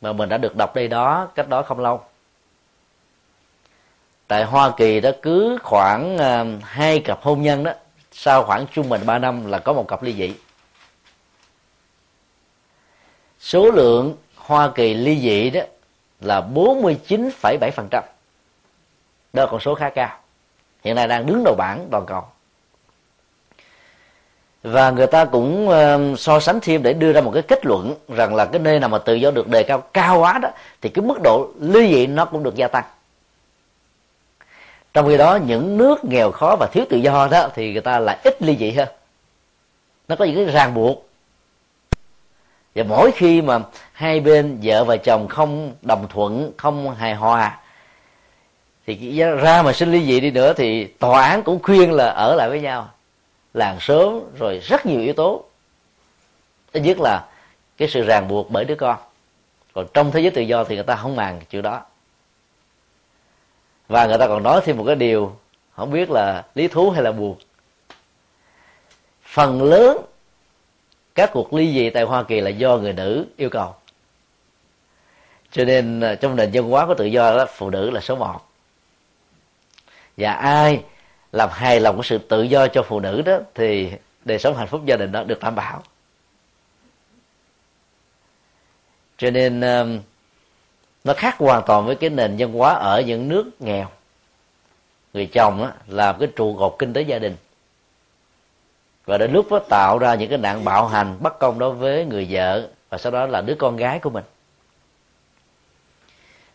mà 0.00 0.12
mình 0.12 0.28
đã 0.28 0.38
được 0.38 0.56
đọc 0.56 0.74
đây 0.74 0.88
đó 0.88 1.28
cách 1.34 1.48
đó 1.48 1.62
không 1.62 1.80
lâu. 1.80 2.00
Tại 4.26 4.44
hoa 4.44 4.72
kỳ 4.76 5.00
đó 5.00 5.10
cứ 5.22 5.58
khoảng 5.62 6.18
à, 6.18 6.44
hai 6.62 7.00
cặp 7.00 7.22
hôn 7.22 7.42
nhân 7.42 7.64
đó 7.64 7.72
sau 8.12 8.44
khoảng 8.44 8.66
trung 8.72 8.88
bình 8.88 9.00
3 9.06 9.18
năm 9.18 9.46
là 9.46 9.58
có 9.58 9.72
một 9.72 9.88
cặp 9.88 10.02
ly 10.02 10.12
dị. 10.12 10.34
Số 13.40 13.70
lượng 13.70 14.16
Hoa 14.36 14.70
Kỳ 14.74 14.94
ly 14.94 15.20
dị 15.20 15.50
đó 15.50 15.60
là 16.20 16.40
49,7% 16.40 18.02
đó 19.34 19.42
là 19.42 19.50
con 19.50 19.60
số 19.60 19.74
khá 19.74 19.90
cao. 19.90 20.18
Hiện 20.84 20.94
nay 20.96 21.06
đang 21.08 21.26
đứng 21.26 21.44
đầu 21.44 21.54
bảng 21.58 21.88
toàn 21.90 22.06
cầu. 22.06 22.24
Và 24.62 24.90
người 24.90 25.06
ta 25.06 25.24
cũng 25.24 25.70
so 26.18 26.40
sánh 26.40 26.58
thêm 26.62 26.82
để 26.82 26.92
đưa 26.92 27.12
ra 27.12 27.20
một 27.20 27.30
cái 27.34 27.42
kết 27.42 27.66
luận 27.66 27.94
rằng 28.08 28.34
là 28.34 28.44
cái 28.44 28.58
nơi 28.58 28.80
nào 28.80 28.88
mà 28.88 28.98
tự 28.98 29.14
do 29.14 29.30
được 29.30 29.48
đề 29.48 29.62
cao 29.62 29.80
cao 29.80 30.18
quá 30.18 30.38
đó, 30.38 30.48
thì 30.80 30.88
cái 30.88 31.04
mức 31.04 31.20
độ 31.22 31.48
ly 31.60 31.94
dị 31.94 32.06
nó 32.06 32.24
cũng 32.24 32.42
được 32.42 32.54
gia 32.54 32.68
tăng. 32.68 32.84
Trong 34.92 35.08
khi 35.08 35.16
đó, 35.16 35.38
những 35.46 35.76
nước 35.76 36.04
nghèo 36.04 36.30
khó 36.30 36.56
và 36.60 36.66
thiếu 36.72 36.84
tự 36.90 36.96
do 36.96 37.28
đó, 37.30 37.48
thì 37.54 37.72
người 37.72 37.80
ta 37.80 37.98
lại 37.98 38.18
ít 38.24 38.42
ly 38.42 38.56
dị 38.56 38.70
hơn. 38.70 38.88
Nó 40.08 40.16
có 40.16 40.24
những 40.24 40.36
cái 40.36 40.54
ràng 40.54 40.74
buộc. 40.74 41.08
Và 42.74 42.84
mỗi 42.88 43.10
khi 43.10 43.42
mà 43.42 43.58
hai 43.92 44.20
bên 44.20 44.58
vợ 44.62 44.84
và 44.84 44.96
chồng 44.96 45.28
không 45.28 45.74
đồng 45.82 46.06
thuận, 46.08 46.52
không 46.56 46.94
hài 46.94 47.14
hòa 47.14 47.58
thì 48.86 49.18
ra 49.18 49.62
mà 49.62 49.72
xin 49.72 49.92
ly 49.92 50.06
dị 50.06 50.20
đi 50.20 50.30
nữa 50.30 50.52
thì 50.56 50.84
tòa 50.84 51.28
án 51.28 51.42
cũng 51.42 51.62
khuyên 51.62 51.92
là 51.92 52.08
ở 52.08 52.34
lại 52.34 52.48
với 52.48 52.60
nhau. 52.60 52.90
Làng 53.54 53.76
sớm 53.80 54.20
rồi 54.38 54.58
rất 54.58 54.86
nhiều 54.86 55.00
yếu 55.00 55.12
tố. 55.12 55.44
Thứ 56.72 56.80
nhất 56.80 57.00
là 57.00 57.26
cái 57.76 57.88
sự 57.88 58.02
ràng 58.04 58.28
buộc 58.28 58.50
bởi 58.50 58.64
đứa 58.64 58.74
con. 58.74 58.96
Còn 59.72 59.86
trong 59.94 60.12
thế 60.12 60.20
giới 60.20 60.30
tự 60.30 60.42
do 60.42 60.64
thì 60.64 60.74
người 60.74 60.84
ta 60.84 60.96
không 60.96 61.16
màng 61.16 61.40
chuyện 61.50 61.62
đó. 61.62 61.82
Và 63.88 64.06
người 64.06 64.18
ta 64.18 64.26
còn 64.26 64.42
nói 64.42 64.60
thêm 64.64 64.76
một 64.76 64.84
cái 64.86 64.96
điều, 64.96 65.36
không 65.76 65.90
biết 65.90 66.10
là 66.10 66.44
lý 66.54 66.68
thú 66.68 66.90
hay 66.90 67.02
là 67.02 67.12
buồn. 67.12 67.36
Phần 69.22 69.62
lớn 69.62 69.96
các 71.14 71.30
cuộc 71.32 71.52
ly 71.52 71.72
dị 71.74 71.90
tại 71.90 72.02
hoa 72.02 72.22
kỳ 72.22 72.40
là 72.40 72.50
do 72.50 72.76
người 72.76 72.92
nữ 72.92 73.26
yêu 73.36 73.50
cầu. 73.50 73.74
Cho 75.50 75.64
nên 75.64 76.00
à, 76.00 76.14
trong 76.14 76.36
nền 76.36 76.50
văn 76.52 76.64
hóa 76.64 76.86
của 76.86 76.94
tự 76.94 77.04
do 77.04 77.36
đó, 77.36 77.46
phụ 77.56 77.70
nữ 77.70 77.90
là 77.90 78.00
số 78.00 78.16
một 78.16 78.40
và 80.16 80.32
ai 80.32 80.84
làm 81.32 81.50
hài 81.52 81.80
lòng 81.80 81.96
cái 81.96 82.04
sự 82.04 82.18
tự 82.18 82.42
do 82.42 82.68
cho 82.68 82.82
phụ 82.82 83.00
nữ 83.00 83.22
đó 83.22 83.38
thì 83.54 83.92
đời 84.24 84.38
sống 84.38 84.56
hạnh 84.56 84.68
phúc 84.68 84.80
gia 84.84 84.96
đình 84.96 85.12
đó 85.12 85.24
được 85.24 85.40
đảm 85.40 85.54
bảo. 85.54 85.82
Cho 89.18 89.30
nên 89.30 89.60
um, 89.60 90.00
nó 91.04 91.14
khác 91.14 91.36
hoàn 91.38 91.62
toàn 91.66 91.86
với 91.86 91.96
cái 91.96 92.10
nền 92.10 92.36
văn 92.38 92.52
hóa 92.52 92.74
ở 92.74 93.00
những 93.00 93.28
nước 93.28 93.50
nghèo. 93.60 93.86
Người 95.12 95.26
chồng 95.26 95.58
đó 95.62 95.72
làm 95.86 96.18
cái 96.18 96.28
trụ 96.36 96.56
cột 96.58 96.76
kinh 96.78 96.92
tế 96.92 97.02
gia 97.02 97.18
đình. 97.18 97.36
Và 99.04 99.18
đến 99.18 99.32
lúc 99.32 99.46
nó 99.50 99.58
tạo 99.58 99.98
ra 99.98 100.14
những 100.14 100.28
cái 100.28 100.38
nạn 100.38 100.64
bạo 100.64 100.86
hành 100.86 101.16
bất 101.20 101.38
công 101.38 101.58
đối 101.58 101.70
với 101.70 102.04
người 102.04 102.26
vợ 102.30 102.68
và 102.88 102.98
sau 102.98 103.12
đó 103.12 103.26
là 103.26 103.40
đứa 103.40 103.54
con 103.54 103.76
gái 103.76 103.98
của 103.98 104.10
mình. 104.10 104.24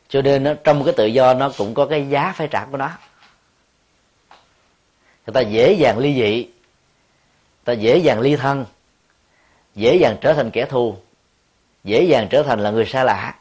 Cho 0.09 0.21
nên 0.21 0.43
nó, 0.43 0.53
trong 0.63 0.83
cái 0.83 0.93
tự 0.97 1.05
do 1.05 1.33
nó 1.33 1.51
cũng 1.57 1.73
có 1.73 1.85
cái 1.85 2.09
giá 2.09 2.33
phải 2.35 2.47
trả 2.47 2.65
của 2.65 2.77
nó 2.77 2.89
người 5.29 5.43
ta 5.43 5.49
dễ 5.49 5.73
dàng 5.73 5.97
ly 5.97 6.13
dị 6.13 6.47
ta 7.63 7.73
dễ 7.73 7.97
dàng 7.97 8.19
ly 8.19 8.35
thân, 8.35 8.65
dễ 9.75 9.95
dàng 9.95 10.17
trở 10.21 10.33
thành 10.33 10.51
kẻ 10.51 10.65
thù, 10.65 10.97
dễ 11.83 12.03
dàng 12.03 12.27
trở 12.29 12.43
thành 12.43 12.59
là 12.59 12.71
người 12.71 12.85
xa 12.85 13.03
lạ, 13.03 13.35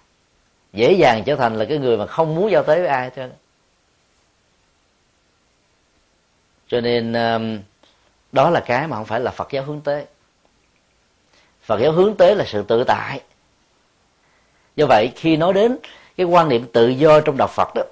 dễ 0.72 0.92
dàng 0.92 1.22
trở 1.26 1.36
thành 1.36 1.56
là 1.56 1.64
cái 1.64 1.78
người 1.78 1.96
mà 1.96 2.06
không 2.06 2.34
muốn 2.34 2.50
giao 2.50 2.62
tế 2.62 2.78
với 2.78 2.86
ai 2.86 3.10
hết 3.16 3.28
cho 6.68 6.80
nên 6.80 7.12
um, 7.12 7.58
đó 8.32 8.50
là 8.50 8.60
cái 8.60 8.86
mà 8.86 8.96
không 8.96 9.06
phải 9.06 9.20
là 9.20 9.30
phật 9.30 9.48
giáo 9.50 9.64
hướng 9.64 9.80
tới. 9.80 10.04
Phật 11.62 11.80
giáo 11.80 11.92
hướng 11.92 12.16
tới 12.16 12.36
là 12.36 12.44
sự 12.44 12.62
tự 12.68 12.84
tại. 12.84 13.20
Do 14.76 14.86
vậy, 14.86 15.12
khi 15.16 15.36
nói 15.36 15.52
đến 15.52 15.78
cái 16.16 16.26
quan 16.26 16.48
niệm 16.48 16.66
tự 16.72 16.88
do 16.88 17.20
trong 17.20 17.36
đạo 17.36 17.48
phật 17.48 17.68
đó, 17.74 17.82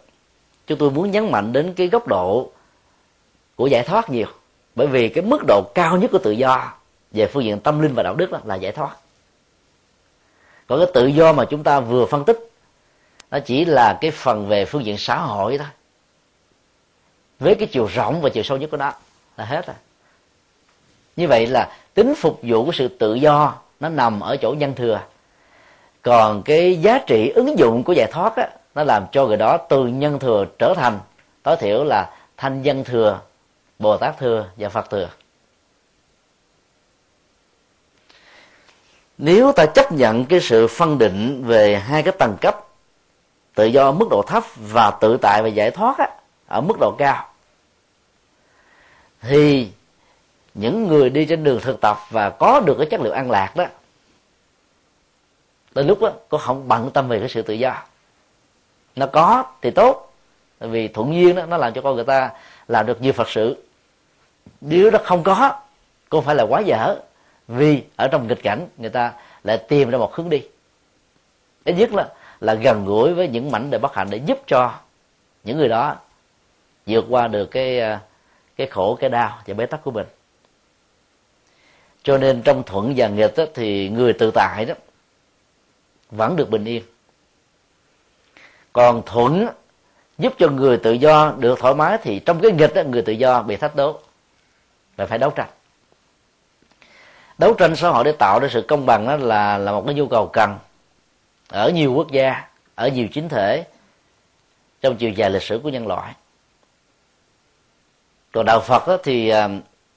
chúng 0.67 0.79
tôi 0.79 0.91
muốn 0.91 1.11
nhấn 1.11 1.31
mạnh 1.31 1.53
đến 1.53 1.75
cái 1.77 1.89
góc 1.89 2.09
độ 2.09 2.53
của 3.57 3.67
giải 3.67 3.83
thoát 3.83 4.11
nhiều. 4.11 4.27
Bởi 4.75 4.87
vì 4.87 5.09
cái 5.09 5.25
mức 5.25 5.39
độ 5.47 5.63
cao 5.75 5.97
nhất 5.97 6.11
của 6.13 6.19
tự 6.19 6.31
do 6.31 6.73
về 7.13 7.27
phương 7.27 7.45
diện 7.45 7.61
tâm 7.61 7.83
linh 7.83 7.95
và 7.95 8.03
đạo 8.03 8.15
đức 8.15 8.33
đó 8.33 8.39
là 8.45 8.55
giải 8.55 8.73
thoát. 8.73 8.97
Còn 10.67 10.79
cái 10.79 10.89
tự 10.95 11.07
do 11.07 11.33
mà 11.33 11.45
chúng 11.45 11.63
ta 11.63 11.81
vừa 11.81 12.07
phân 12.07 12.25
tích, 12.25 12.51
nó 13.31 13.39
chỉ 13.39 13.65
là 13.65 13.99
cái 14.01 14.11
phần 14.11 14.49
về 14.49 14.65
phương 14.65 14.85
diện 14.85 14.99
xã 14.99 15.19
hội 15.19 15.59
thôi. 15.59 15.67
Với 17.39 17.55
cái 17.55 17.69
chiều 17.73 17.87
rộng 17.95 18.21
và 18.21 18.31
chiều 18.31 18.43
sâu 18.43 18.59
nhất 18.59 18.71
của 18.71 18.77
nó 18.77 18.93
là 19.37 19.45
hết 19.45 19.67
rồi. 19.67 19.77
Như 21.17 21.29
vậy 21.29 21.47
là 21.47 21.77
tính 21.95 22.15
phục 22.15 22.41
vụ 22.43 22.65
của 22.65 22.73
sự 22.73 22.89
tự 22.89 23.15
do 23.15 23.55
nó 23.81 23.89
nằm 23.89 24.21
ở 24.21 24.37
chỗ 24.37 24.55
nhân 24.59 24.75
thừa. 24.75 25.01
Còn 26.03 26.43
cái 26.43 26.77
giá 26.77 26.99
trị 27.07 27.29
ứng 27.29 27.59
dụng 27.59 27.83
của 27.83 27.93
giải 27.93 28.09
thoát 28.13 28.37
á, 28.37 28.49
nó 28.75 28.85
làm 28.85 29.07
cho 29.13 29.27
người 29.27 29.37
đó 29.37 29.57
từ 29.57 29.87
nhân 29.87 30.19
thừa 30.19 30.47
trở 30.59 30.75
thành, 30.77 30.99
tối 31.43 31.57
thiểu 31.57 31.85
là 31.85 32.11
thanh 32.37 32.63
dân 32.63 32.85
thừa 32.85 33.21
bồ 33.79 33.97
tát 33.97 34.19
thừa 34.19 34.51
và 34.57 34.69
phật 34.69 34.91
thừa 34.91 35.09
nếu 39.19 39.53
ta 39.53 39.67
chấp 39.67 39.93
nhận 39.93 40.25
cái 40.25 40.41
sự 40.41 40.67
phân 40.67 40.99
định 40.99 41.45
về 41.47 41.77
hai 41.77 42.03
cái 42.03 42.15
tầng 42.19 42.37
cấp 42.41 42.57
tự 43.55 43.65
do 43.65 43.85
ở 43.85 43.93
mức 43.93 44.07
độ 44.11 44.23
thấp 44.27 44.45
và 44.57 44.91
tự 45.01 45.17
tại 45.23 45.43
và 45.43 45.49
giải 45.49 45.71
thoát 45.71 45.99
á, 45.99 46.09
ở 46.47 46.61
mức 46.61 46.75
độ 46.81 46.95
cao 46.99 47.29
thì 49.21 49.69
những 50.55 50.89
người 50.89 51.11
đi 51.11 51.25
trên 51.25 51.45
đường 51.45 51.61
thực 51.63 51.81
tập 51.81 51.99
và 52.11 52.31
có 52.31 52.61
được 52.61 52.75
cái 52.79 52.87
chất 52.91 53.01
liệu 53.01 53.13
an 53.13 53.31
lạc 53.31 53.57
đó 53.57 53.67
tới 55.77 55.85
lúc 55.85 56.01
đó 56.01 56.13
có 56.29 56.39
không 56.39 56.69
bận 56.69 56.91
tâm 56.91 57.09
về 57.09 57.19
cái 57.19 57.29
sự 57.29 57.43
tự 57.43 57.55
do. 57.55 57.83
Nó 58.97 59.07
có 59.07 59.45
thì 59.63 59.71
tốt 59.71 60.13
tại 60.59 60.69
vì 60.69 60.89
thuận 60.89 61.15
duyên 61.15 61.37
đó 61.37 61.47
nó 61.47 61.57
làm 61.57 61.73
cho 61.73 61.83
con 61.83 61.95
người 61.95 62.05
ta 62.05 62.31
làm 62.69 62.87
được 62.87 63.03
nhiều 63.03 63.13
phật 63.13 63.31
sự 63.31 63.66
nếu 64.61 64.91
nó 64.91 64.99
không 65.05 65.23
có 65.23 65.61
cũng 66.09 66.25
phải 66.25 66.35
là 66.35 66.43
quá 66.43 66.61
dở. 66.61 66.97
Vì 67.49 67.83
ở 67.97 68.09
trong 68.09 68.29
nghịch 68.29 68.43
cảnh 68.43 68.69
người 68.77 68.91
ta 68.91 69.13
lại 69.45 69.59
tìm 69.59 69.91
ra 69.91 69.99
một 69.99 70.15
hướng 70.15 70.31
đi. 70.31 70.43
Ít 71.65 71.73
nhất 71.73 71.95
là 71.95 72.09
là 72.41 72.55
gần 72.55 72.85
gũi 72.85 73.15
với 73.15 73.29
những 73.29 73.51
mảnh 73.51 73.71
đời 73.71 73.79
bất 73.79 73.95
hạnh 73.95 74.09
để 74.11 74.21
giúp 74.27 74.39
cho 74.47 74.75
những 75.45 75.59
người 75.59 75.69
đó 75.69 75.97
vượt 76.87 77.05
qua 77.09 77.29
được 77.29 77.47
cái 77.47 77.81
à, 77.81 78.01
cái 78.57 78.67
khổ 78.67 78.99
cái 79.01 79.11
đau 79.11 79.39
và 79.47 79.55
bế 79.55 79.67
tắc 79.67 79.85
của 79.85 79.91
mình. 79.91 80.07
Cho 82.03 82.19
nên 82.19 82.43
trong 82.43 82.63
thuận 82.67 82.93
và 82.97 83.09
nghịch 83.09 83.37
đó, 83.37 83.45
thì 83.55 83.89
người 83.89 84.13
tự 84.13 84.31
tại 84.31 84.65
đó 84.65 84.75
vẫn 86.11 86.37
được 86.37 86.51
bình 86.51 86.65
yên. 86.65 86.83
Còn 88.73 89.03
thuận 89.07 89.49
giúp 90.19 90.35
cho 90.39 90.49
người 90.49 90.77
tự 90.77 90.93
do 90.93 91.35
được 91.39 91.59
thoải 91.59 91.75
mái 91.75 91.99
thì 92.03 92.19
trong 92.19 92.41
cái 92.41 92.53
nghịch 92.53 92.75
đó, 92.75 92.83
người 92.83 93.03
tự 93.03 93.13
do 93.13 93.43
bị 93.43 93.57
thách 93.57 93.77
đố 93.77 94.01
và 94.97 95.07
phải 95.07 95.19
đấu 95.19 95.31
tranh. 95.31 95.49
Đấu 97.39 97.55
tranh 97.55 97.77
xã 97.77 97.89
hội 97.89 98.05
để 98.05 98.13
tạo 98.13 98.41
ra 98.41 98.49
sự 98.51 98.63
công 98.69 98.87
bằng 98.87 99.07
đó 99.07 99.17
là 99.17 99.59
là 99.59 99.73
một 99.73 99.83
cái 99.87 99.95
nhu 99.95 100.09
cầu 100.09 100.31
cần 100.33 100.59
ở 101.49 101.71
nhiều 101.71 101.93
quốc 101.93 102.11
gia 102.11 102.49
ở 102.75 102.89
nhiều 102.89 103.09
chính 103.13 103.29
thể 103.29 103.65
trong 104.81 104.97
chiều 104.97 105.11
dài 105.11 105.31
lịch 105.31 105.43
sử 105.43 105.61
của 105.63 105.69
nhân 105.69 105.87
loại. 105.87 106.15
Còn 108.33 108.47
đạo 108.47 108.61
phật 108.61 108.89
đó 108.89 108.97
thì 109.03 109.29
à, 109.29 109.49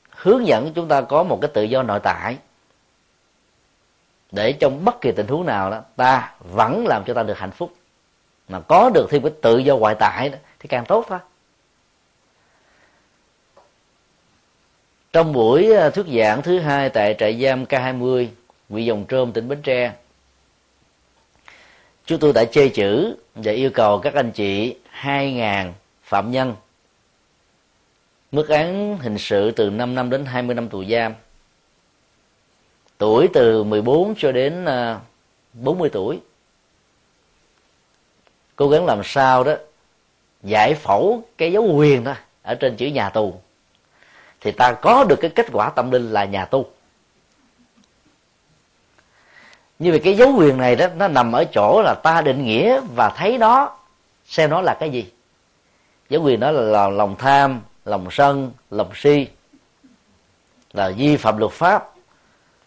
hướng 0.09 0.47
dẫn 0.47 0.73
chúng 0.73 0.87
ta 0.87 1.01
có 1.01 1.23
một 1.23 1.39
cái 1.41 1.51
tự 1.53 1.63
do 1.63 1.83
nội 1.83 1.99
tại 2.03 2.37
để 4.31 4.53
trong 4.53 4.85
bất 4.85 5.01
kỳ 5.01 5.11
tình 5.11 5.27
huống 5.27 5.45
nào 5.45 5.71
đó 5.71 5.81
ta 5.95 6.33
vẫn 6.39 6.87
làm 6.87 7.03
cho 7.05 7.13
ta 7.13 7.23
được 7.23 7.37
hạnh 7.37 7.51
phúc. 7.51 7.73
Mà 8.47 8.59
có 8.59 8.89
được 8.93 9.07
thêm 9.09 9.21
cái 9.21 9.31
tự 9.41 9.57
do 9.57 9.77
ngoại 9.77 9.95
tại 9.95 10.29
đó, 10.29 10.37
thì 10.59 10.67
càng 10.67 10.85
tốt 10.85 11.05
thôi. 11.09 11.19
Trong 15.13 15.33
buổi 15.33 15.73
à, 15.73 15.89
thuyết 15.89 16.05
giảng 16.17 16.41
thứ 16.41 16.59
hai 16.59 16.89
tại 16.89 17.15
trại 17.19 17.41
giam 17.41 17.65
K20 17.65 18.27
huyện 18.69 18.85
Dòng 18.85 19.05
Trôm, 19.07 19.31
tỉnh 19.31 19.47
Bến 19.47 19.61
Tre, 19.61 19.93
chúng 22.05 22.19
tôi 22.19 22.33
đã 22.33 22.45
chê 22.45 22.69
chữ 22.69 23.15
và 23.35 23.51
yêu 23.51 23.69
cầu 23.73 23.99
các 23.99 24.13
anh 24.13 24.31
chị 24.31 24.75
2.000 25.01 25.71
phạm 26.03 26.31
nhân. 26.31 26.55
Mức 28.31 28.49
án 28.49 28.97
hình 28.97 29.17
sự 29.17 29.51
từ 29.51 29.69
5 29.69 29.95
năm 29.95 30.09
đến 30.09 30.25
20 30.25 30.55
năm 30.55 30.69
tù 30.69 30.85
giam. 30.85 31.13
Tuổi 32.97 33.27
từ 33.33 33.63
14 33.63 34.13
cho 34.17 34.31
đến 34.31 34.65
à, 34.65 34.99
40 35.53 35.89
tuổi. 35.89 36.19
Cố 38.55 38.69
gắng 38.69 38.85
làm 38.85 39.01
sao 39.03 39.43
đó 39.43 39.55
giải 40.43 40.73
phẫu 40.73 41.23
cái 41.37 41.51
dấu 41.51 41.75
quyền 41.75 42.03
đó 42.03 42.15
ở 42.41 42.55
trên 42.55 42.75
chữ 42.75 42.87
nhà 42.87 43.09
tù 43.09 43.39
thì 44.41 44.51
ta 44.51 44.71
có 44.71 45.03
được 45.03 45.15
cái 45.21 45.31
kết 45.35 45.45
quả 45.51 45.69
tâm 45.69 45.91
linh 45.91 46.11
là 46.11 46.25
nhà 46.25 46.45
tu. 46.45 46.65
Như 49.79 49.91
vậy 49.91 50.01
cái 50.03 50.17
dấu 50.17 50.33
quyền 50.37 50.57
này 50.57 50.75
đó, 50.75 50.87
nó 50.95 51.07
nằm 51.07 51.31
ở 51.31 51.45
chỗ 51.53 51.81
là 51.85 51.95
ta 52.03 52.21
định 52.21 52.45
nghĩa 52.45 52.81
và 52.95 53.09
thấy 53.09 53.37
nó, 53.37 53.77
xem 54.25 54.49
nó 54.49 54.61
là 54.61 54.77
cái 54.79 54.89
gì. 54.89 55.11
Dấu 56.09 56.23
quyền 56.23 56.39
đó 56.39 56.51
là 56.51 56.89
lòng 56.89 57.15
tham, 57.19 57.61
lòng 57.85 58.07
sân, 58.11 58.51
lòng 58.71 58.89
si, 58.95 59.27
là 60.73 60.91
vi 60.97 61.17
phạm 61.17 61.37
luật 61.37 61.51
pháp, 61.51 61.89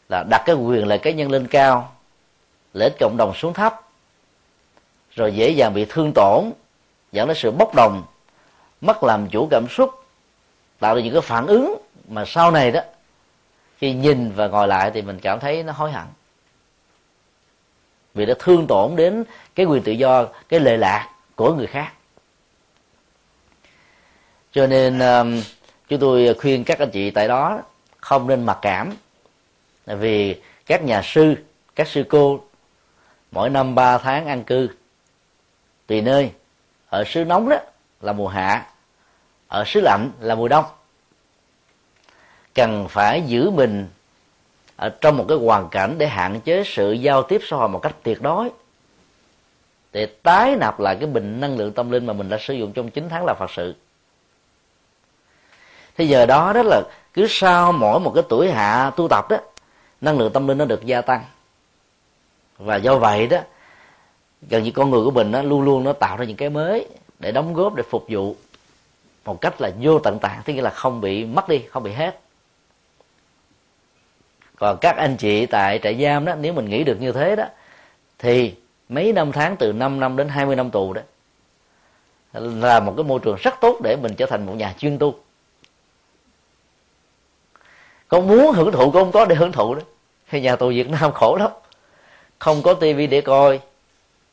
là 0.08 0.24
đặt 0.30 0.42
cái 0.46 0.56
quyền 0.56 0.86
lợi 0.86 0.98
cá 0.98 1.10
nhân 1.10 1.30
lên 1.30 1.46
cao 1.46 1.92
lợi 2.74 2.88
ích 2.88 2.96
cộng 3.00 3.16
đồng 3.16 3.34
xuống 3.34 3.54
thấp, 3.54 3.80
rồi 5.14 5.34
dễ 5.34 5.50
dàng 5.50 5.74
bị 5.74 5.86
thương 5.88 6.12
tổn, 6.14 6.50
dẫn 7.12 7.28
đến 7.28 7.36
sự 7.36 7.50
bốc 7.50 7.74
đồng, 7.74 8.02
mất 8.80 9.04
làm 9.04 9.28
chủ 9.28 9.48
cảm 9.50 9.68
xúc 9.68 9.90
tạo 10.82 10.94
ra 10.94 11.02
những 11.02 11.12
cái 11.12 11.22
phản 11.22 11.46
ứng 11.46 11.76
mà 12.08 12.24
sau 12.24 12.50
này 12.50 12.70
đó 12.70 12.80
khi 13.78 13.92
nhìn 13.92 14.32
và 14.32 14.48
ngồi 14.48 14.68
lại 14.68 14.90
thì 14.94 15.02
mình 15.02 15.18
cảm 15.18 15.40
thấy 15.40 15.62
nó 15.62 15.72
hối 15.72 15.92
hận. 15.92 16.06
Vì 18.14 18.26
đã 18.26 18.34
thương 18.38 18.66
tổn 18.66 18.96
đến 18.96 19.24
cái 19.54 19.66
quyền 19.66 19.82
tự 19.82 19.92
do 19.92 20.26
cái 20.48 20.60
lệ 20.60 20.76
lạc 20.76 21.08
của 21.36 21.54
người 21.54 21.66
khác. 21.66 21.92
Cho 24.52 24.66
nên 24.66 24.98
um, 24.98 25.42
chúng 25.88 26.00
tôi 26.00 26.34
khuyên 26.34 26.64
các 26.64 26.78
anh 26.78 26.90
chị 26.90 27.10
tại 27.10 27.28
đó 27.28 27.62
không 28.00 28.26
nên 28.26 28.46
mặc 28.46 28.58
cảm. 28.62 28.92
Vì 29.86 30.40
các 30.66 30.82
nhà 30.82 31.02
sư 31.04 31.34
các 31.76 31.88
sư 31.88 32.04
cô 32.08 32.40
mỗi 33.30 33.50
năm 33.50 33.74
3 33.74 33.98
tháng 33.98 34.26
ăn 34.26 34.44
cư. 34.44 34.68
Tùy 35.86 36.00
nơi. 36.00 36.30
Ở 36.88 37.04
xứ 37.06 37.24
nóng 37.24 37.48
đó 37.48 37.56
là 38.00 38.12
mùa 38.12 38.28
hạ 38.28 38.71
ở 39.52 39.64
xứ 39.66 39.80
lạnh 39.80 40.10
là 40.20 40.34
mùa 40.34 40.48
đông. 40.48 40.64
Cần 42.54 42.86
phải 42.88 43.22
giữ 43.26 43.50
mình 43.50 43.88
ở 44.76 44.88
trong 44.88 45.16
một 45.16 45.24
cái 45.28 45.38
hoàn 45.38 45.68
cảnh 45.68 45.94
để 45.98 46.06
hạn 46.06 46.40
chế 46.40 46.62
sự 46.66 46.92
giao 46.92 47.22
tiếp 47.22 47.40
xã 47.44 47.56
hội 47.56 47.68
một 47.68 47.78
cách 47.82 47.94
tuyệt 48.02 48.22
đối. 48.22 48.50
Để 49.92 50.06
tái 50.06 50.56
nạp 50.56 50.80
lại 50.80 50.96
cái 51.00 51.06
bình 51.06 51.40
năng 51.40 51.56
lượng 51.56 51.72
tâm 51.72 51.90
linh 51.90 52.06
mà 52.06 52.12
mình 52.12 52.28
đã 52.28 52.38
sử 52.40 52.54
dụng 52.54 52.72
trong 52.72 52.90
9 52.90 53.08
tháng 53.08 53.24
là 53.24 53.34
Phật 53.34 53.50
sự. 53.50 53.74
Thì 55.96 56.08
giờ 56.08 56.26
đó 56.26 56.52
đó 56.52 56.62
là 56.62 56.82
cứ 57.14 57.26
sau 57.28 57.72
mỗi 57.72 58.00
một 58.00 58.12
cái 58.14 58.24
tuổi 58.28 58.50
hạ 58.50 58.90
tu 58.96 59.08
tập 59.08 59.26
đó, 59.30 59.36
năng 60.00 60.18
lượng 60.18 60.32
tâm 60.32 60.48
linh 60.48 60.58
nó 60.58 60.64
được 60.64 60.86
gia 60.86 61.00
tăng. 61.00 61.24
Và 62.58 62.76
do 62.76 62.96
vậy 62.96 63.26
đó, 63.26 63.38
gần 64.50 64.62
như 64.62 64.70
con 64.70 64.90
người 64.90 65.04
của 65.04 65.10
mình 65.10 65.30
nó 65.30 65.42
luôn 65.42 65.62
luôn 65.62 65.84
nó 65.84 65.92
tạo 65.92 66.16
ra 66.16 66.24
những 66.24 66.36
cái 66.36 66.50
mới 66.50 66.86
để 67.18 67.32
đóng 67.32 67.54
góp 67.54 67.74
để 67.74 67.82
phục 67.90 68.04
vụ 68.08 68.36
một 69.24 69.40
cách 69.40 69.60
là 69.60 69.70
vô 69.80 69.98
tận 69.98 70.18
tạng, 70.18 70.42
tức 70.44 70.52
nghĩa 70.52 70.62
là 70.62 70.70
không 70.70 71.00
bị 71.00 71.24
mất 71.24 71.48
đi, 71.48 71.62
không 71.70 71.82
bị 71.82 71.92
hết. 71.92 72.20
Còn 74.58 74.78
các 74.80 74.96
anh 74.96 75.16
chị 75.16 75.46
tại 75.46 75.80
trại 75.82 76.02
giam 76.02 76.24
đó, 76.24 76.34
nếu 76.34 76.52
mình 76.52 76.68
nghĩ 76.68 76.84
được 76.84 77.00
như 77.00 77.12
thế 77.12 77.36
đó, 77.36 77.44
thì 78.18 78.54
mấy 78.88 79.12
năm 79.12 79.32
tháng, 79.32 79.56
từ 79.56 79.72
5 79.72 80.00
năm 80.00 80.16
đến 80.16 80.28
20 80.28 80.56
năm 80.56 80.70
tù 80.70 80.92
đó, 80.92 81.02
là 82.32 82.80
một 82.80 82.94
cái 82.96 83.04
môi 83.04 83.20
trường 83.20 83.36
rất 83.36 83.54
tốt 83.60 83.78
để 83.82 83.96
mình 83.96 84.14
trở 84.14 84.26
thành 84.26 84.46
một 84.46 84.52
nhà 84.52 84.74
chuyên 84.78 84.98
tu. 84.98 85.14
Con 88.08 88.26
muốn 88.28 88.52
hưởng 88.52 88.72
thụ 88.72 88.90
con 88.90 88.92
không 88.92 89.12
có 89.12 89.24
để 89.24 89.34
hưởng 89.36 89.52
thụ 89.52 89.74
đó. 89.74 89.80
Thì 90.30 90.40
nhà 90.40 90.56
tù 90.56 90.68
việt 90.68 90.90
nam 90.90 91.12
khổ 91.12 91.36
lắm. 91.36 91.50
Không 92.38 92.62
có 92.62 92.74
tivi 92.74 93.06
để 93.06 93.20
coi, 93.20 93.60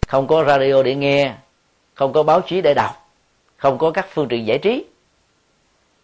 không 0.07 0.27
có 0.27 0.43
radio 0.43 0.83
để 0.83 0.95
nghe, 0.95 1.33
không 1.93 2.13
có 2.13 2.23
báo 2.23 2.41
chí 2.41 2.61
để 2.61 2.73
đọc 2.73 3.08
không 3.59 3.77
có 3.77 3.91
các 3.91 4.07
phương 4.09 4.27
tiện 4.27 4.47
giải 4.47 4.57
trí. 4.57 4.85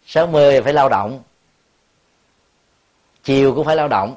Sáng 0.06 0.32
mười 0.32 0.62
phải 0.62 0.72
lao 0.72 0.88
động. 0.88 1.22
Chiều 3.24 3.54
cũng 3.54 3.64
phải 3.64 3.76
lao 3.76 3.88
động. 3.88 4.16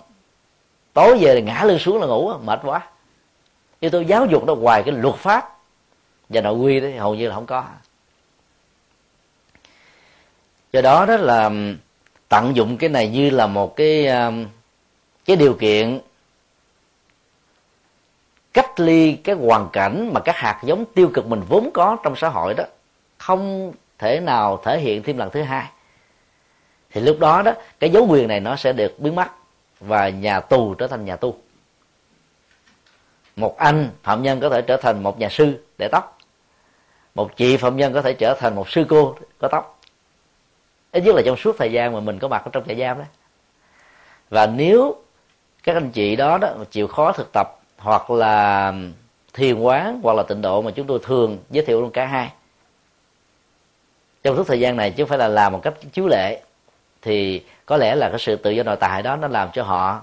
Tối 0.94 1.18
về 1.22 1.34
là 1.36 1.42
ngã 1.42 1.64
lưng 1.64 1.80
xuống 1.80 2.00
là 2.00 2.08
ngủ, 2.08 2.34
mệt 2.44 2.60
quá. 2.64 2.88
Yếu 3.80 3.92
tố 3.92 4.00
giáo 4.02 4.26
dục 4.26 4.46
nó 4.46 4.56
hoài 4.56 4.84
cái 4.84 4.94
luật 4.94 5.16
pháp. 5.16 5.58
Và 6.30 6.42
nội 6.42 6.54
quy 6.54 6.80
đấy 6.80 6.98
hầu 6.98 7.16
như 7.16 7.28
là 7.28 7.36
không 7.36 7.46
có. 7.46 7.66
Do 10.74 10.82
đó 10.82 11.06
đó 11.06 11.18
là 11.18 11.44
um, 11.44 11.78
tận 12.30 12.56
dụng 12.56 12.78
cái 12.78 12.90
này 12.90 13.10
như 13.10 13.30
là 13.30 13.48
một 13.48 13.76
cái 13.76 14.08
um, 14.08 14.46
cái 15.26 15.36
điều 15.36 15.54
kiện 15.54 16.00
cách 18.54 18.80
ly 18.80 19.14
cái 19.14 19.36
hoàn 19.36 19.70
cảnh 19.74 20.10
mà 20.14 20.20
các 20.20 20.36
hạt 20.36 20.62
giống 20.64 20.86
tiêu 20.86 21.12
cực 21.14 21.26
mình 21.26 21.42
vốn 21.50 21.70
có 21.74 21.98
trong 22.04 22.16
xã 22.16 22.30
hội 22.30 22.54
đó 22.54 22.64
không 23.20 23.74
thể 23.98 24.20
nào 24.20 24.62
thể 24.64 24.80
hiện 24.80 25.04
thêm 25.04 25.18
lần 25.18 25.30
thứ 25.30 25.42
hai. 25.42 25.66
Thì 26.92 27.02
lúc 27.02 27.20
đó 27.20 27.42
đó, 27.42 27.54
cái 27.80 27.90
dấu 27.90 28.08
quyền 28.10 28.28
này 28.28 28.40
nó 28.40 28.56
sẽ 28.56 28.74
được 28.74 29.00
biến 29.00 29.16
mất 29.16 29.28
và 29.80 30.10
nhà 30.10 30.40
tù 30.40 30.74
trở 30.74 30.88
thành 30.88 31.06
nhà 31.06 31.16
tu. 31.16 31.38
Một 33.36 33.58
anh 33.58 33.90
phạm 34.04 34.24
nhân 34.24 34.40
có 34.40 34.50
thể 34.50 34.62
trở 34.62 34.78
thành 34.78 35.04
một 35.04 35.20
nhà 35.20 35.30
sư 35.30 35.66
để 35.78 35.88
tóc. 35.92 36.18
Một 37.16 37.36
chị 37.36 37.58
phạm 37.58 37.78
nhân 37.78 37.94
có 37.94 38.02
thể 38.02 38.14
trở 38.14 38.36
thành 38.40 38.56
một 38.56 38.70
sư 38.70 38.86
cô 38.90 39.16
có 39.40 39.48
tóc. 39.48 39.80
Ít 40.92 41.04
nhất 41.04 41.16
là 41.16 41.22
trong 41.26 41.38
suốt 41.38 41.56
thời 41.58 41.72
gian 41.72 41.94
mà 41.94 42.00
mình 42.00 42.20
có 42.20 42.28
mặt 42.28 42.42
ở 42.46 42.50
trong 42.54 42.64
trại 42.68 42.80
giam 42.80 42.98
đó. 42.98 43.06
Và 44.30 44.46
nếu 44.46 44.96
các 45.64 45.76
anh 45.76 45.92
chị 45.92 46.16
đó 46.16 46.38
đó 46.38 46.54
chịu 46.72 46.88
khó 46.88 47.12
thực 47.12 47.30
tập 47.34 47.60
hoặc 47.78 48.10
là 48.10 48.74
thiền 49.34 49.60
quán 49.60 50.00
hoặc 50.04 50.14
là 50.14 50.24
tịnh 50.24 50.42
độ 50.42 50.62
mà 50.62 50.72
chúng 50.72 50.88
tôi 50.88 51.00
thường 51.04 51.38
giới 51.50 51.66
thiệu 51.66 51.82
luôn 51.82 51.92
cả 51.92 52.06
hai 52.06 52.32
trong 54.24 54.36
suốt 54.36 54.48
thời 54.48 54.60
gian 54.60 54.76
này 54.76 54.92
chứ 54.92 55.04
không 55.04 55.10
phải 55.10 55.18
là 55.18 55.28
làm 55.28 55.54
một 55.54 55.60
cách 55.64 55.74
chiếu 55.92 56.08
lệ 56.08 56.42
thì 57.02 57.44
có 57.66 57.78
lẽ 57.78 57.96
là 57.96 58.10
cái 58.10 58.20
sự 58.20 58.36
tự 58.36 58.52
do 58.52 58.64
nội 58.64 58.76
tại 58.80 59.02
đó 59.02 59.16
nó 59.16 59.28
làm 59.28 59.50
cho 59.54 59.64
họ 59.64 60.02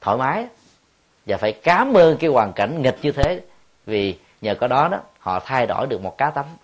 thoải 0.00 0.16
mái 0.16 0.46
và 1.26 1.36
phải 1.36 1.52
cảm 1.52 1.96
ơn 1.96 2.16
cái 2.16 2.30
hoàn 2.30 2.52
cảnh 2.52 2.82
nghịch 2.82 2.98
như 3.02 3.12
thế 3.12 3.40
vì 3.86 4.16
nhờ 4.40 4.54
có 4.54 4.66
đó 4.66 4.88
đó 4.88 4.98
họ 5.18 5.40
thay 5.40 5.66
đổi 5.66 5.86
được 5.86 6.02
một 6.02 6.18
cá 6.18 6.30
tánh. 6.30 6.56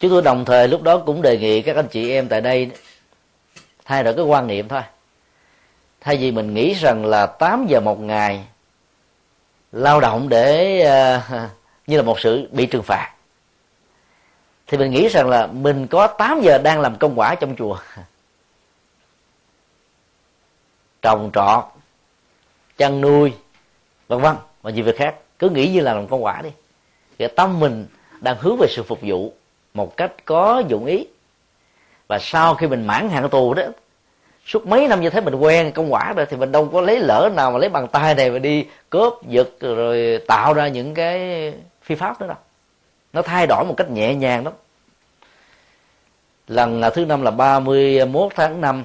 Chúng 0.00 0.10
tôi 0.10 0.22
đồng 0.22 0.44
thời 0.44 0.68
lúc 0.68 0.82
đó 0.82 0.98
cũng 0.98 1.22
đề 1.22 1.38
nghị 1.38 1.62
các 1.62 1.76
anh 1.76 1.88
chị 1.88 2.10
em 2.10 2.28
tại 2.28 2.40
đây 2.40 2.70
thay 3.84 4.04
đổi 4.04 4.14
cái 4.14 4.24
quan 4.24 4.46
niệm 4.46 4.68
thôi. 4.68 4.82
Thay 6.00 6.16
vì 6.16 6.32
mình 6.32 6.54
nghĩ 6.54 6.74
rằng 6.74 7.04
là 7.04 7.26
8 7.26 7.66
giờ 7.68 7.80
một 7.80 8.00
ngày 8.00 8.44
lao 9.72 10.00
động 10.00 10.28
để 10.28 10.80
uh, 11.16 11.50
như 11.90 11.96
là 11.96 12.02
một 12.02 12.20
sự 12.20 12.48
bị 12.52 12.66
trừng 12.66 12.82
phạt. 12.82 13.12
Thì 14.66 14.78
mình 14.78 14.90
nghĩ 14.90 15.08
rằng 15.08 15.28
là 15.28 15.46
mình 15.46 15.86
có 15.86 16.06
8 16.06 16.40
giờ 16.40 16.58
đang 16.58 16.80
làm 16.80 16.96
công 16.96 17.18
quả 17.18 17.34
trong 17.34 17.56
chùa. 17.56 17.78
Trồng 21.02 21.30
trọt, 21.34 21.64
chăn 22.76 23.00
nuôi, 23.00 23.32
vân 24.08 24.20
vân, 24.20 24.36
và 24.62 24.70
nhiều 24.70 24.84
việc 24.84 24.96
khác. 24.96 25.14
Cứ 25.38 25.48
nghĩ 25.48 25.68
như 25.68 25.80
là 25.80 25.94
làm 25.94 26.06
công 26.06 26.24
quả 26.24 26.42
đi. 26.42 26.50
Thì 27.18 27.26
tâm 27.36 27.60
mình 27.60 27.86
đang 28.20 28.36
hướng 28.40 28.56
về 28.56 28.66
sự 28.70 28.82
phục 28.82 28.98
vụ 29.02 29.32
một 29.74 29.96
cách 29.96 30.12
có 30.24 30.62
dụng 30.68 30.86
ý. 30.86 31.06
Và 32.08 32.18
sau 32.18 32.54
khi 32.54 32.66
mình 32.66 32.86
mãn 32.86 33.08
hạn 33.08 33.28
tù 33.28 33.54
đó, 33.54 33.62
suốt 34.46 34.66
mấy 34.66 34.88
năm 34.88 35.00
như 35.00 35.10
thế 35.10 35.20
mình 35.20 35.34
quen 35.34 35.72
công 35.72 35.92
quả 35.92 36.12
rồi, 36.12 36.26
thì 36.26 36.36
mình 36.36 36.52
đâu 36.52 36.68
có 36.72 36.80
lấy 36.80 37.00
lỡ 37.00 37.30
nào 37.36 37.50
mà 37.50 37.58
lấy 37.58 37.68
bàn 37.68 37.88
tay 37.88 38.14
này 38.14 38.30
mà 38.30 38.38
đi 38.38 38.66
cướp 38.90 39.12
giật 39.28 39.48
rồi 39.60 40.18
tạo 40.26 40.52
ra 40.52 40.68
những 40.68 40.94
cái 40.94 41.52
phi 41.90 41.96
pháp 41.96 42.20
nữa 42.20 42.26
đâu 42.26 42.36
nó 43.12 43.22
thay 43.22 43.46
đổi 43.46 43.64
một 43.64 43.74
cách 43.76 43.90
nhẹ 43.90 44.14
nhàng 44.14 44.44
lắm. 44.44 44.52
Lần 46.48 46.82
à, 46.82 46.90
thứ 46.90 47.04
năm 47.04 47.22
là 47.22 47.30
31 47.30 48.32
tháng 48.36 48.60
5 48.60 48.84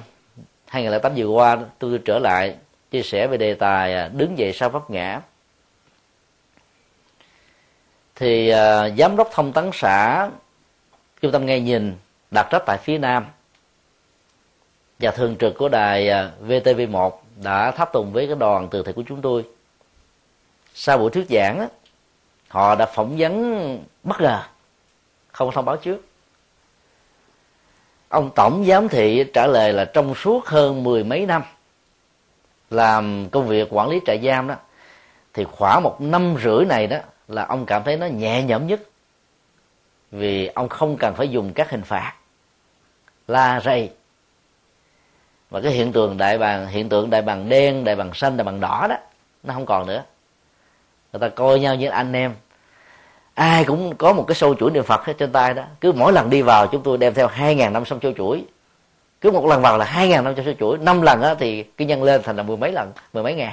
2008 0.66 1.12
vừa 1.16 1.26
qua 1.26 1.58
tôi 1.78 2.00
trở 2.04 2.18
lại 2.18 2.56
chia 2.90 3.02
sẻ 3.02 3.26
về 3.26 3.36
đề 3.36 3.54
tài 3.54 3.94
à, 3.94 4.08
đứng 4.08 4.38
dậy 4.38 4.52
sau 4.52 4.68
vấp 4.70 4.90
ngã. 4.90 5.20
Thì 8.14 8.52
uh, 8.52 8.98
giám 8.98 9.16
đốc 9.16 9.30
thông 9.32 9.52
tấn 9.52 9.70
xã 9.74 10.28
trung 11.22 11.32
tâm 11.32 11.46
nghe 11.46 11.60
nhìn 11.60 11.94
đặt 12.30 12.48
trách 12.50 12.62
tại 12.66 12.78
phía 12.78 12.98
nam. 12.98 13.26
Và 14.98 15.10
thường 15.10 15.36
trực 15.36 15.58
của 15.58 15.68
đài 15.68 16.08
VTV1 16.46 17.10
đã 17.42 17.70
tháp 17.70 17.92
tùng 17.92 18.12
với 18.12 18.26
cái 18.26 18.36
đoàn 18.36 18.68
từ 18.70 18.82
thiện 18.82 18.94
của 18.94 19.02
chúng 19.08 19.22
tôi. 19.22 19.44
Sau 20.74 20.98
buổi 20.98 21.10
thuyết 21.10 21.26
giảng 21.30 21.68
họ 22.56 22.74
đã 22.74 22.86
phỏng 22.86 23.16
vấn 23.18 23.84
bất 24.02 24.20
ngờ. 24.20 24.42
Không 25.32 25.50
thông 25.52 25.64
báo 25.64 25.76
trước. 25.76 26.00
Ông 28.08 28.30
tổng 28.34 28.64
giám 28.64 28.88
thị 28.88 29.24
trả 29.34 29.46
lời 29.46 29.72
là 29.72 29.84
trong 29.84 30.14
suốt 30.14 30.46
hơn 30.46 30.84
mười 30.84 31.04
mấy 31.04 31.26
năm 31.26 31.42
làm 32.70 33.28
công 33.30 33.46
việc 33.46 33.68
quản 33.70 33.88
lý 33.88 34.00
trại 34.06 34.20
giam 34.24 34.48
đó, 34.48 34.54
thì 35.34 35.44
khoảng 35.44 35.82
một 35.82 36.00
năm 36.00 36.36
rưỡi 36.44 36.64
này 36.64 36.86
đó 36.86 36.98
là 37.28 37.44
ông 37.44 37.66
cảm 37.66 37.84
thấy 37.84 37.96
nó 37.96 38.06
nhẹ 38.06 38.42
nhõm 38.42 38.66
nhất. 38.66 38.80
Vì 40.10 40.46
ông 40.46 40.68
không 40.68 40.96
cần 40.96 41.14
phải 41.14 41.28
dùng 41.28 41.52
các 41.52 41.70
hình 41.70 41.82
phạt. 41.82 42.12
La 43.28 43.60
rầy. 43.60 43.90
Và 45.50 45.60
cái 45.60 45.72
hiện 45.72 45.92
tượng 45.92 46.16
đại 46.16 46.38
bàng, 46.38 46.66
hiện 46.66 46.88
tượng 46.88 47.10
đại 47.10 47.22
bàng 47.22 47.48
đen, 47.48 47.84
đại 47.84 47.96
bàng 47.96 48.14
xanh, 48.14 48.36
đại 48.36 48.44
bàng 48.44 48.60
đỏ 48.60 48.86
đó, 48.90 48.96
nó 49.42 49.54
không 49.54 49.66
còn 49.66 49.86
nữa. 49.86 50.04
Người 51.12 51.20
ta 51.20 51.28
coi 51.28 51.60
nhau 51.60 51.74
như 51.74 51.88
anh 51.88 52.12
em 52.12 52.34
ai 53.36 53.64
cũng 53.64 53.96
có 53.96 54.12
một 54.12 54.24
cái 54.28 54.34
sâu 54.34 54.54
chuỗi 54.54 54.70
niệm 54.70 54.84
phật 54.84 55.04
hết 55.04 55.12
trên 55.18 55.32
tay 55.32 55.54
đó. 55.54 55.62
Cứ 55.80 55.92
mỗi 55.92 56.12
lần 56.12 56.30
đi 56.30 56.42
vào, 56.42 56.66
chúng 56.66 56.82
tôi 56.82 56.98
đem 56.98 57.14
theo 57.14 57.26
hai 57.26 57.54
ngàn 57.54 57.72
năm 57.72 57.84
sâu 57.84 57.98
chuỗi. 58.16 58.44
Cứ 59.20 59.30
một 59.30 59.46
lần 59.46 59.62
vào 59.62 59.78
là 59.78 59.84
hai 59.84 60.08
ngàn 60.08 60.24
năm 60.24 60.34
sâu 60.44 60.54
chuỗi. 60.60 60.78
Năm 60.78 61.02
lần 61.02 61.22
á, 61.22 61.34
thì 61.34 61.62
cái 61.62 61.86
nhân 61.86 62.02
lên 62.02 62.22
thành 62.22 62.36
là 62.36 62.42
mười 62.42 62.56
mấy 62.56 62.72
lần, 62.72 62.92
mười 63.12 63.22
mấy 63.22 63.34
ngàn. 63.34 63.52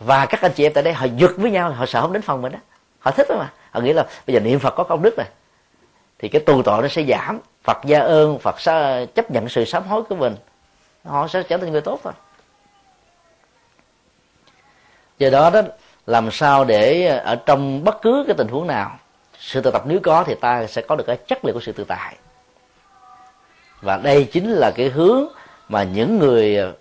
Và 0.00 0.26
các 0.26 0.40
anh 0.42 0.52
chị 0.54 0.66
em 0.66 0.72
tại 0.72 0.82
đây, 0.82 0.94
họ 0.94 1.06
giật 1.16 1.30
với 1.36 1.50
nhau, 1.50 1.70
họ 1.70 1.86
sợ 1.86 2.00
không 2.00 2.12
đến 2.12 2.22
phòng 2.22 2.42
mình 2.42 2.52
đó 2.52 2.58
họ 2.98 3.10
thích 3.10 3.26
đó 3.28 3.36
mà. 3.38 3.52
Họ 3.70 3.80
nghĩ 3.80 3.92
là, 3.92 4.06
bây 4.26 4.34
giờ 4.34 4.40
niệm 4.40 4.58
phật 4.58 4.70
có 4.70 4.84
công 4.84 5.02
đức 5.02 5.14
này 5.18 5.26
thì 6.18 6.28
cái 6.28 6.42
tù 6.46 6.62
tội 6.62 6.82
nó 6.82 6.88
sẽ 6.88 7.04
giảm. 7.04 7.40
Phật 7.64 7.78
gia 7.84 8.00
ơn, 8.00 8.38
phật 8.38 8.60
sẽ 8.60 9.06
chấp 9.14 9.30
nhận 9.30 9.48
sự 9.48 9.64
sám 9.64 9.86
hối 9.86 10.02
của 10.02 10.14
mình. 10.14 10.36
Họ 11.04 11.28
sẽ 11.28 11.42
trở 11.42 11.56
thành 11.56 11.72
người 11.72 11.80
tốt 11.80 12.00
thôi. 12.04 12.12
Do 15.18 15.30
đó 15.30 15.50
đó 15.50 15.62
làm 16.06 16.30
sao 16.30 16.64
để 16.64 17.06
ờ, 17.06 17.18
ở 17.18 17.36
trong 17.36 17.84
bất 17.84 18.02
cứ 18.02 18.24
cái 18.26 18.36
tình 18.38 18.48
huống 18.48 18.66
nào, 18.66 18.98
sự 19.38 19.60
tự 19.60 19.70
tập 19.70 19.82
nếu 19.86 20.00
có 20.02 20.24
thì 20.24 20.34
ta 20.40 20.66
sẽ 20.66 20.82
có 20.82 20.96
được 20.96 21.04
cái 21.06 21.16
chất 21.16 21.44
liệu 21.44 21.54
của 21.54 21.60
sự 21.60 21.72
tự 21.72 21.84
tại. 21.84 22.16
Và 23.80 23.96
đây 23.96 24.28
chính 24.32 24.50
là 24.50 24.70
cái 24.76 24.88
hướng 24.88 25.26
mà 25.68 25.82
những 25.82 26.18
người 26.18 26.56
ờ, 26.56 26.74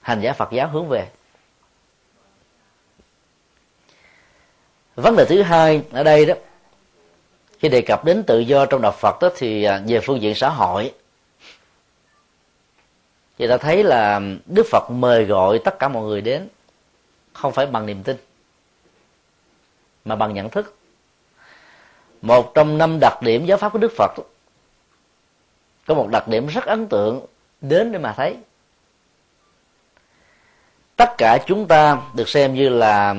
hành 0.00 0.20
giả 0.20 0.32
Phật 0.32 0.52
giáo 0.52 0.68
hướng 0.68 0.88
về. 0.88 1.08
Vấn 4.96 5.16
đề 5.16 5.24
thứ 5.24 5.42
hai 5.42 5.82
ở 5.92 6.02
đây 6.02 6.26
đó, 6.26 6.34
khi 7.58 7.68
đề 7.68 7.80
cập 7.80 8.04
đến 8.04 8.22
tự 8.22 8.38
do 8.38 8.66
trong 8.66 8.82
đạo 8.82 8.92
Phật 8.92 9.16
đó 9.20 9.30
thì 9.36 9.64
ờ, 9.64 9.82
về 9.86 10.00
phương 10.00 10.22
diện 10.22 10.34
xã 10.34 10.48
hội, 10.48 10.92
thì 13.38 13.48
ta 13.48 13.56
thấy 13.56 13.84
là 13.84 14.20
Đức 14.46 14.66
Phật 14.70 14.90
mời 14.90 15.24
gọi 15.24 15.58
tất 15.64 15.78
cả 15.78 15.88
mọi 15.88 16.02
người 16.02 16.20
đến, 16.20 16.48
không 17.32 17.52
phải 17.52 17.66
bằng 17.66 17.86
niềm 17.86 18.02
tin 18.02 18.16
mà 20.08 20.16
bằng 20.16 20.34
nhận 20.34 20.50
thức. 20.50 20.74
Một 22.22 22.54
trong 22.54 22.78
năm 22.78 22.98
đặc 23.00 23.22
điểm 23.22 23.46
giáo 23.46 23.58
pháp 23.58 23.72
của 23.72 23.78
Đức 23.78 23.92
Phật, 23.96 24.12
có 25.86 25.94
một 25.94 26.08
đặc 26.08 26.28
điểm 26.28 26.46
rất 26.46 26.64
ấn 26.64 26.86
tượng 26.86 27.26
đến 27.60 27.92
để 27.92 27.98
mà 27.98 28.12
thấy. 28.12 28.36
Tất 30.96 31.14
cả 31.18 31.38
chúng 31.46 31.66
ta 31.66 31.98
được 32.14 32.28
xem 32.28 32.54
như 32.54 32.68
là 32.68 33.14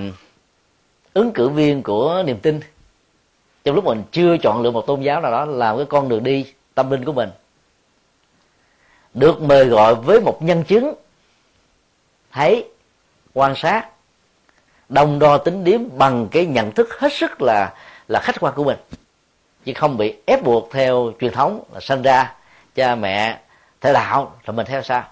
ứng 1.13 1.31
cử 1.31 1.49
viên 1.49 1.83
của 1.83 2.23
niềm 2.25 2.39
tin. 2.39 2.59
Trong 3.63 3.75
lúc 3.75 3.85
mình 3.85 4.03
chưa 4.11 4.37
chọn 4.37 4.61
lựa 4.61 4.71
một 4.71 4.87
tôn 4.87 5.01
giáo 5.01 5.21
nào 5.21 5.31
đó, 5.31 5.45
làm 5.45 5.77
cái 5.77 5.85
con 5.89 6.09
đường 6.09 6.23
đi, 6.23 6.53
tâm 6.75 6.91
linh 6.91 7.05
của 7.05 7.13
mình, 7.13 7.29
được 9.13 9.41
mời 9.41 9.65
gọi 9.65 9.95
với 9.95 10.21
một 10.21 10.43
nhân 10.43 10.63
chứng, 10.63 10.93
thấy 12.31 12.69
quan 13.33 13.55
sát 13.55 13.89
đồng 14.89 15.19
đo 15.19 15.37
tính 15.37 15.63
điếm 15.63 15.81
bằng 15.97 16.27
cái 16.31 16.45
nhận 16.45 16.71
thức 16.71 16.99
hết 16.99 17.13
sức 17.13 17.41
là 17.41 17.73
là 18.07 18.19
khách 18.19 18.39
quan 18.39 18.53
của 18.53 18.63
mình. 18.63 18.77
Chứ 19.65 19.73
không 19.75 19.97
bị 19.97 20.15
ép 20.25 20.43
buộc 20.43 20.69
theo 20.71 21.11
truyền 21.19 21.33
thống 21.33 21.63
là 21.73 21.79
sinh 21.79 22.01
ra 22.01 22.33
cha 22.75 22.95
mẹ 22.95 23.39
theo 23.81 23.93
đạo 23.93 24.35
rồi 24.43 24.55
mình 24.55 24.65
theo 24.65 24.81
sao 24.83 25.03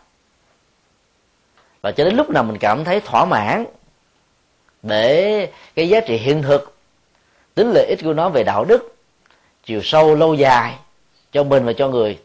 và 1.81 1.91
cho 1.91 2.03
đến 2.03 2.15
lúc 2.15 2.29
nào 2.29 2.43
mình 2.43 2.57
cảm 2.57 2.83
thấy 2.83 3.01
thỏa 3.01 3.25
mãn 3.25 3.65
để 4.83 5.51
cái 5.75 5.89
giá 5.89 5.99
trị 5.99 6.17
hiện 6.17 6.41
thực, 6.41 6.75
tính 7.55 7.71
lợi 7.75 7.85
ích 7.89 7.99
của 8.03 8.13
nó 8.13 8.29
về 8.29 8.43
đạo 8.43 8.65
đức, 8.65 8.95
chiều 9.63 9.81
sâu 9.83 10.15
lâu 10.15 10.33
dài 10.33 10.73
cho 11.31 11.43
mình 11.43 11.65
và 11.65 11.73
cho 11.73 11.87
người, 11.87 12.19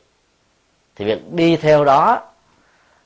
thì 0.97 1.05
việc 1.05 1.33
đi 1.33 1.57
theo 1.57 1.85
đó 1.85 2.21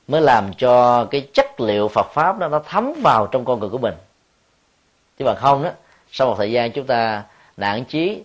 mới 0.07 0.21
làm 0.21 0.53
cho 0.53 1.05
cái 1.05 1.27
chất 1.33 1.61
liệu 1.61 1.87
Phật 1.87 2.11
pháp 2.13 2.39
đó 2.39 2.47
nó 2.47 2.59
thấm 2.59 2.93
vào 3.03 3.27
trong 3.27 3.45
con 3.45 3.59
người 3.59 3.69
của 3.69 3.77
mình 3.77 3.93
chứ 5.17 5.25
mà 5.25 5.35
không 5.35 5.63
đó 5.63 5.69
sau 6.11 6.27
một 6.27 6.35
thời 6.37 6.51
gian 6.51 6.71
chúng 6.71 6.87
ta 6.87 7.23
nản 7.57 7.83
chí 7.85 8.23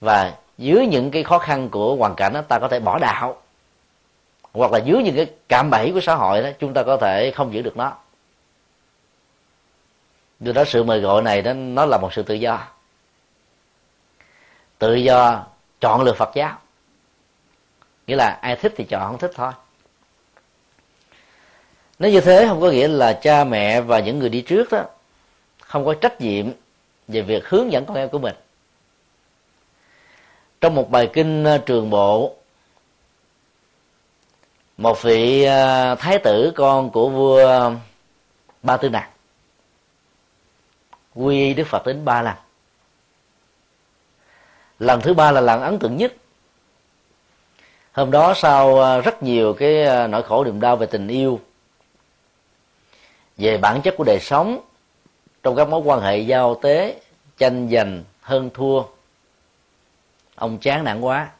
và 0.00 0.34
dưới 0.58 0.86
những 0.86 1.10
cái 1.10 1.22
khó 1.22 1.38
khăn 1.38 1.68
của 1.68 1.96
hoàn 1.96 2.14
cảnh 2.14 2.32
đó, 2.32 2.42
ta 2.48 2.58
có 2.58 2.68
thể 2.68 2.80
bỏ 2.80 2.98
đạo. 2.98 3.42
Hoặc 4.52 4.72
là 4.72 4.78
dưới 4.78 5.02
những 5.02 5.16
cái 5.16 5.26
cạm 5.48 5.70
bẫy 5.70 5.92
của 5.92 6.00
xã 6.00 6.14
hội 6.14 6.42
đó 6.42 6.48
chúng 6.58 6.74
ta 6.74 6.82
có 6.82 6.96
thể 6.96 7.30
không 7.30 7.54
giữ 7.54 7.62
được 7.62 7.76
nó. 7.76 7.96
Do 10.40 10.52
đó 10.52 10.64
sự 10.64 10.84
mời 10.84 11.00
gọi 11.00 11.22
này 11.22 11.42
đó 11.42 11.52
nó 11.52 11.86
là 11.86 11.98
một 11.98 12.12
sự 12.12 12.22
tự 12.22 12.34
do. 12.34 12.66
Tự 14.78 14.94
do 14.94 15.46
chọn 15.80 16.02
lựa 16.02 16.12
phật 16.12 16.30
giáo. 16.34 16.58
Nghĩa 18.06 18.16
là 18.16 18.38
ai 18.42 18.56
thích 18.56 18.72
thì 18.76 18.84
chọn 18.84 19.02
không 19.06 19.18
thích 19.18 19.32
thôi. 19.34 19.52
Nếu 21.98 22.10
như 22.10 22.20
thế 22.20 22.46
không 22.48 22.60
có 22.60 22.70
nghĩa 22.70 22.88
là 22.88 23.12
cha 23.12 23.44
mẹ 23.44 23.80
và 23.80 23.98
những 24.00 24.18
người 24.18 24.28
đi 24.28 24.42
trước 24.42 24.72
đó 24.72 24.84
không 25.74 25.84
có 25.84 25.94
trách 25.94 26.20
nhiệm 26.20 26.46
về 27.08 27.22
việc 27.22 27.46
hướng 27.46 27.72
dẫn 27.72 27.86
con 27.86 27.96
em 27.96 28.08
của 28.08 28.18
mình. 28.18 28.34
Trong 30.60 30.74
một 30.74 30.90
bài 30.90 31.10
kinh 31.12 31.44
ờ, 31.44 31.58
trường 31.58 31.90
bộ, 31.90 32.36
một 34.76 35.02
vị 35.02 35.44
ờ, 35.44 35.94
thái 35.94 36.18
tử 36.18 36.52
con 36.56 36.90
của 36.90 37.08
vua 37.08 37.72
ba 38.62 38.76
tư 38.76 38.88
nặc 38.88 39.10
quy 41.14 41.54
đức 41.54 41.66
phật 41.66 41.86
đến 41.86 42.04
ba 42.04 42.22
lần. 42.22 42.34
Lần 44.78 45.00
thứ 45.00 45.14
ba 45.14 45.30
là 45.30 45.40
lần 45.40 45.62
ấn 45.62 45.78
tượng 45.78 45.96
nhất. 45.96 46.14
Hôm 47.92 48.10
đó 48.10 48.34
sau 48.36 48.78
ờ, 48.78 49.00
rất 49.00 49.22
nhiều 49.22 49.54
cái 49.54 50.08
nỗi 50.08 50.22
khổ 50.22 50.44
niềm 50.44 50.60
đau 50.60 50.76
về 50.76 50.86
tình 50.86 51.08
yêu, 51.08 51.40
về 53.36 53.58
bản 53.58 53.82
chất 53.82 53.94
của 53.96 54.04
đời 54.04 54.20
sống 54.20 54.60
trong 55.44 55.56
các 55.56 55.68
mối 55.68 55.80
quan 55.84 56.00
hệ 56.00 56.18
giao 56.18 56.54
tế, 56.54 57.00
tranh 57.38 57.68
giành, 57.72 58.04
hơn 58.20 58.50
thua, 58.54 58.82
ông 60.34 60.58
chán 60.58 60.84
nản 60.84 61.00
quá. 61.00 61.30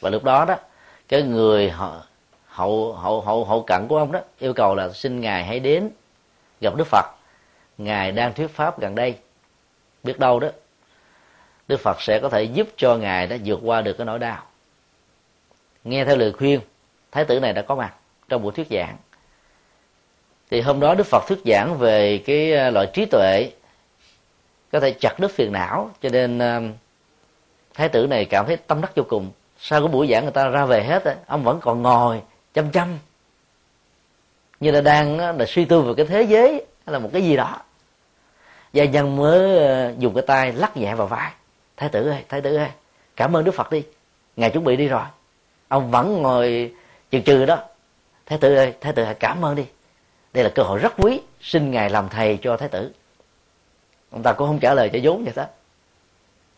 Và 0.00 0.10
lúc 0.10 0.24
đó 0.24 0.44
đó, 0.44 0.56
cái 1.08 1.22
người 1.22 1.70
hậu 2.46 2.92
hậu 2.92 3.20
hậu 3.20 3.44
hậu 3.44 3.62
cận 3.62 3.86
của 3.88 3.98
ông 3.98 4.12
đó 4.12 4.20
yêu 4.38 4.52
cầu 4.52 4.74
là 4.74 4.92
xin 4.92 5.20
ngài 5.20 5.44
hãy 5.44 5.60
đến 5.60 5.90
gặp 6.60 6.76
đức 6.76 6.86
phật. 6.86 7.04
Ngài 7.78 8.12
đang 8.12 8.34
thuyết 8.34 8.46
pháp 8.46 8.80
gần 8.80 8.94
đây. 8.94 9.18
Biết 10.02 10.18
đâu 10.18 10.40
đó, 10.40 10.48
đức 11.68 11.80
phật 11.80 12.02
sẽ 12.02 12.18
có 12.18 12.28
thể 12.28 12.42
giúp 12.42 12.68
cho 12.76 12.96
ngài 12.96 13.26
đã 13.26 13.36
vượt 13.44 13.60
qua 13.62 13.80
được 13.80 13.94
cái 13.98 14.04
nỗi 14.04 14.18
đau. 14.18 14.42
Nghe 15.84 16.04
theo 16.04 16.16
lời 16.16 16.32
khuyên, 16.32 16.60
thái 17.12 17.24
tử 17.24 17.40
này 17.40 17.52
đã 17.52 17.62
có 17.62 17.74
mặt 17.74 17.94
trong 18.28 18.42
buổi 18.42 18.52
thuyết 18.52 18.66
giảng 18.70 18.96
thì 20.54 20.60
hôm 20.60 20.80
đó 20.80 20.94
đức 20.94 21.06
phật 21.06 21.26
thuyết 21.26 21.38
giảng 21.44 21.78
về 21.78 22.18
cái 22.26 22.52
ờ, 22.52 22.70
loại 22.70 22.86
trí 22.92 23.06
tuệ. 23.06 23.50
Có 24.72 24.80
thể 24.80 24.90
chặt 25.00 25.20
đứt 25.20 25.30
phiền 25.34 25.52
não, 25.52 25.90
cho 26.02 26.08
nên 26.08 26.38
ờ, 26.38 26.60
thái 27.74 27.88
tử 27.88 28.06
này 28.06 28.24
cảm 28.24 28.46
thấy 28.46 28.56
tâm 28.56 28.80
đắc 28.80 28.92
vô 28.96 29.02
cùng. 29.08 29.30
Sau 29.58 29.80
cái 29.80 29.88
buổi 29.88 30.08
giảng 30.10 30.22
người 30.22 30.32
ta 30.32 30.48
ra 30.48 30.64
về 30.64 30.84
hết 30.84 31.02
ông 31.26 31.44
vẫn 31.44 31.60
còn 31.60 31.82
ngồi, 31.82 32.20
chăm 32.54 32.70
chăm. 32.70 32.98
Như 34.60 34.70
là 34.70 34.80
đang 34.80 35.18
ờ, 35.18 35.32
là 35.32 35.44
suy 35.46 35.64
tư 35.64 35.82
về 35.82 35.94
cái 35.96 36.06
thế 36.06 36.22
giới, 36.22 36.50
hay 36.86 36.92
là 36.92 36.98
một 36.98 37.10
cái 37.12 37.22
gì 37.22 37.36
đó. 37.36 37.56
Gia 38.72 38.84
nhân 38.84 39.16
mới 39.16 39.60
dùng 39.98 40.14
cái 40.14 40.22
tay 40.26 40.52
lắc 40.52 40.76
nhẹ 40.76 40.94
vào 40.94 41.06
vai. 41.06 41.32
Thái 41.76 41.88
tử 41.88 42.10
ơi, 42.10 42.24
thái 42.28 42.40
tử 42.40 42.56
ơi, 42.56 42.68
cảm 43.16 43.36
ơn 43.36 43.44
đức 43.44 43.54
phật 43.54 43.72
đi. 43.72 43.82
Ngài 44.36 44.50
chuẩn 44.50 44.64
bị 44.64 44.76
đi 44.76 44.88
rồi. 44.88 45.04
Ông 45.68 45.90
vẫn 45.90 46.22
ngồi 46.22 46.72
chừ 47.10 47.20
chừ 47.20 47.44
đó. 47.44 47.58
Thái 48.26 48.38
tử 48.38 48.56
ơi, 48.56 48.74
thái 48.80 48.92
tử 48.92 49.04
hãy 49.04 49.14
cảm 49.14 49.44
ơn 49.44 49.54
đi 49.54 49.64
đây 50.34 50.44
là 50.44 50.50
cơ 50.54 50.62
hội 50.62 50.78
rất 50.78 50.92
quý, 50.96 51.20
xin 51.40 51.70
ngài 51.70 51.90
làm 51.90 52.08
thầy 52.08 52.38
cho 52.42 52.56
thái 52.56 52.68
tử. 52.68 52.92
Ông 54.10 54.22
ta 54.22 54.32
cũng 54.32 54.48
không 54.48 54.58
trả 54.58 54.74
lời 54.74 54.90
cho 54.92 54.98
vốn 55.02 55.24
vậy 55.24 55.32
đó. 55.36 55.46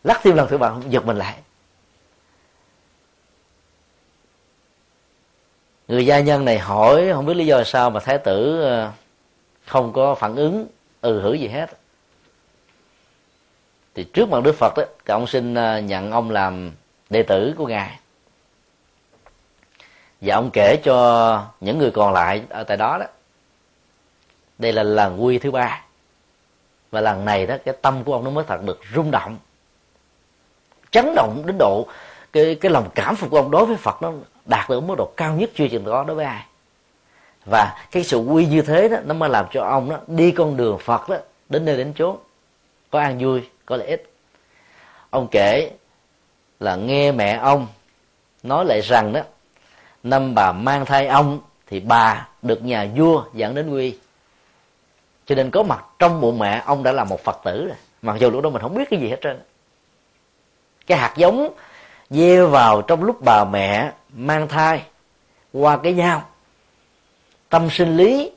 Lắc 0.03 0.19
thêm 0.23 0.35
lần 0.35 0.47
thứ 0.47 0.57
ba 0.57 0.71
giật 0.89 1.05
mình 1.05 1.17
lại. 1.17 1.35
Người 5.87 6.05
gia 6.05 6.19
nhân 6.19 6.45
này 6.45 6.59
hỏi, 6.59 7.09
không 7.13 7.25
biết 7.25 7.33
lý 7.33 7.45
do 7.45 7.63
sao 7.63 7.89
mà 7.89 7.99
thái 7.99 8.17
tử 8.17 8.61
ờ, 8.61 8.91
không 9.65 9.93
có 9.93 10.15
phản 10.15 10.35
ứng 10.35 10.67
ừ 11.01 11.21
hử 11.21 11.33
gì 11.33 11.47
hết. 11.47 11.69
Thì 13.95 14.03
trước 14.03 14.29
mặt 14.29 14.43
đức 14.43 14.55
phật 14.59 14.73
đó 14.77 14.83
thì 15.05 15.11
ông 15.11 15.27
xin 15.27 15.53
ờ, 15.53 15.79
nhận 15.79 16.11
ông 16.11 16.31
làm 16.31 16.71
đệ 17.09 17.23
tử 17.23 17.53
của 17.57 17.67
ngài. 17.67 17.99
Và 20.21 20.35
ông 20.35 20.49
kể 20.53 20.79
cho 20.83 21.47
những 21.59 21.77
người 21.77 21.91
còn 21.91 22.13
lại 22.13 22.43
ở 22.49 22.63
tại 22.63 22.77
đó 22.77 22.97
đó 22.99 23.05
đây 24.57 24.73
là 24.73 24.83
lần 24.83 25.23
quy 25.25 25.39
thứ 25.39 25.51
ba. 25.51 25.83
Và 26.91 27.01
lần 27.01 27.25
này 27.25 27.47
đó, 27.47 27.55
cái 27.65 27.75
tâm 27.81 28.03
của 28.03 28.13
ông 28.13 28.23
nó 28.23 28.29
mới 28.29 28.43
thật 28.47 28.63
được 28.63 28.79
rung 28.95 29.11
động. 29.11 29.37
Chấn 30.91 31.15
động 31.15 31.43
đến 31.45 31.55
độ 31.59 31.87
cái 32.33 32.55
cái 32.55 32.71
lòng 32.71 32.89
cảm 32.95 33.15
phục 33.15 33.29
của 33.29 33.37
ông 33.37 33.51
đối 33.51 33.65
với 33.65 33.77
Phật 33.77 34.01
nó 34.01 34.13
đạt 34.45 34.69
được 34.69 34.79
mức 34.79 34.95
độ 34.97 35.11
cao 35.17 35.33
nhất 35.33 35.49
chưa 35.55 35.67
từng 35.71 35.85
có 35.85 36.03
đối 36.03 36.15
với 36.15 36.25
ai. 36.25 36.45
Và 37.45 37.87
cái 37.91 38.03
sự 38.03 38.17
quy 38.17 38.45
như 38.45 38.61
thế 38.61 38.89
đó, 38.89 38.97
nó 39.05 39.13
mới 39.13 39.29
làm 39.29 39.45
cho 39.51 39.63
ông 39.63 39.89
đó 39.89 39.97
đi 40.07 40.31
con 40.31 40.57
đường 40.57 40.77
Phật 40.79 41.09
đó, 41.09 41.17
đến 41.49 41.65
nơi 41.65 41.77
đến 41.77 41.93
chốn. 41.93 42.17
Có 42.89 42.99
an 42.99 43.17
vui, 43.19 43.41
có 43.65 43.77
lợi 43.77 43.87
ích. 43.87 44.11
Ông 45.09 45.27
kể 45.31 45.71
là 46.59 46.75
nghe 46.75 47.11
mẹ 47.11 47.37
ông 47.37 47.67
nói 48.43 48.65
lại 48.65 48.81
rằng 48.81 49.13
đó, 49.13 49.21
năm 50.03 50.35
bà 50.35 50.51
mang 50.51 50.85
thai 50.85 51.07
ông 51.07 51.39
thì 51.67 51.79
bà 51.79 52.27
được 52.41 52.63
nhà 52.63 52.87
vua 52.95 53.23
dẫn 53.33 53.55
đến 53.55 53.69
quy 53.69 53.97
cho 55.27 55.35
nên 55.35 55.51
có 55.51 55.63
mặt 55.63 55.85
trong 55.99 56.21
bụng 56.21 56.39
mẹ, 56.39 56.63
ông 56.65 56.83
đã 56.83 56.91
là 56.91 57.03
một 57.03 57.23
phật 57.23 57.39
tử 57.43 57.65
rồi. 57.65 57.75
Mặc 58.01 58.15
dù 58.19 58.29
lúc 58.29 58.43
đó 58.43 58.49
mình 58.49 58.61
không 58.61 58.75
biết 58.75 58.89
cái 58.89 58.99
gì 58.99 59.09
hết 59.09 59.17
trơn. 59.21 59.39
Cái 60.87 60.97
hạt 60.97 61.13
giống 61.17 61.49
gieo 62.09 62.47
vào 62.47 62.81
trong 62.81 63.03
lúc 63.03 63.21
bà 63.21 63.43
mẹ 63.43 63.91
mang 64.13 64.47
thai, 64.47 64.83
qua 65.53 65.77
cái 65.77 65.93
nhau 65.93 66.23
tâm 67.49 67.69
sinh 67.69 67.97
lý, 67.97 68.31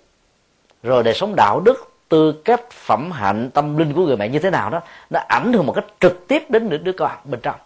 rồi 0.83 1.03
đời 1.03 1.15
sống 1.15 1.37
đạo 1.37 1.61
đức, 1.61 1.93
tư 2.09 2.33
cách, 2.45 2.71
phẩm 2.71 3.11
hạnh, 3.11 3.51
tâm 3.55 3.77
linh 3.77 3.93
của 3.93 4.07
người 4.07 4.17
mẹ 4.17 4.29
như 4.29 4.39
thế 4.39 4.51
nào 4.51 4.71
đó, 4.71 4.81
nó 5.11 5.21
ảnh 5.29 5.53
hưởng 5.53 5.67
một 5.67 5.73
cách 5.73 5.85
trực 6.01 6.29
tiếp 6.29 6.51
đến 6.51 6.85
đứa 6.85 6.93
con 6.93 7.11
bên 7.25 7.41
trong. 7.41 7.57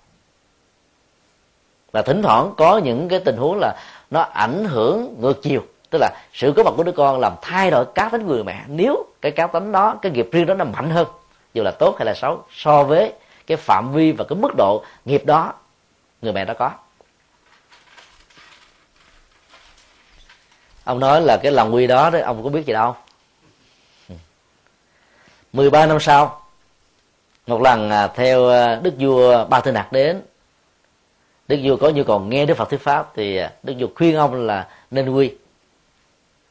Và 1.93 2.03
thỉnh 2.03 2.23
thoảng 2.23 2.53
có 2.57 2.79
những 2.79 3.09
cái 3.09 3.21
tình 3.21 3.37
huống 3.37 3.59
là 3.61 3.77
nó 4.11 4.21
ảnh 4.21 4.65
hưởng 4.65 5.17
ngược 5.21 5.43
chiều 5.43 5.63
tức 5.95 6.01
là 6.01 6.11
sự 6.33 6.53
có 6.57 6.63
mặt 6.63 6.71
của 6.77 6.83
đứa 6.83 6.93
con 6.93 7.21
làm 7.21 7.33
thay 7.43 7.71
đổi 7.71 7.85
cá 7.95 8.09
tính 8.09 8.27
người 8.27 8.45
mẹ. 8.45 8.65
Nếu 8.67 9.07
cái 9.21 9.33
cá 9.33 9.47
tính 9.47 9.73
đó, 9.73 9.99
cái 10.03 10.13
nghiệp 10.13 10.29
riêng 10.33 10.47
đó 10.47 10.55
nó 10.55 10.65
mạnh 10.65 10.91
hơn, 10.91 11.07
dù 11.55 11.63
là 11.63 11.71
tốt 11.71 11.95
hay 11.99 12.07
là 12.07 12.15
xấu, 12.15 12.45
so 12.51 12.83
với 12.85 13.13
cái 13.47 13.57
phạm 13.57 13.93
vi 13.93 14.13
và 14.13 14.25
cái 14.29 14.39
mức 14.39 14.55
độ 14.57 14.85
nghiệp 15.05 15.27
đó, 15.27 15.53
người 16.23 16.33
mẹ 16.33 16.45
đó 16.45 16.55
có. 16.59 16.71
Ông 20.85 21.01
nói 21.01 21.21
là 21.21 21.37
cái 21.37 21.53
lòng 21.53 21.75
quy 21.75 21.87
đó 21.87 22.11
đấy 22.11 22.23
ông 22.23 22.45
có 22.45 22.51
biết 22.51 22.67
gì 22.67 22.73
đâu. 22.73 22.97
13 25.53 25.87
năm 25.87 26.01
sau, 26.01 26.43
một 27.47 27.63
lần 27.63 27.91
à, 27.91 28.07
theo 28.07 28.49
à, 28.49 28.81
đức 28.83 28.95
vua 28.99 29.45
ba 29.45 29.61
tư 29.61 29.73
nặc 29.73 29.93
đến, 29.93 30.23
đức 31.49 31.61
vua 31.65 31.77
có 31.77 31.91
nhu 31.91 32.05
cầu 32.05 32.21
nghe 32.21 32.47
đức 32.47 32.55
phật 32.55 32.71
thuyết 32.71 32.81
pháp, 32.81 33.13
thì 33.15 33.37
à, 33.37 33.53
đức 33.63 33.75
vua 33.79 33.89
khuyên 33.95 34.17
ông 34.17 34.47
là 34.47 34.69
nên 34.91 35.09
quy 35.09 35.35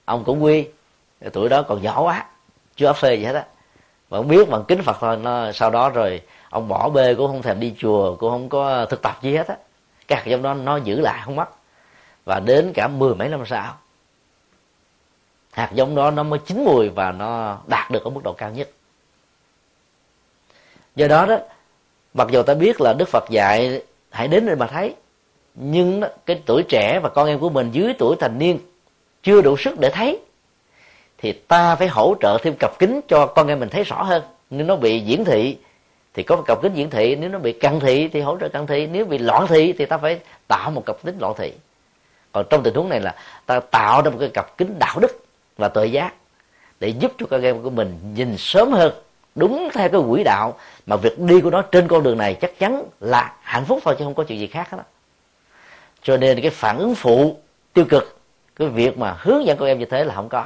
ông 0.06 0.24
cũng 0.24 0.44
quy 0.44 0.68
tuổi 1.34 1.50
đó 1.50 1.62
còn 1.62 1.82
nhỏ 1.82 2.02
quá, 2.02 2.26
chưa 2.76 2.88
áp 2.88 2.94
phê 2.94 3.16
gì 3.16 3.26
hết 3.26 3.36
á. 3.36 3.46
Mà 4.10 4.18
không 4.18 4.28
biết 4.28 4.50
bằng 4.50 4.64
kính 4.68 4.82
phật 4.82 4.98
thôi, 5.00 5.18
nó 5.18 5.52
sau 5.52 5.70
đó 5.70 5.90
rồi 5.90 6.22
ông 6.50 6.68
bỏ 6.68 6.90
bê 6.90 7.16
cũng 7.16 7.28
không 7.28 7.42
thèm 7.42 7.60
đi 7.60 7.74
chùa, 7.78 8.16
cũng 8.16 8.30
không 8.30 8.50
có 8.50 8.86
thực 8.86 9.02
tập 9.02 9.18
gì 9.22 9.36
hết 9.36 9.48
á. 9.48 9.56
Cái 10.08 10.20
hạt 10.20 10.26
giống 10.26 10.42
đó 10.42 10.54
nó 10.54 10.78
giữ 10.78 11.00
lại 11.00 11.22
không 11.26 11.36
mất. 11.36 11.50
Và 12.26 12.40
đến 12.40 12.72
cả 12.74 12.88
mười 12.88 13.16
mấy 13.16 13.30
năm 13.30 13.44
sau, 13.46 13.78
hạt 15.52 15.70
giống 15.74 15.96
đó 15.96 16.12
nó 16.12 16.24
mới 16.24 16.40
chín 16.40 16.64
mùi 16.66 16.90
và 16.90 17.12
nó 17.12 17.58
đạt 17.68 17.92
được 17.92 18.04
ở 18.04 18.10
mức 18.10 18.22
độ 18.24 18.34
cao 18.34 18.52
nhất. 18.52 18.70
Do 20.96 21.08
đó 21.08 21.26
đó, 21.26 21.38
mặc 22.14 22.28
dù 22.32 22.44
ta 22.44 22.54
biết 22.54 22.82
là 22.82 22.94
đức 22.94 23.08
phật 23.08 23.30
dạy, 23.30 23.82
hãy 24.10 24.28
đến 24.28 24.46
để 24.46 24.56
mà 24.56 24.68
thấy, 24.68 24.96
nhưng 25.56 26.02
cái 26.26 26.42
tuổi 26.46 26.64
trẻ 26.64 27.00
và 27.04 27.10
con 27.10 27.28
em 27.28 27.40
của 27.40 27.50
mình 27.50 27.72
dưới 27.72 27.94
tuổi 28.00 28.16
thành 28.20 28.40
niên 28.40 28.60
chưa 29.24 29.42
đủ 29.42 29.58
sức 29.58 29.80
để 29.80 29.90
thấy, 29.90 30.20
thì 31.18 31.32
ta 31.32 31.76
phải 31.76 31.88
hỗ 31.88 32.16
trợ 32.22 32.38
thêm 32.44 32.56
cặp 32.60 32.80
kính 32.80 33.02
cho 33.08 33.26
con 33.26 33.48
em 33.48 33.60
mình 33.60 33.70
thấy 33.70 33.84
rõ 33.84 34.04
hơn 34.04 34.24
nếu 34.50 34.68
nó 34.68 34.76
bị 34.76 35.00
diễn 35.00 35.26
thị, 35.26 35.58
thì 36.14 36.24
có 36.24 36.36
một 36.36 36.44
cặp 36.48 36.62
kính 36.62 36.74
diễn 36.74 36.90
thị, 36.90 37.16
nếu 37.16 37.30
nó 37.30 37.40
bị 37.40 37.54
cận 37.54 37.80
thị 37.80 38.08
thì 38.08 38.22
hỗ 38.22 38.38
trợ 38.38 38.50
cận 38.50 38.68
thị, 38.68 38.88
nếu 38.88 39.06
bị 39.06 39.18
loạn 39.18 39.48
thị 39.48 39.74
thì 39.74 39.86
ta 39.86 39.98
phải 39.98 40.20
tạo 40.48 40.72
một 40.72 40.86
cặp 40.86 40.96
kính 41.04 41.20
loạn 41.20 41.34
thị 41.38 41.54
còn 42.34 42.46
trong 42.50 42.64
tình 42.64 42.74
huống 42.74 42.90
này 42.90 43.00
là 43.00 43.16
ta 43.46 43.60
tạo 43.60 44.02
ra 44.02 44.12
một 44.12 44.18
cái 44.20 44.30
cặp 44.34 44.58
kính 44.58 44.80
đạo 44.80 45.00
đức 45.00 45.26
và 45.58 45.68
tội 45.68 45.92
giác 45.92 46.14
để 46.80 46.88
giúp 46.88 47.12
cho 47.18 47.26
con 47.30 47.42
em 47.42 47.64
của 47.64 47.70
mình 47.70 48.00
nhìn 48.16 48.38
sớm 48.38 48.72
hơn, 48.72 48.94
đúng 49.36 49.70
theo 49.74 49.90
cái 49.90 50.02
quỹ 50.10 50.24
đạo 50.24 50.58
mà 50.86 50.96
việc 50.96 51.20
đi 51.20 51.42
của 51.42 51.50
nó 51.50 51.62
trên 51.62 51.88
con 51.88 52.04
đường 52.04 52.18
này 52.18 52.34
chắc 52.34 52.60
chắn 52.60 52.84
là 53.00 53.36
hạnh 53.42 53.66
phúc 53.66 53.80
thôi, 53.84 53.96
chứ 54.00 54.06
không 54.06 54.14
có 54.14 54.24
chuyện 54.24 54.40
gì 54.40 54.48
khác 54.48 54.70
hết 54.70 54.78
đó. 54.78 54.84
cho 56.02 56.18
nên 56.18 56.42
cái 56.42 56.52
phản 56.52 56.78
ứng 56.78 56.96
phụ 56.96 57.38
tiêu 57.74 57.86
cực 57.90 58.13
cái 58.56 58.68
việc 58.68 58.98
mà 58.98 59.18
hướng 59.20 59.46
dẫn 59.46 59.58
con 59.58 59.68
em 59.68 59.80
như 59.80 59.86
thế 59.86 60.04
là 60.04 60.16
không 60.16 60.30
có. 60.30 60.46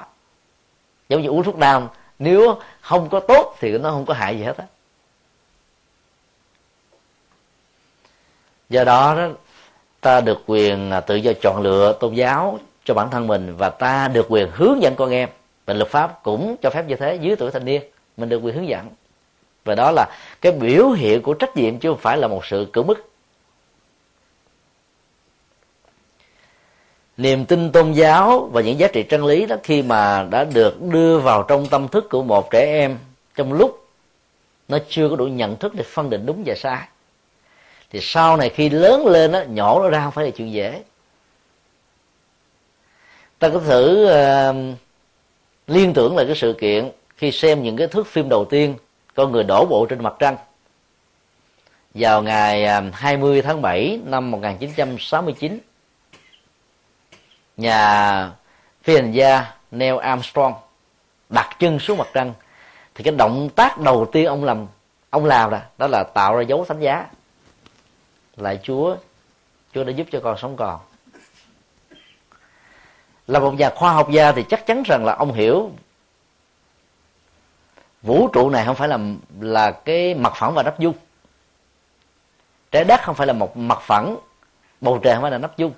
Giống 1.10 1.22
như 1.22 1.30
uống 1.30 1.44
thuốc 1.44 1.58
nam 1.58 1.88
nếu 2.20 2.56
không 2.82 3.10
có 3.10 3.20
tốt 3.20 3.56
thì 3.60 3.78
nó 3.78 3.92
không 3.92 4.06
có 4.06 4.14
hại 4.14 4.38
gì 4.38 4.44
hết 4.44 4.58
á. 4.58 4.66
Do 8.70 8.84
đó, 8.84 9.16
đó 9.16 9.28
ta 10.02 10.22
được 10.22 10.44
quyền 10.46 10.92
à, 10.92 11.00
tự 11.00 11.16
do 11.16 11.32
chọn 11.42 11.62
lựa 11.62 11.94
tôn 12.00 12.14
giáo 12.14 12.60
cho 12.84 12.94
bản 12.94 13.10
thân 13.10 13.28
mình 13.28 13.56
và 13.58 13.70
ta 13.70 14.08
được 14.08 14.26
quyền 14.30 14.50
hướng 14.52 14.82
dẫn 14.82 14.96
con 14.96 15.12
em. 15.12 15.30
Và 15.66 15.74
luật 15.74 15.90
pháp 15.90 16.20
cũng 16.24 16.56
cho 16.62 16.70
phép 16.70 16.86
như 16.88 16.96
thế 16.96 17.16
dưới 17.16 17.36
tuổi 17.36 17.52
thanh 17.52 17.66
niên 17.66 17.82
mình 18.18 18.30
được 18.30 18.40
quyền 18.40 18.56
hướng 18.56 18.68
dẫn. 18.68 18.88
Và 19.66 19.76
đó 19.76 19.92
là 19.92 20.06
cái 20.42 20.52
biểu 20.52 20.90
hiện 20.90 21.22
của 21.22 21.34
trách 21.34 21.58
nhiệm 21.58 21.80
chứ 21.80 21.90
không 21.90 22.00
phải 22.00 22.18
là 22.18 22.28
một 22.28 22.46
sự 22.46 22.68
cưỡng 22.74 22.88
bức. 22.88 23.10
Niềm 27.18 27.46
tin 27.46 27.72
tôn 27.72 27.92
giáo 27.92 28.50
và 28.54 28.62
những 28.62 28.80
giá 28.80 28.88
trị 28.88 29.04
chân 29.04 29.26
lý 29.26 29.46
đó 29.46 29.56
khi 29.64 29.82
mà 29.82 30.28
đã 30.32 30.44
được 30.44 30.82
đưa 30.82 31.20
vào 31.20 31.44
trong 31.44 31.68
tâm 31.68 31.88
thức 31.88 32.10
của 32.10 32.24
một 32.24 32.52
trẻ 32.52 32.60
em 32.60 32.98
trong 33.36 33.54
lúc 33.54 33.88
nó 34.68 34.78
chưa 34.90 35.10
có 35.10 35.16
đủ 35.16 35.26
nhận 35.26 35.56
thức 35.56 35.76
để 35.76 35.84
phân 35.84 36.10
định 36.10 36.26
đúng 36.26 36.44
và 36.46 36.56
sai. 36.56 36.88
Thì 37.92 38.00
sau 38.02 38.38
này 38.38 38.50
khi 38.50 38.70
lớn 38.70 39.08
lên 39.08 39.32
đó, 39.32 39.44
nhỏ 39.50 39.80
nó 39.84 39.90
ra 39.90 40.04
không 40.04 40.12
phải 40.12 40.26
là 40.26 40.32
chuyện 40.32 40.52
dễ. 40.52 40.84
Ta 43.40 43.50
có 43.50 43.60
thử 43.60 44.06
uh, 44.06 44.78
liên 45.68 45.94
tưởng 45.94 46.16
lại 46.16 46.26
cái 46.26 46.36
sự 46.36 46.56
kiện 46.60 46.92
khi 47.18 47.32
xem 47.32 47.64
những 47.64 47.78
cái 47.78 47.88
thước 47.88 48.08
phim 48.08 48.30
đầu 48.30 48.46
tiên 48.46 48.76
con 49.16 49.32
người 49.32 49.44
đổ 49.44 49.66
bộ 49.66 49.86
trên 49.86 50.04
mặt 50.04 50.16
trăng. 50.20 50.38
Vào 51.94 52.22
ngày 52.22 52.68
20 52.94 53.42
tháng 53.42 53.62
7 53.62 54.00
năm 54.06 54.32
1969 54.32 55.60
nhà 57.58 58.32
phi 58.84 58.96
hành 58.96 59.12
gia 59.12 59.54
Neil 59.72 59.98
Armstrong 59.98 60.54
đặt 61.30 61.50
chân 61.60 61.80
xuống 61.80 61.98
mặt 61.98 62.08
trăng. 62.14 62.34
Thì 62.96 63.04
cái 63.04 63.14
động 63.16 63.50
tác 63.56 63.80
đầu 63.80 64.10
tiên 64.12 64.26
ông 64.26 64.44
làm 64.44 64.68
ông 65.10 65.26
làm 65.26 65.52
là, 65.52 65.66
đó 65.78 65.88
là 65.88 66.04
tạo 66.04 66.36
ra 66.36 66.42
dấu 66.42 66.66
thánh 66.66 66.80
giá. 66.80 67.06
Lại 68.36 68.60
Chúa 68.64 68.96
Chúa 69.74 69.84
đã 69.84 69.92
giúp 69.92 70.08
cho 70.12 70.20
con 70.24 70.38
sống 70.38 70.56
còn. 70.56 70.80
Là 73.28 73.40
một 73.40 73.52
nhà 73.52 73.70
khoa 73.70 73.94
học 73.94 74.12
gia 74.12 74.32
thì 74.32 74.44
chắc 74.50 74.66
chắn 74.66 74.84
rằng 74.84 75.06
là 75.06 75.16
ông 75.16 75.34
hiểu 75.34 75.72
vũ 78.02 78.30
trụ 78.34 78.50
này 78.50 78.66
không 78.66 78.76
phải 78.76 78.88
là 78.88 79.00
là 79.40 79.72
cái 79.72 80.16
mặt 80.16 80.34
phẳng 80.36 80.54
và 80.54 80.64
nắp 80.64 80.80
dung 80.80 80.96
trái 82.72 82.84
đất 82.84 83.02
không 83.04 83.16
phải 83.16 83.28
là 83.28 83.34
một 83.34 83.58
mặt 83.58 83.80
phẳng, 83.82 84.18
bầu 84.82 85.00
trời 85.04 85.14
không 85.14 85.22
phải 85.22 85.32
là 85.32 85.38
nắp 85.38 85.58
dung 85.58 85.72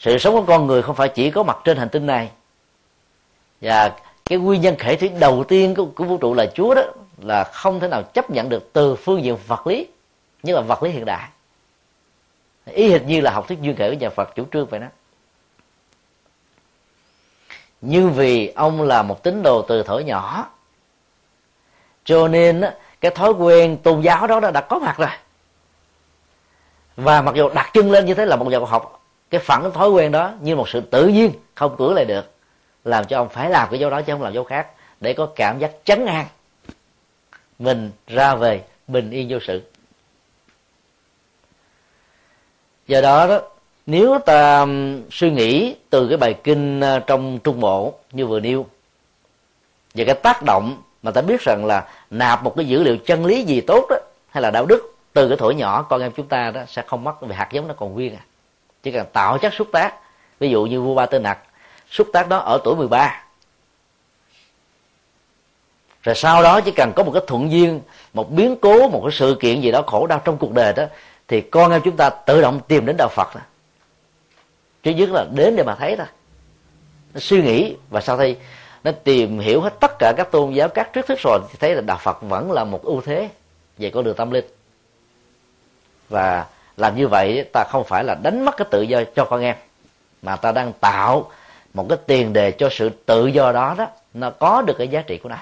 sự 0.00 0.18
sống 0.18 0.34
của 0.34 0.42
con 0.42 0.66
người 0.66 0.82
không 0.82 0.96
phải 0.96 1.08
chỉ 1.08 1.30
có 1.30 1.42
mặt 1.42 1.58
trên 1.64 1.76
hành 1.76 1.88
tinh 1.88 2.06
này. 2.06 2.30
Và 3.60 3.96
cái 4.24 4.38
nguyên 4.38 4.60
nhân 4.60 4.76
khởi 4.78 4.96
thủy 4.96 5.08
đầu 5.08 5.44
tiên 5.44 5.74
của, 5.74 5.84
của 5.84 6.04
vũ 6.04 6.16
trụ 6.18 6.34
là 6.34 6.46
chúa 6.54 6.74
đó 6.74 6.82
là 7.18 7.44
không 7.44 7.80
thể 7.80 7.88
nào 7.88 8.02
chấp 8.02 8.30
nhận 8.30 8.48
được 8.48 8.72
từ 8.72 8.96
phương 8.96 9.24
diện 9.24 9.36
vật 9.46 9.66
lý 9.66 9.86
như 10.42 10.54
là 10.54 10.60
vật 10.60 10.82
lý 10.82 10.90
hiện 10.90 11.04
đại. 11.04 11.28
Ý 12.64 12.90
hệt 12.90 13.02
như 13.02 13.20
là 13.20 13.30
học 13.30 13.48
thuyết 13.48 13.60
duyên 13.60 13.76
khởi 13.76 13.90
của 13.90 13.96
nhà 13.96 14.10
phật 14.10 14.34
chủ 14.34 14.44
trương 14.52 14.66
vậy 14.66 14.80
đó. 14.80 14.86
Như 17.80 18.08
vì 18.08 18.48
ông 18.48 18.82
là 18.82 19.02
một 19.02 19.22
tín 19.22 19.42
đồ 19.42 19.62
từ 19.62 19.82
thổi 19.82 20.04
nhỏ 20.04 20.50
cho 22.04 22.28
nên 22.28 22.62
cái 23.00 23.10
thói 23.10 23.30
quen 23.30 23.76
tôn 23.76 24.00
giáo 24.00 24.26
đó 24.26 24.40
đã 24.40 24.60
có 24.60 24.78
mặt 24.78 24.94
rồi. 24.98 25.08
Và 26.96 27.22
mặc 27.22 27.34
dù 27.34 27.48
đặt 27.54 27.70
chân 27.72 27.90
lên 27.90 28.06
như 28.06 28.14
thế 28.14 28.26
là 28.26 28.36
một 28.36 28.46
nhà 28.46 28.58
học 28.58 28.99
cái 29.30 29.40
phản 29.40 29.72
thói 29.72 29.90
quen 29.90 30.12
đó 30.12 30.32
như 30.40 30.56
một 30.56 30.68
sự 30.68 30.80
tự 30.80 31.06
nhiên, 31.06 31.32
không 31.54 31.76
cưỡng 31.76 31.94
lại 31.94 32.04
được, 32.04 32.30
làm 32.84 33.04
cho 33.04 33.16
ông 33.16 33.28
phải 33.28 33.50
làm 33.50 33.68
cái 33.70 33.80
dấu 33.80 33.90
đó 33.90 34.02
chứ 34.02 34.12
không 34.12 34.22
làm 34.22 34.32
dấu 34.32 34.44
khác, 34.44 34.66
để 35.00 35.12
có 35.12 35.26
cảm 35.26 35.58
giác 35.58 35.70
chấn 35.84 36.06
an. 36.06 36.26
Mình 37.58 37.90
ra 38.06 38.34
về 38.34 38.62
bình 38.88 39.10
yên 39.10 39.26
vô 39.30 39.38
sự. 39.40 39.62
Do 42.86 43.00
đó 43.00 43.26
đó, 43.26 43.40
nếu 43.86 44.18
ta 44.18 44.66
suy 45.10 45.30
nghĩ 45.30 45.76
từ 45.90 46.08
cái 46.08 46.16
bài 46.16 46.34
kinh 46.44 46.80
ờ, 46.80 46.98
trong 46.98 47.38
trung 47.44 47.60
bộ 47.60 47.94
như 48.12 48.26
vừa 48.26 48.40
nêu, 48.40 48.66
về 49.94 50.04
cái 50.04 50.14
tác 50.14 50.42
động 50.46 50.82
mà 51.02 51.10
ta 51.10 51.20
biết 51.20 51.40
rằng 51.40 51.64
là 51.64 51.88
nạp 52.10 52.42
một 52.44 52.56
cái 52.56 52.66
dữ 52.66 52.82
liệu 52.82 52.96
chân 52.96 53.26
lý 53.26 53.42
gì 53.42 53.60
tốt 53.60 53.86
đó, 53.90 53.96
hay 54.28 54.42
là 54.42 54.50
đạo 54.50 54.66
đức 54.66 54.94
từ 55.12 55.28
cái 55.28 55.36
tuổi 55.36 55.54
nhỏ, 55.54 55.82
con 55.82 56.00
em 56.00 56.12
chúng 56.12 56.26
ta 56.26 56.50
đó 56.50 56.62
sẽ 56.68 56.82
không 56.86 57.04
mất 57.04 57.22
vì 57.22 57.34
hạt 57.34 57.48
giống 57.52 57.68
nó 57.68 57.74
còn 57.74 57.92
nguyên 57.92 58.16
à 58.16 58.24
chỉ 58.82 58.92
cần 58.92 59.06
tạo 59.12 59.38
chất 59.38 59.54
xúc 59.54 59.68
tác, 59.72 59.94
ví 60.38 60.50
dụ 60.50 60.64
như 60.64 60.82
vua 60.82 60.94
ba 60.94 61.06
tư 61.06 61.18
nặc 61.18 61.38
xúc 61.90 62.08
tác 62.12 62.28
đó 62.28 62.38
ở 62.38 62.60
tuổi 62.64 62.76
13 62.76 63.24
rồi 66.02 66.14
sau 66.14 66.42
đó 66.42 66.60
chỉ 66.60 66.70
cần 66.70 66.92
có 66.96 67.02
một 67.02 67.12
cái 67.12 67.22
thuận 67.26 67.52
duyên, 67.52 67.80
một 68.12 68.30
biến 68.30 68.56
cố, 68.60 68.88
một 68.88 69.00
cái 69.04 69.12
sự 69.12 69.36
kiện 69.40 69.60
gì 69.60 69.70
đó 69.70 69.82
khổ 69.86 70.06
đau 70.06 70.22
trong 70.24 70.36
cuộc 70.36 70.52
đời 70.52 70.72
đó, 70.72 70.84
thì 71.28 71.40
con 71.40 71.72
em 71.72 71.80
chúng 71.84 71.96
ta 71.96 72.10
tự 72.10 72.40
động 72.40 72.60
tìm 72.68 72.86
đến 72.86 72.96
đạo 72.98 73.08
phật 73.08 73.34
đó. 73.34 73.40
Chứ 74.82 74.90
nhất 74.90 75.10
là 75.12 75.26
đến 75.34 75.56
để 75.56 75.62
mà 75.62 75.74
thấy 75.74 75.96
thôi. 75.96 76.06
Nó 77.14 77.20
suy 77.20 77.42
nghĩ 77.42 77.76
và 77.90 78.00
sau 78.00 78.18
đây 78.18 78.36
nó 78.84 78.92
tìm 78.92 79.38
hiểu 79.38 79.60
hết 79.60 79.80
tất 79.80 79.98
cả 79.98 80.12
các 80.16 80.30
tôn 80.30 80.52
giáo, 80.52 80.68
các 80.68 80.90
triết 80.94 81.06
thức 81.06 81.18
rồi 81.18 81.40
thì 81.50 81.56
thấy 81.60 81.74
là 81.74 81.80
đạo 81.80 81.98
phật 82.02 82.22
vẫn 82.22 82.52
là 82.52 82.64
một 82.64 82.82
ưu 82.82 83.00
thế. 83.00 83.28
Về 83.78 83.90
con 83.90 84.04
đường 84.04 84.16
tâm 84.16 84.30
linh. 84.30 84.44
Và 86.08 86.46
làm 86.80 86.96
như 86.96 87.08
vậy, 87.08 87.44
ta 87.52 87.64
không 87.64 87.84
phải 87.84 88.04
là 88.04 88.14
đánh 88.14 88.44
mất 88.44 88.56
cái 88.56 88.68
tự 88.70 88.82
do 88.82 89.02
cho 89.14 89.24
con 89.24 89.40
em, 89.40 89.56
mà 90.22 90.36
ta 90.36 90.52
đang 90.52 90.72
tạo 90.72 91.30
một 91.74 91.86
cái 91.88 91.98
tiền 92.06 92.32
đề 92.32 92.50
cho 92.50 92.68
sự 92.72 92.90
tự 93.06 93.26
do 93.26 93.52
đó 93.52 93.74
đó. 93.78 93.86
Nó 94.14 94.30
có 94.30 94.62
được 94.62 94.74
cái 94.78 94.88
giá 94.88 95.02
trị 95.02 95.18
của 95.18 95.28
nó. 95.28 95.36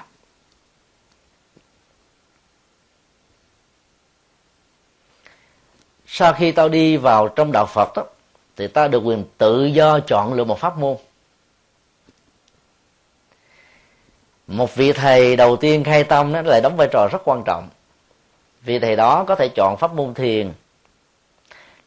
Sau 6.07 6.33
khi 6.33 6.51
tao 6.51 6.69
đi 6.69 6.97
vào 6.97 7.27
trong 7.27 7.51
đạo 7.51 7.65
phật 7.65 7.89
đó, 7.95 8.03
thì 8.57 8.67
ta 8.67 8.87
được 8.87 8.99
quyền 8.99 9.23
tự 9.37 9.65
do 9.65 9.99
chọn 9.99 10.33
lựa 10.33 10.43
một 10.43 10.59
pháp 10.59 10.77
môn. 10.77 10.97
Một 14.47 14.75
vị 14.75 14.93
thầy 14.93 15.35
đầu 15.35 15.55
tiên 15.55 15.83
khai 15.83 16.03
tâm 16.03 16.31
nó 16.31 16.41
lại 16.41 16.61
đóng 16.61 16.77
vai 16.77 16.87
trò 16.91 17.07
rất 17.11 17.21
quan 17.25 17.43
trọng. 17.45 17.69
Vị 18.61 18.79
thầy 18.79 18.95
đó 18.95 19.23
có 19.27 19.35
thể 19.35 19.49
chọn 19.55 19.77
pháp 19.77 19.93
môn 19.93 20.13
thiền 20.13 20.53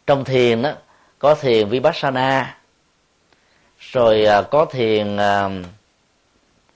trong 0.07 0.25
thiền 0.25 0.63
đó 0.63 0.73
có 1.19 1.35
thiền 1.35 1.69
vipassana, 1.69 2.59
rồi 3.79 4.25
à, 4.25 4.43
có 4.43 4.65
thiền 4.65 5.17
à, 5.17 5.51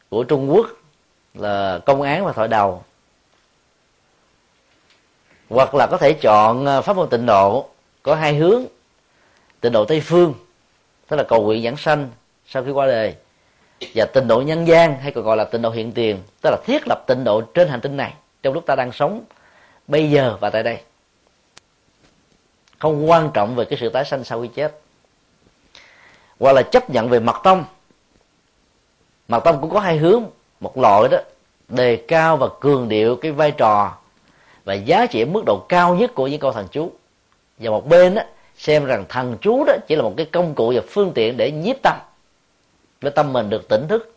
của 0.08 0.24
trung 0.24 0.50
quốc 0.50 0.66
là 1.34 1.78
công 1.86 2.02
án 2.02 2.24
và 2.24 2.32
thoại 2.32 2.48
đầu. 2.48 2.84
Hoặc 5.48 5.74
là 5.74 5.86
có 5.86 5.96
thể 5.96 6.12
chọn 6.12 6.66
à, 6.66 6.80
pháp 6.80 6.96
môn 6.96 7.08
tịnh 7.10 7.26
độ, 7.26 7.68
có 8.02 8.14
hai 8.14 8.34
hướng, 8.34 8.64
tịnh 9.60 9.72
độ 9.72 9.84
tây 9.84 10.00
phương, 10.00 10.34
tức 11.08 11.16
là 11.16 11.22
cầu 11.22 11.42
nguyện 11.42 11.62
giảng 11.62 11.76
sanh 11.76 12.10
sau 12.46 12.64
khi 12.64 12.70
qua 12.70 12.86
đời, 12.86 13.14
và 13.94 14.04
tịnh 14.04 14.28
độ 14.28 14.42
nhân 14.42 14.66
gian, 14.66 14.98
hay 15.00 15.12
còn 15.12 15.24
gọi 15.24 15.36
là 15.36 15.44
tịnh 15.44 15.62
độ 15.62 15.70
hiện 15.70 15.92
tiền, 15.92 16.22
tức 16.40 16.50
là 16.50 16.56
thiết 16.64 16.82
lập 16.88 17.04
tịnh 17.06 17.24
độ 17.24 17.40
trên 17.40 17.68
hành 17.68 17.80
tinh 17.80 17.96
này 17.96 18.14
trong 18.42 18.54
lúc 18.54 18.66
ta 18.66 18.74
đang 18.74 18.92
sống 18.92 19.24
bây 19.88 20.10
giờ 20.10 20.36
và 20.40 20.50
tại 20.50 20.62
đây 20.62 20.78
không 22.78 23.10
quan 23.10 23.30
trọng 23.34 23.54
về 23.54 23.64
cái 23.64 23.78
sự 23.80 23.88
tái 23.88 24.04
sanh 24.04 24.24
sau 24.24 24.42
khi 24.42 24.48
chết 24.54 24.80
hoặc 26.40 26.52
là 26.52 26.62
chấp 26.62 26.90
nhận 26.90 27.08
về 27.08 27.20
mặt 27.20 27.40
tông 27.44 27.64
mặt 29.28 29.42
tông 29.44 29.60
cũng 29.60 29.70
có 29.70 29.80
hai 29.80 29.96
hướng 29.96 30.24
một 30.60 30.78
loại 30.78 31.08
đó 31.08 31.18
đề 31.68 31.96
cao 32.08 32.36
và 32.36 32.48
cường 32.60 32.88
điệu 32.88 33.16
cái 33.16 33.32
vai 33.32 33.50
trò 33.50 33.96
và 34.64 34.74
giá 34.74 35.06
trị 35.06 35.24
mức 35.24 35.42
độ 35.46 35.66
cao 35.68 35.94
nhất 35.94 36.14
của 36.14 36.26
những 36.26 36.40
câu 36.40 36.52
thần 36.52 36.66
chú. 36.70 36.92
Và 37.58 37.70
một 37.70 37.88
bên 37.88 38.14
đó, 38.14 38.22
xem 38.56 38.84
rằng 38.84 39.04
thần 39.08 39.36
chú 39.40 39.64
đó 39.64 39.72
chỉ 39.86 39.96
là 39.96 40.02
một 40.02 40.14
cái 40.16 40.26
công 40.26 40.54
cụ 40.54 40.72
và 40.76 40.82
phương 40.88 41.12
tiện 41.14 41.36
để 41.36 41.50
nhiếp 41.50 41.76
tâm 41.82 41.96
để 43.00 43.10
tâm 43.10 43.32
mình 43.32 43.50
được 43.50 43.68
tỉnh 43.68 43.88
thức 43.88 44.14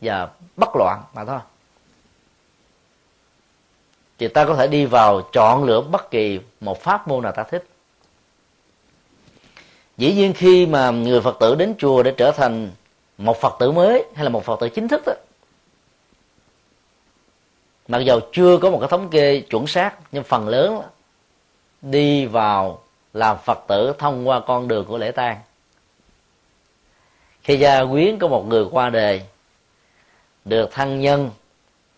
và 0.00 0.28
bất 0.56 0.76
loạn 0.76 1.02
mà 1.14 1.24
thôi. 1.24 1.38
Thì 4.18 4.28
ta 4.28 4.44
có 4.44 4.54
thể 4.54 4.66
đi 4.66 4.86
vào 4.86 5.22
chọn 5.32 5.64
lựa 5.64 5.80
bất 5.80 6.10
kỳ 6.10 6.40
một 6.60 6.82
pháp 6.82 7.08
môn 7.08 7.22
nào 7.22 7.32
ta 7.32 7.42
thích 7.42 7.64
dĩ 9.96 10.14
nhiên 10.14 10.32
khi 10.32 10.66
mà 10.66 10.90
người 10.90 11.20
phật 11.20 11.36
tử 11.40 11.54
đến 11.54 11.74
chùa 11.78 12.02
để 12.02 12.14
trở 12.16 12.32
thành 12.32 12.70
một 13.18 13.40
phật 13.40 13.56
tử 13.58 13.72
mới 13.72 14.04
hay 14.14 14.24
là 14.24 14.30
một 14.30 14.44
phật 14.44 14.60
tử 14.60 14.68
chính 14.68 14.88
thức 14.88 15.02
đó, 15.06 15.12
mặc 17.88 17.98
dầu 17.98 18.20
chưa 18.32 18.58
có 18.58 18.70
một 18.70 18.78
cái 18.80 18.88
thống 18.88 19.10
kê 19.10 19.40
chuẩn 19.40 19.66
xác, 19.66 19.94
nhưng 20.12 20.24
phần 20.24 20.48
lớn 20.48 20.82
đi 21.82 22.26
vào 22.26 22.82
làm 23.12 23.36
phật 23.44 23.58
tử 23.68 23.92
thông 23.98 24.28
qua 24.28 24.40
con 24.40 24.68
đường 24.68 24.84
của 24.84 24.98
lễ 24.98 25.10
tang. 25.10 25.36
Khi 27.42 27.58
gia 27.58 27.84
quyến 27.84 28.18
có 28.18 28.28
một 28.28 28.46
người 28.48 28.64
qua 28.70 28.90
đời, 28.90 29.22
được 30.44 30.70
thân 30.72 31.00
nhân, 31.00 31.30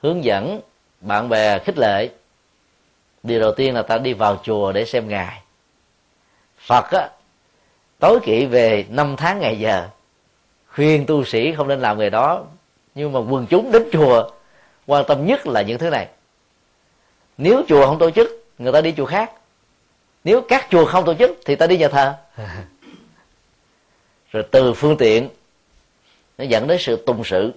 hướng 0.02 0.24
dẫn 0.24 0.60
bạn 1.00 1.28
bè 1.28 1.58
khích 1.58 1.78
lệ, 1.78 2.08
điều 3.22 3.40
đầu 3.40 3.52
tiên 3.52 3.74
là 3.74 3.82
ta 3.82 3.98
đi 3.98 4.12
vào 4.12 4.40
chùa 4.44 4.72
để 4.72 4.84
xem 4.84 5.08
ngài. 5.08 5.42
Phật 6.58 6.90
á 6.90 7.10
tối 8.04 8.20
kỵ 8.20 8.46
về 8.46 8.86
năm 8.88 9.14
tháng 9.16 9.40
ngày 9.40 9.58
giờ. 9.58 9.88
Khuyên 10.68 11.06
tu 11.06 11.24
sĩ 11.24 11.52
không 11.52 11.68
nên 11.68 11.80
làm 11.80 11.98
người 11.98 12.10
đó 12.10 12.44
nhưng 12.94 13.12
mà 13.12 13.20
quần 13.20 13.46
chúng 13.46 13.72
đến 13.72 13.88
chùa 13.92 14.30
quan 14.86 15.04
tâm 15.08 15.26
nhất 15.26 15.46
là 15.46 15.62
những 15.62 15.78
thứ 15.78 15.90
này. 15.90 16.08
Nếu 17.38 17.62
chùa 17.68 17.86
không 17.86 17.98
tổ 17.98 18.10
chức 18.10 18.46
người 18.58 18.72
ta 18.72 18.80
đi 18.80 18.94
chùa 18.96 19.04
khác. 19.04 19.32
Nếu 20.24 20.42
các 20.48 20.66
chùa 20.70 20.84
không 20.84 21.04
tổ 21.04 21.14
chức 21.14 21.38
thì 21.44 21.56
ta 21.56 21.66
đi 21.66 21.78
nhà 21.78 21.88
thờ. 21.88 22.14
Rồi 24.32 24.42
từ 24.50 24.72
phương 24.72 24.96
tiện 24.96 25.28
nó 26.38 26.44
dẫn 26.44 26.66
đến 26.66 26.78
sự 26.80 27.02
tùng 27.06 27.24
sự. 27.24 27.52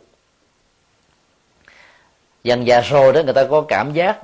Dần 2.43 2.67
già 2.67 2.81
rồi 2.81 3.13
đó 3.13 3.21
người 3.23 3.33
ta 3.33 3.43
có 3.49 3.61
cảm 3.61 3.93
giác 3.93 4.19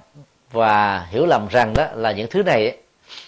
và 0.51 1.05
hiểu 1.09 1.25
lầm 1.25 1.47
rằng 1.47 1.73
đó 1.73 1.87
là 1.95 2.11
những 2.11 2.27
thứ 2.29 2.43
này 2.43 2.77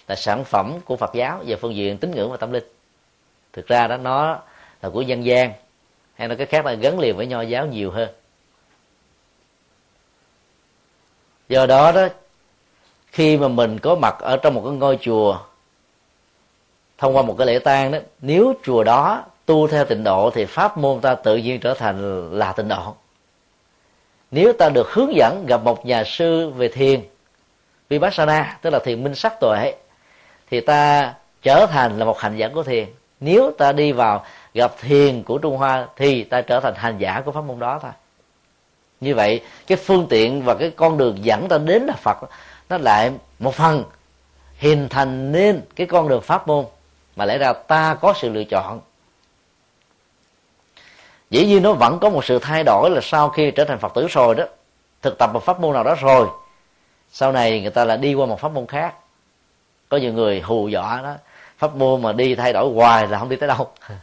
là 0.07 0.15
sản 0.15 0.43
phẩm 0.43 0.79
của 0.85 0.95
Phật 0.95 1.13
giáo 1.13 1.43
về 1.45 1.55
phương 1.55 1.75
diện 1.75 1.97
tín 1.97 2.11
ngưỡng 2.11 2.31
và 2.31 2.37
tâm 2.37 2.51
linh 2.51 2.63
thực 3.55 3.67
ra 3.67 3.87
đó, 3.87 3.97
nó 3.97 4.39
là 4.81 4.89
của 4.89 5.01
dân 5.01 5.25
gian, 5.25 5.53
hay 6.15 6.27
nói 6.27 6.37
cái 6.37 6.47
khác 6.47 6.65
là 6.65 6.73
gắn 6.73 6.99
liền 6.99 7.17
với 7.17 7.27
nho 7.27 7.41
giáo 7.41 7.65
nhiều 7.65 7.91
hơn. 7.91 8.09
Do 11.49 11.65
đó 11.65 11.91
đó, 11.91 12.07
khi 13.11 13.37
mà 13.37 13.47
mình 13.47 13.79
có 13.79 13.95
mặt 13.95 14.15
ở 14.19 14.37
trong 14.37 14.53
một 14.53 14.61
cái 14.65 14.73
ngôi 14.73 14.97
chùa, 15.01 15.39
thông 16.97 17.15
qua 17.15 17.21
một 17.21 17.35
cái 17.37 17.47
lễ 17.47 17.59
tang 17.59 17.91
đó, 17.91 17.99
nếu 18.21 18.53
chùa 18.63 18.83
đó 18.83 19.23
tu 19.45 19.67
theo 19.67 19.85
tịnh 19.85 20.03
độ 20.03 20.31
thì 20.33 20.45
pháp 20.45 20.77
môn 20.77 21.01
ta 21.01 21.15
tự 21.15 21.37
nhiên 21.37 21.59
trở 21.59 21.73
thành 21.73 22.29
là 22.31 22.51
tịnh 22.51 22.67
độ. 22.67 22.95
Nếu 24.31 24.53
ta 24.53 24.69
được 24.69 24.91
hướng 24.91 25.15
dẫn 25.15 25.45
gặp 25.47 25.63
một 25.63 25.85
nhà 25.85 26.03
sư 26.03 26.49
về 26.49 26.67
thiền, 26.67 27.01
vipassana, 27.89 28.57
tức 28.61 28.69
là 28.69 28.79
thiền 28.79 29.03
minh 29.03 29.15
sắc 29.15 29.39
tuệ, 29.39 29.75
thì 30.49 30.61
ta 30.61 31.13
trở 31.41 31.65
thành 31.71 31.99
là 31.99 32.05
một 32.05 32.19
hành 32.19 32.37
giả 32.37 32.47
của 32.53 32.63
thiền 32.63 32.87
nếu 33.19 33.51
ta 33.57 33.71
đi 33.71 33.91
vào 33.91 34.25
gặp 34.53 34.73
thiền 34.81 35.23
của 35.23 35.37
trung 35.37 35.57
hoa 35.57 35.87
thì 35.95 36.23
ta 36.23 36.41
trở 36.41 36.59
thành 36.59 36.75
hành 36.75 36.97
giả 36.97 37.21
của 37.25 37.31
pháp 37.31 37.43
môn 37.43 37.59
đó 37.59 37.79
thôi. 37.81 37.91
Như 39.01 39.15
vậy, 39.15 39.41
cái 39.67 39.77
phương 39.77 40.07
tiện 40.09 40.43
và 40.43 40.55
cái 40.55 40.71
con 40.75 40.97
đường 40.97 41.25
dẫn 41.25 41.47
ta 41.47 41.57
đến 41.57 41.83
là 41.83 41.93
phật, 41.93 42.17
nó 42.69 42.77
lại 42.77 43.11
một 43.39 43.55
phần 43.55 43.83
hình 44.57 44.89
thành 44.89 45.31
nên 45.31 45.61
cái 45.75 45.87
con 45.87 46.09
đường 46.09 46.21
pháp 46.21 46.47
môn. 46.47 46.65
Mà 47.15 47.25
lẽ 47.25 47.37
ra 47.37 47.53
ta 47.53 47.97
có 48.01 48.13
sự 48.17 48.29
lựa 48.29 48.43
chọn. 48.43 48.81
Dĩ 51.29 51.45
nhiên 51.45 51.63
nó 51.63 51.73
vẫn 51.73 51.99
có 51.99 52.09
một 52.09 52.25
sự 52.25 52.39
thay 52.39 52.63
đổi 52.63 52.89
là 52.89 53.01
sau 53.03 53.29
khi 53.29 53.51
trở 53.51 53.65
thành 53.65 53.79
phật 53.79 53.91
tử 53.95 54.07
rồi 54.07 54.35
đó. 54.35 54.43
Thực 55.01 55.17
tập 55.17 55.29
một 55.33 55.43
pháp 55.43 55.59
môn 55.59 55.73
nào 55.73 55.83
đó 55.83 55.95
rồi, 55.99 56.27
sau 57.11 57.31
này 57.31 57.61
người 57.61 57.71
ta 57.71 57.85
lại 57.85 57.97
đi 57.97 58.13
qua 58.13 58.25
một 58.25 58.39
pháp 58.39 58.51
môn 58.51 58.67
khác. 58.67 58.93
Có 59.89 59.97
nhiều 59.97 60.13
người 60.13 60.41
hù 60.41 60.67
dọa 60.67 61.01
đó 61.01 61.13
pháp 61.57 61.75
môn 61.75 62.01
mà 62.01 62.13
đi 62.13 62.35
thay 62.35 62.53
đổi 62.53 62.73
hoài 62.73 63.07
là 63.07 63.19
không 63.19 63.29
đi 63.29 63.35
tới 63.35 63.47
đâu. 63.47 63.67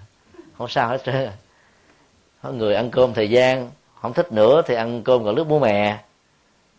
Không 0.59 0.68
sao 0.68 0.88
hết 0.88 1.05
trơn. 1.05 1.30
Có 2.42 2.50
người 2.50 2.74
ăn 2.74 2.90
cơm 2.90 3.14
thời 3.14 3.30
gian 3.30 3.70
không 4.03 4.12
thích 4.12 4.32
nữa 4.32 4.62
thì 4.66 4.74
ăn 4.74 5.03
cơm 5.03 5.22
gọi 5.22 5.34
nước 5.34 5.44
bố 5.44 5.59
mẹ, 5.59 5.98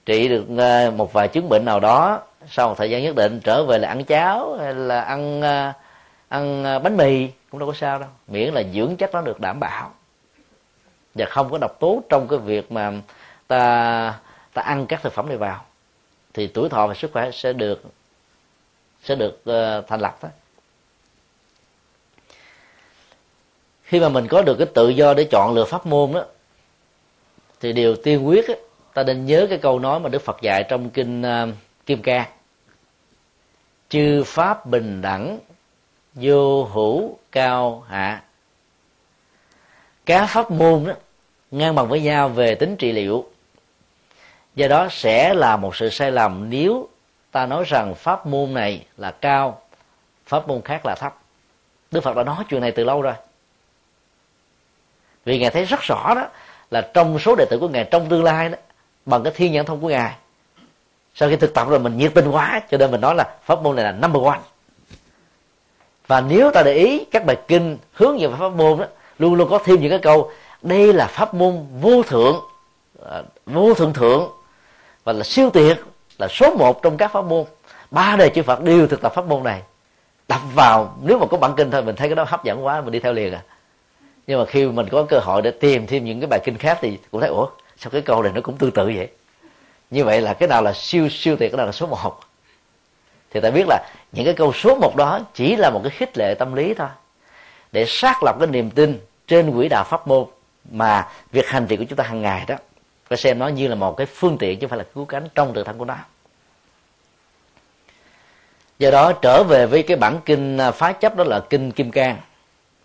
trị 0.06 0.28
được 0.28 0.46
ờ, 0.58 0.92
một 0.92 1.14
vài 1.14 1.28
chứng 1.28 1.50
bệnh 1.50 1.66
nào 1.66 1.80
đó 1.80 2.22
sau 2.50 2.68
một 2.68 2.76
thời 2.78 2.90
gian 2.90 3.04
nhất 3.04 3.16
định 3.16 3.40
trở 3.44 3.64
về 3.64 3.78
là 3.78 3.88
ăn 3.88 4.04
cháo 4.04 4.58
hay 4.60 4.74
là 4.74 5.02
ăn 5.02 5.42
ờ, 5.42 5.74
ăn 6.30 6.64
ờ, 6.64 6.80
bánh 6.80 6.98
mì 6.98 7.30
cũng 7.50 7.60
đâu 7.60 7.70
có 7.70 7.74
sao 7.74 8.00
đâu. 8.00 8.10
Miễn 8.28 8.54
là 8.54 8.64
dưỡng 8.74 8.98
chất 8.98 9.14
nó 9.14 9.22
được 9.22 9.40
đảm 9.40 9.60
bảo. 9.60 9.92
Và 11.16 11.26
không 11.26 11.52
có 11.52 11.58
độc 11.58 11.80
tố 11.80 12.02
trong 12.10 12.28
cái 12.28 12.40
việc 12.40 12.72
mà 12.72 12.92
ta 13.48 14.14
ta 14.54 14.62
ăn 14.62 14.86
các 14.86 15.02
thực 15.02 15.14
phẩm 15.14 15.28
này 15.28 15.38
vào. 15.38 15.66
Thì 16.34 16.48
tuổi 16.48 16.70
thọ 16.70 16.88
và 16.88 16.94
sức 16.94 17.12
khỏe 17.14 17.32
sẽ 17.32 17.54
được 17.54 17.82
sẽ 19.04 19.16
được 19.16 19.44
uh, 19.50 19.88
thành 19.88 20.00
lập 20.00 20.18
đó 20.24 20.30
khi 23.84 24.00
mà 24.00 24.10
mình 24.10 24.28
có 24.28 24.42
được 24.42 24.56
cái 24.56 24.68
tự 24.74 24.90
do 24.90 25.14
để 25.14 25.28
chọn 25.32 25.54
lựa 25.54 25.66
pháp 25.66 25.86
môn 25.86 26.14
đó 26.14 26.26
thì 27.64 27.74
điều 27.74 27.96
tiên 27.96 28.28
quyết 28.28 28.48
á, 28.48 28.54
ta 28.94 29.04
nên 29.04 29.26
nhớ 29.26 29.48
cái 29.50 29.58
câu 29.58 29.80
nói 29.80 30.00
mà 30.00 30.10
đức 30.10 30.22
phật 30.22 30.42
dạy 30.42 30.64
trong 30.70 30.90
kinh 30.90 31.22
uh, 31.22 31.56
kim 31.86 32.02
ca. 32.02 32.30
Chư 33.90 34.24
pháp 34.26 34.66
bình 34.66 35.02
đẳng 35.02 35.40
vô 36.14 36.64
hữu 36.64 37.18
cao 37.32 37.84
hạ. 37.88 38.24
Các 40.06 40.26
pháp 40.26 40.52
môn 40.52 40.86
đó 40.88 40.94
ngang 41.52 41.76
bằng 41.76 41.88
với 41.88 42.02
nhau 42.02 42.30
về 42.30 42.56
tính 42.56 42.76
trị 42.76 42.92
liệu. 42.92 43.30
Do 44.56 44.68
đó 44.68 44.88
sẽ 44.92 45.34
là 45.34 45.58
một 45.58 45.76
sự 45.76 45.90
sai 45.90 46.12
lầm 46.12 46.50
nếu 46.50 46.90
ta 47.32 47.46
nói 47.46 47.64
rằng 47.68 47.96
pháp 47.96 48.26
môn 48.26 48.54
này 48.54 48.86
là 48.98 49.12
cao 49.12 49.62
pháp 50.26 50.48
môn 50.48 50.62
khác 50.62 50.86
là 50.86 50.96
thấp. 50.96 51.18
Đức 51.92 52.02
phật 52.04 52.16
đã 52.16 52.24
nói 52.24 52.44
chuyện 52.50 52.62
này 52.62 52.72
từ 52.72 52.84
lâu 52.84 53.02
rồi 53.02 53.14
vì 55.26 55.40
ngài 55.40 55.50
thấy 55.50 55.66
rất 55.66 55.82
rõ 55.82 56.14
đó, 56.16 56.28
là 56.72 56.82
trong 56.94 57.20
số 57.20 57.36
đệ 57.36 57.46
tử 57.50 57.60
của 57.60 57.68
ngài 57.68 57.84
trong 57.84 58.10
tương 58.10 58.24
lai 58.24 58.50
đó, 58.50 58.58
bằng 59.06 59.24
cái 59.24 59.34
thiên 59.36 59.52
nhãn 59.52 59.66
thông 59.66 59.82
của 59.82 59.90
ngài, 59.90 60.14
sau 61.16 61.30
khi 61.30 61.36
thực 61.36 61.54
tập 61.54 61.68
rồi 61.70 61.80
mình 61.80 61.98
nhiệt 61.98 62.12
tình 62.14 62.32
quá, 62.32 62.62
cho 62.72 62.78
nên 62.78 62.92
mình 62.92 63.02
nói 63.02 63.16
là 63.16 63.36
pháp 63.46 63.62
môn 63.62 63.76
này 63.76 63.86
là 63.86 63.92
number 63.92 64.24
one. 64.24 64.40
Và 66.08 66.22
nếu 66.22 66.52
ta 66.52 66.64
để 66.64 66.74
ý 66.74 67.06
các 67.12 67.26
bài 67.26 67.38
kinh 67.48 67.78
hướng 67.94 68.20
dẫn 68.20 68.38
pháp 68.40 68.50
môn 68.50 68.80
đó, 68.80 68.86
luôn 69.20 69.34
luôn 69.34 69.50
có 69.50 69.60
thêm 69.66 69.82
những 69.82 69.90
cái 69.90 70.00
câu, 70.00 70.32
đây 70.62 70.94
là 70.94 71.08
pháp 71.08 71.34
môn 71.34 71.66
vô 71.82 72.04
thượng 72.04 72.40
à, 73.10 73.22
vô 73.46 73.74
thượng 73.74 73.94
thượng, 73.94 74.32
và 75.04 75.14
là 75.14 75.24
siêu 75.24 75.50
tuyệt, 75.50 75.78
là 76.18 76.28
số 76.28 76.56
một 76.56 76.82
trong 76.82 76.98
các 76.98 77.12
pháp 77.12 77.26
môn. 77.26 77.46
Ba 77.92 78.16
đời 78.16 78.32
chư 78.36 78.44
Phật 78.44 78.62
đều 78.62 78.88
thực 78.88 79.02
tập 79.02 79.14
pháp 79.16 79.26
môn 79.26 79.44
này. 79.44 79.62
Đập 80.28 80.42
vào, 80.56 80.98
nếu 81.02 81.20
mà 81.20 81.26
có 81.26 81.38
bản 81.38 81.54
kinh 81.58 81.72
thôi, 81.72 81.82
mình 81.82 81.96
thấy 81.96 82.08
cái 82.08 82.16
đó 82.16 82.26
hấp 82.28 82.44
dẫn 82.44 82.66
quá, 82.66 82.82
mình 82.82 82.92
đi 82.92 83.00
theo 83.00 83.14
liền 83.14 83.34
à 83.34 83.42
nhưng 84.28 84.40
mà 84.40 84.46
khi 84.46 84.66
mình 84.66 84.90
có 84.92 85.04
cơ 85.04 85.20
hội 85.20 85.42
để 85.42 85.52
tìm 85.52 85.88
thêm 85.88 86.06
những 86.06 86.20
cái 86.20 86.28
bài 86.28 86.40
kinh 86.44 86.58
khác 86.58 86.78
thì 86.82 86.98
cũng 87.12 87.22
thấy, 87.22 87.30
ủa, 87.30 87.48
sao 87.78 87.92
cái 87.92 88.02
câu 88.02 88.24
này 88.24 88.32
nó 88.36 88.42
cũng 88.42 88.58
tương 88.58 88.72
tự 88.72 88.86
vậy? 88.86 89.08
Như 89.90 90.04
vậy 90.04 90.22
là 90.22 90.34
cái 90.34 90.50
nào 90.50 90.62
là 90.62 90.74
siêu 90.74 91.10
siêu 91.10 91.36
tuyệt, 91.40 91.52
cái 91.52 91.58
nào 91.58 91.66
là 91.66 91.72
số 91.72 91.88
một. 91.88 92.20
Thì 93.32 93.40
ta 93.40 93.52
biết 93.52 93.66
là 93.68 93.90
những 94.12 94.26
cái 94.26 94.34
câu 94.34 94.54
số 94.54 94.76
một 94.76 94.96
đó 94.96 95.20
chỉ 95.34 95.56
là 95.56 95.70
một 95.70 95.82
cái 95.84 95.90
khích 95.90 96.18
lệ 96.18 96.36
tâm 96.40 96.54
lý 96.54 96.74
thôi. 96.74 96.88
Để 97.72 97.86
xác 97.88 98.24
lập 98.24 98.36
cái 98.40 98.48
niềm 98.48 98.70
tin 98.70 99.00
trên 99.28 99.52
quỹ 99.52 99.70
đạo 99.70 99.84
pháp 99.84 100.08
môn 100.08 100.26
mà 100.72 101.08
việc 101.32 101.48
hành 101.48 101.68
trì 101.68 101.78
của 101.78 101.84
chúng 101.90 101.98
ta 101.98 102.04
hàng 102.04 102.22
ngày 102.22 102.46
đó 102.48 102.56
phải 103.06 103.18
xem 103.18 103.40
nó 103.40 103.48
như 103.48 103.68
là 103.68 103.76
một 103.76 103.98
cái 103.98 104.08
phương 104.08 104.38
tiện 104.38 104.60
chứ 104.60 104.68
không 104.68 104.70
phải 104.70 104.78
là 104.78 104.86
cứu 104.96 105.06
cánh 105.06 105.28
trong 105.36 105.54
tự 105.54 105.64
thân 105.64 105.78
của 105.78 105.86
nó. 105.86 105.96
Do 108.80 108.92
đó 108.92 109.14
trở 109.14 109.44
về 109.44 109.66
với 109.66 109.84
cái 109.84 109.98
bản 109.98 110.20
kinh 110.26 110.58
à, 110.58 110.72
phá 110.72 110.92
chấp 110.92 111.16
đó 111.16 111.24
là 111.24 111.40
kinh 111.40 111.72
kim 111.72 111.92
cang 111.92 112.18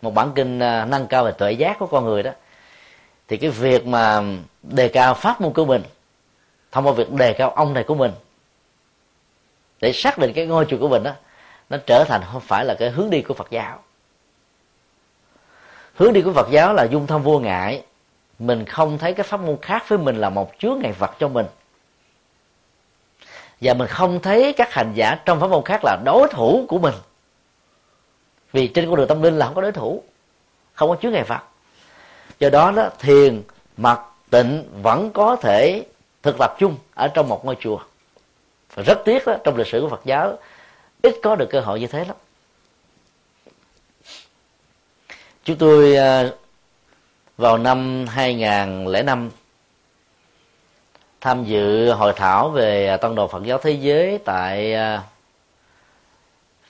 một 0.02 0.14
bản 0.14 0.32
kinh 0.34 0.58
à, 0.58 0.84
nâng 0.84 1.06
cao 1.06 1.24
về 1.24 1.32
tuệ 1.32 1.52
giác 1.52 1.78
của 1.78 1.86
con 1.86 2.04
người 2.04 2.22
đó. 2.22 2.30
Thì 3.28 3.36
cái 3.36 3.50
việc 3.50 3.86
mà 3.86 4.22
đề 4.62 4.88
cao 4.88 5.14
pháp 5.14 5.40
môn 5.40 5.52
của 5.52 5.64
mình, 5.64 5.82
thông 6.72 6.86
qua 6.86 6.92
việc 6.92 7.10
đề 7.12 7.32
cao 7.32 7.50
ông 7.50 7.74
này 7.74 7.84
của 7.84 7.94
mình, 7.94 8.12
để 9.80 9.92
xác 9.92 10.18
định 10.18 10.32
cái 10.32 10.46
ngôi 10.46 10.66
chùa 10.68 10.78
của 10.80 10.88
mình 10.88 11.02
đó, 11.02 11.12
nó 11.70 11.76
trở 11.86 12.04
thành 12.04 12.22
không 12.32 12.40
phải 12.40 12.64
là 12.64 12.74
cái 12.78 12.90
hướng 12.90 13.10
đi 13.10 13.22
của 13.22 13.34
Phật 13.34 13.50
giáo. 13.50 13.78
Hướng 15.94 16.12
đi 16.12 16.22
của 16.22 16.32
Phật 16.32 16.48
giáo 16.50 16.74
là 16.74 16.84
dung 16.84 17.06
thông 17.06 17.22
vô 17.22 17.38
ngại. 17.38 17.82
Mình 18.38 18.64
không 18.64 18.98
thấy 18.98 19.12
cái 19.12 19.24
pháp 19.24 19.40
môn 19.40 19.56
khác 19.62 19.88
với 19.88 19.98
mình 19.98 20.16
là 20.16 20.30
một 20.30 20.52
chướng 20.58 20.78
ngày 20.82 20.92
vật 20.92 21.10
cho 21.18 21.28
mình. 21.28 21.46
Và 23.60 23.74
mình 23.74 23.88
không 23.88 24.20
thấy 24.20 24.52
các 24.52 24.72
hành 24.72 24.92
giả 24.94 25.18
trong 25.24 25.40
pháp 25.40 25.50
môn 25.50 25.64
khác 25.64 25.80
là 25.84 25.98
đối 26.04 26.28
thủ 26.28 26.66
của 26.68 26.78
mình 26.78 26.94
vì 28.52 28.68
trên 28.68 28.86
con 28.86 28.96
đường 28.96 29.08
tâm 29.08 29.22
linh 29.22 29.38
là 29.38 29.46
không 29.46 29.54
có 29.54 29.62
đối 29.62 29.72
thủ. 29.72 30.02
Không 30.74 30.88
có 30.88 30.96
chứa 30.96 31.10
ngại 31.10 31.24
vật. 31.24 31.40
Do 32.38 32.50
đó 32.50 32.70
đó, 32.70 32.90
thiền 32.98 33.42
mật 33.76 34.00
tịnh 34.30 34.64
vẫn 34.82 35.10
có 35.10 35.36
thể 35.36 35.84
thực 36.22 36.38
tập 36.38 36.56
chung 36.58 36.76
ở 36.94 37.08
trong 37.08 37.28
một 37.28 37.44
ngôi 37.44 37.56
chùa. 37.60 37.78
Và 38.74 38.82
rất 38.82 38.98
tiếc 39.04 39.26
đó, 39.26 39.36
trong 39.44 39.56
lịch 39.56 39.66
sử 39.66 39.80
của 39.80 39.88
Phật 39.88 40.00
giáo, 40.04 40.38
ít 41.02 41.14
có 41.22 41.36
được 41.36 41.48
cơ 41.50 41.60
hội 41.60 41.80
như 41.80 41.86
thế 41.86 42.04
lắm. 42.04 42.16
Chúng 45.44 45.56
tôi 45.56 45.96
à, 45.96 46.30
vào 47.36 47.58
năm 47.58 48.06
2005 48.06 49.30
tham 51.20 51.44
dự 51.44 51.92
hội 51.92 52.12
thảo 52.16 52.48
về 52.50 52.86
à, 52.86 52.96
tăng 52.96 53.14
đồ 53.14 53.28
Phật 53.28 53.42
giáo 53.44 53.58
thế 53.58 53.70
giới 53.70 54.18
tại 54.24 54.74
à, 54.74 55.02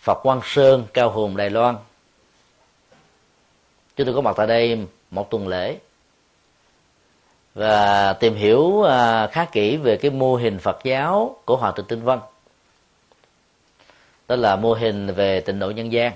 Phật 0.00 0.14
Quang 0.22 0.40
Sơn, 0.44 0.86
Cao 0.94 1.10
Hùng, 1.10 1.36
Đài 1.36 1.50
Loan. 1.50 1.76
Chúng 3.96 4.06
tôi 4.06 4.14
có 4.14 4.20
mặt 4.20 4.34
tại 4.36 4.46
đây 4.46 4.86
một 5.10 5.30
tuần 5.30 5.48
lễ 5.48 5.78
và 7.54 8.12
tìm 8.12 8.34
hiểu 8.34 8.82
à, 8.82 9.26
khá 9.26 9.44
kỹ 9.44 9.76
về 9.76 9.96
cái 9.96 10.10
mô 10.10 10.36
hình 10.36 10.58
Phật 10.58 10.78
giáo 10.84 11.36
của 11.44 11.56
hòa 11.56 11.72
thượng 11.72 11.86
Tinh 11.86 12.02
Vân. 12.02 12.18
Đó 14.28 14.36
là 14.36 14.56
mô 14.56 14.74
hình 14.74 15.14
về 15.14 15.40
tịnh 15.40 15.58
độ 15.58 15.70
nhân 15.70 15.92
gian 15.92 16.12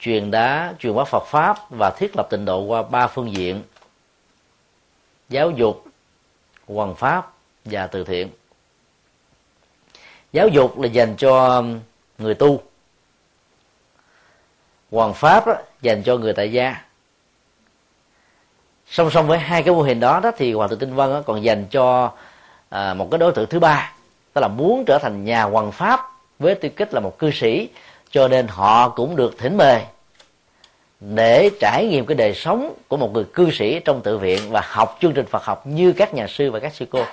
truyền 0.00 0.30
đá 0.30 0.74
truyền 0.78 0.94
bá 0.94 1.04
Phật 1.04 1.24
pháp 1.26 1.70
và 1.70 1.90
thiết 1.90 2.10
lập 2.16 2.26
tịnh 2.30 2.44
độ 2.44 2.60
qua 2.60 2.82
ba 2.82 3.06
phương 3.06 3.32
diện 3.32 3.62
giáo 5.28 5.50
dục 5.50 5.84
hoàng 6.66 6.94
pháp 6.94 7.32
và 7.64 7.86
từ 7.86 8.04
thiện 8.04 8.28
giáo 10.32 10.48
dục 10.48 10.80
là 10.80 10.86
dành 10.86 11.16
cho 11.16 11.64
người 12.18 12.34
tu 12.34 12.62
hoàng 14.90 15.14
pháp 15.14 15.46
đó, 15.46 15.54
dành 15.82 16.02
cho 16.02 16.16
người 16.16 16.32
tại 16.32 16.52
gia. 16.52 16.76
Song 18.86 19.10
song 19.10 19.26
với 19.26 19.38
hai 19.38 19.62
cái 19.62 19.74
mô 19.74 19.82
hình 19.82 20.00
đó 20.00 20.20
đó 20.20 20.30
thì 20.36 20.52
hoàng 20.52 20.70
tử 20.70 20.76
tinh 20.76 20.94
vân 20.94 21.22
còn 21.26 21.44
dành 21.44 21.66
cho 21.70 22.12
à, 22.68 22.94
một 22.94 23.08
cái 23.10 23.18
đối 23.18 23.32
tượng 23.32 23.46
thứ 23.46 23.60
ba 23.60 23.92
tức 24.32 24.40
là 24.40 24.48
muốn 24.48 24.84
trở 24.84 24.98
thành 24.98 25.24
nhà 25.24 25.42
hoàng 25.42 25.72
pháp 25.72 26.00
với 26.38 26.54
tư 26.54 26.68
cách 26.68 26.94
là 26.94 27.00
một 27.00 27.18
cư 27.18 27.30
sĩ 27.30 27.68
cho 28.10 28.28
nên 28.28 28.48
họ 28.48 28.88
cũng 28.88 29.16
được 29.16 29.38
thỉnh 29.38 29.56
mời 29.56 29.82
để 31.00 31.50
trải 31.60 31.86
nghiệm 31.86 32.06
cái 32.06 32.14
đời 32.14 32.34
sống 32.34 32.74
của 32.88 32.96
một 32.96 33.12
người 33.12 33.24
cư 33.34 33.50
sĩ 33.50 33.80
trong 33.80 34.02
tự 34.02 34.18
viện 34.18 34.50
và 34.50 34.62
học 34.64 34.98
chương 35.00 35.12
trình 35.12 35.26
Phật 35.26 35.44
học 35.44 35.66
như 35.66 35.92
các 35.92 36.14
nhà 36.14 36.26
sư 36.26 36.50
và 36.50 36.58
các 36.58 36.74
sư 36.74 36.86
cô. 36.90 37.04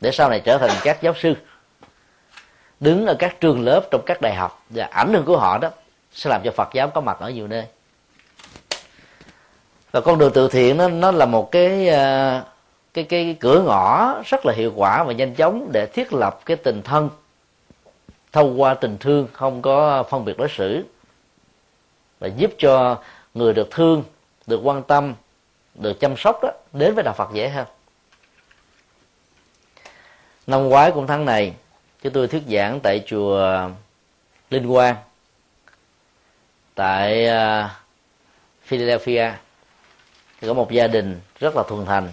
Để 0.00 0.10
sau 0.10 0.30
này 0.30 0.40
trở 0.40 0.58
thành 0.58 0.70
các 0.82 1.02
giáo 1.02 1.14
sư 1.20 1.34
đứng 2.80 3.06
ở 3.06 3.14
các 3.18 3.40
trường 3.40 3.64
lớp 3.64 3.80
trong 3.90 4.02
các 4.06 4.20
đại 4.20 4.34
học 4.34 4.64
và 4.70 4.84
ảnh 4.84 5.12
hưởng 5.12 5.24
của 5.24 5.38
họ 5.38 5.58
đó 5.58 5.70
sẽ 6.12 6.30
làm 6.30 6.42
cho 6.44 6.50
phật 6.50 6.68
giáo 6.72 6.88
có 6.88 7.00
mặt 7.00 7.16
ở 7.20 7.30
nhiều 7.30 7.46
nơi. 7.46 7.64
Và 9.90 10.00
con 10.00 10.18
đường 10.18 10.32
từ 10.34 10.48
thiện 10.48 10.76
nó 10.76 10.88
nó 10.88 11.10
là 11.10 11.26
một 11.26 11.50
cái 11.50 11.88
ờ, 11.88 12.42
cái 12.94 13.04
cái 13.04 13.36
cửa 13.40 13.62
ngõ 13.62 14.14
rất 14.24 14.46
là 14.46 14.52
hiệu 14.52 14.72
quả 14.76 15.04
và 15.04 15.12
nhanh 15.12 15.34
chóng 15.34 15.68
để 15.72 15.86
thiết 15.86 16.12
lập 16.12 16.40
cái 16.44 16.56
tình 16.56 16.82
thân 16.82 17.10
thông 18.32 18.60
qua 18.60 18.74
tình 18.74 18.98
thương, 18.98 19.28
không 19.32 19.62
có 19.62 20.02
phân 20.02 20.24
biệt 20.24 20.38
đối 20.38 20.48
xử 20.48 20.84
và 22.18 22.28
giúp 22.28 22.50
cho 22.58 22.98
người 23.34 23.52
được 23.52 23.70
thương, 23.70 24.04
được 24.46 24.60
quan 24.64 24.82
tâm, 24.82 25.14
được 25.74 26.00
chăm 26.00 26.16
sóc 26.16 26.42
đó 26.42 26.50
đến 26.72 26.94
với 26.94 27.04
đạo 27.04 27.14
Phật 27.14 27.28
dễ 27.32 27.48
hơn. 27.48 27.66
Năm 30.46 30.68
ngoái 30.68 30.90
cũng 30.90 31.06
tháng 31.06 31.24
này 31.24 31.52
chúng 32.02 32.12
tôi 32.12 32.28
thuyết 32.28 32.42
giảng 32.48 32.80
tại 32.80 33.04
chùa 33.06 33.68
Linh 34.50 34.72
Quang, 34.72 34.96
tại 36.74 37.26
à, 37.26 37.76
Philadelphia. 38.62 39.32
Có 40.40 40.54
một 40.54 40.70
gia 40.70 40.86
đình 40.86 41.20
rất 41.38 41.56
là 41.56 41.62
thuần 41.68 41.86
thành. 41.86 42.08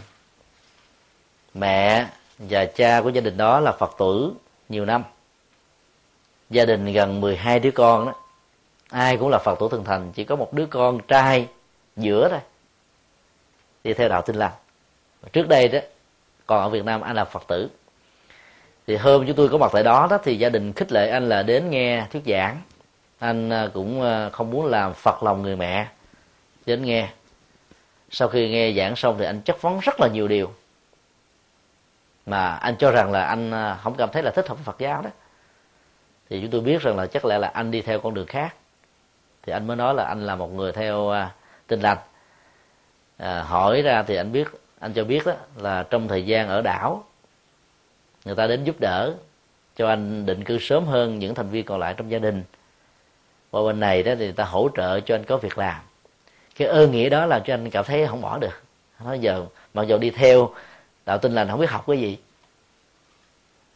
Mẹ 1.54 2.08
và 2.38 2.66
cha 2.66 3.02
của 3.02 3.10
gia 3.10 3.22
đình 3.22 3.38
đó 3.38 3.60
là 3.60 3.72
Phật 3.72 3.96
tử 4.00 4.34
nhiều 4.70 4.86
năm. 4.86 5.04
Gia 6.50 6.66
đình 6.66 6.94
gần 6.94 7.22
12 7.22 7.60
đứa 7.60 7.72
con 7.72 8.06
đó. 8.06 8.14
Ai 8.90 9.18
cũng 9.18 9.30
là 9.30 9.38
Phật 9.38 9.60
tử 9.60 9.68
thuần 9.72 9.84
thành, 9.84 10.12
chỉ 10.12 10.24
có 10.24 10.36
một 10.36 10.54
đứa 10.54 10.66
con 10.66 11.00
trai 11.08 11.48
giữa 11.96 12.30
thôi. 12.30 12.40
Đi 13.84 13.94
theo 13.94 14.10
đạo 14.10 14.22
Tin 14.22 14.36
lành. 14.36 14.52
Trước 15.34 15.48
đây 15.48 15.68
đó, 15.68 15.80
còn 16.46 16.62
ở 16.62 16.70
Việt 16.70 16.86
Nam, 16.86 17.02
anh 17.02 17.16
là 17.16 17.26
Phật 17.26 17.44
tử 17.48 17.70
thì 18.88 18.96
hôm 18.96 19.28
chúng 19.28 19.36
tôi 19.36 19.50
có 19.50 19.58
mặt 19.58 19.72
tại 19.74 19.84
đó 19.84 20.08
đó 20.10 20.18
thì 20.24 20.38
gia 20.38 20.50
đình 20.50 20.74
khích 20.74 20.92
lệ 20.92 21.10
anh 21.10 21.30
là 21.30 21.44
đến 21.44 21.70
nghe 21.70 22.06
thuyết 22.12 22.24
giảng. 22.26 22.62
Anh 23.20 23.50
à, 23.50 23.70
cũng 23.74 24.02
à, 24.02 24.30
không 24.30 24.52
muốn 24.52 24.66
làm 24.66 24.94
phật 24.94 25.24
lòng 25.24 25.42
người 25.42 25.56
mẹ 25.56 25.88
đến 26.66 26.82
nghe. 26.82 27.10
Sau 28.10 28.28
khi 28.28 28.50
nghe 28.50 28.74
giảng 28.74 28.96
xong 28.96 29.16
thì 29.20 29.26
anh 29.26 29.42
chất 29.42 29.62
vấn 29.62 29.80
rất 29.80 30.00
là 30.00 30.08
nhiều 30.08 30.28
điều. 30.28 30.54
Mà 32.26 32.56
anh 32.56 32.76
cho 32.80 32.92
rằng 32.92 33.12
là 33.12 33.26
anh 33.26 33.52
à, 33.52 33.80
không 33.84 33.96
cảm 33.98 34.10
thấy 34.12 34.24
là 34.24 34.32
thích 34.32 34.48
hợp 34.48 34.56
với 34.56 34.64
Phật 34.64 34.80
giáo 34.80 35.02
đó. 35.02 35.10
Thì 36.30 36.42
chúng 36.42 36.52
tôi 36.52 36.62
biết 36.62 36.82
rằng 36.82 36.98
là 36.98 37.06
chắc 37.06 37.26
lẽ 37.26 37.38
là 37.38 37.48
anh 37.48 37.72
đi 37.72 37.82
theo 37.82 38.00
con 38.00 38.14
đường 38.14 38.28
khác. 38.28 38.56
Thì 39.44 39.54
anh 39.54 39.68
mới 39.68 39.78
nói 39.78 39.94
là 39.94 40.04
anh 40.04 40.26
là 40.26 40.36
một 40.36 40.54
người 40.54 40.72
theo 40.72 41.14
tinh 41.68 41.82
lành. 41.82 41.98
À, 43.18 43.44
hỏi 43.44 43.82
ra 43.82 44.04
thì 44.04 44.16
anh 44.16 44.32
biết 44.32 44.48
anh 44.80 44.94
cho 44.94 45.04
biết 45.04 45.26
đó 45.26 45.34
là 45.56 45.84
trong 45.84 46.08
thời 46.08 46.26
gian 46.26 46.48
ở 46.48 46.62
đảo 46.62 47.04
người 48.26 48.36
ta 48.36 48.48
đến 48.48 48.64
giúp 48.64 48.80
đỡ, 48.80 49.14
cho 49.76 49.88
anh 49.88 50.26
định 50.26 50.44
cư 50.44 50.58
sớm 50.60 50.86
hơn 50.86 51.20
những 51.20 51.36
thành 51.36 51.50
viên 51.50 51.66
còn 51.66 51.80
lại 51.80 51.94
trong 51.98 52.12
gia 52.12 52.20
đình. 52.20 52.44
Và 53.52 53.62
bên 53.62 53.80
này 53.80 54.04
đó 54.04 54.12
thì 54.18 54.24
người 54.24 54.34
ta 54.34 54.44
hỗ 54.44 54.70
trợ 54.78 55.00
cho 55.00 55.16
anh 55.16 55.24
có 55.24 55.38
việc 55.38 55.58
làm. 55.58 55.82
Cái 56.56 56.68
ơn 56.68 56.92
nghĩa 56.92 57.10
đó 57.10 57.26
làm 57.26 57.42
cho 57.46 57.54
anh 57.54 57.70
cảm 57.70 57.86
thấy 57.86 58.08
không 58.08 58.22
bỏ 58.22 58.38
được. 58.38 58.62
Nói 59.04 59.20
giờ, 59.20 59.46
mặc 59.74 59.84
dù 59.88 59.98
đi 59.98 60.10
theo, 60.10 60.50
đạo 61.06 61.18
tin 61.18 61.36
lành 61.36 61.48
không 61.50 61.60
biết 61.60 61.70
học 61.70 61.84
cái 61.88 61.98
gì. 61.98 62.18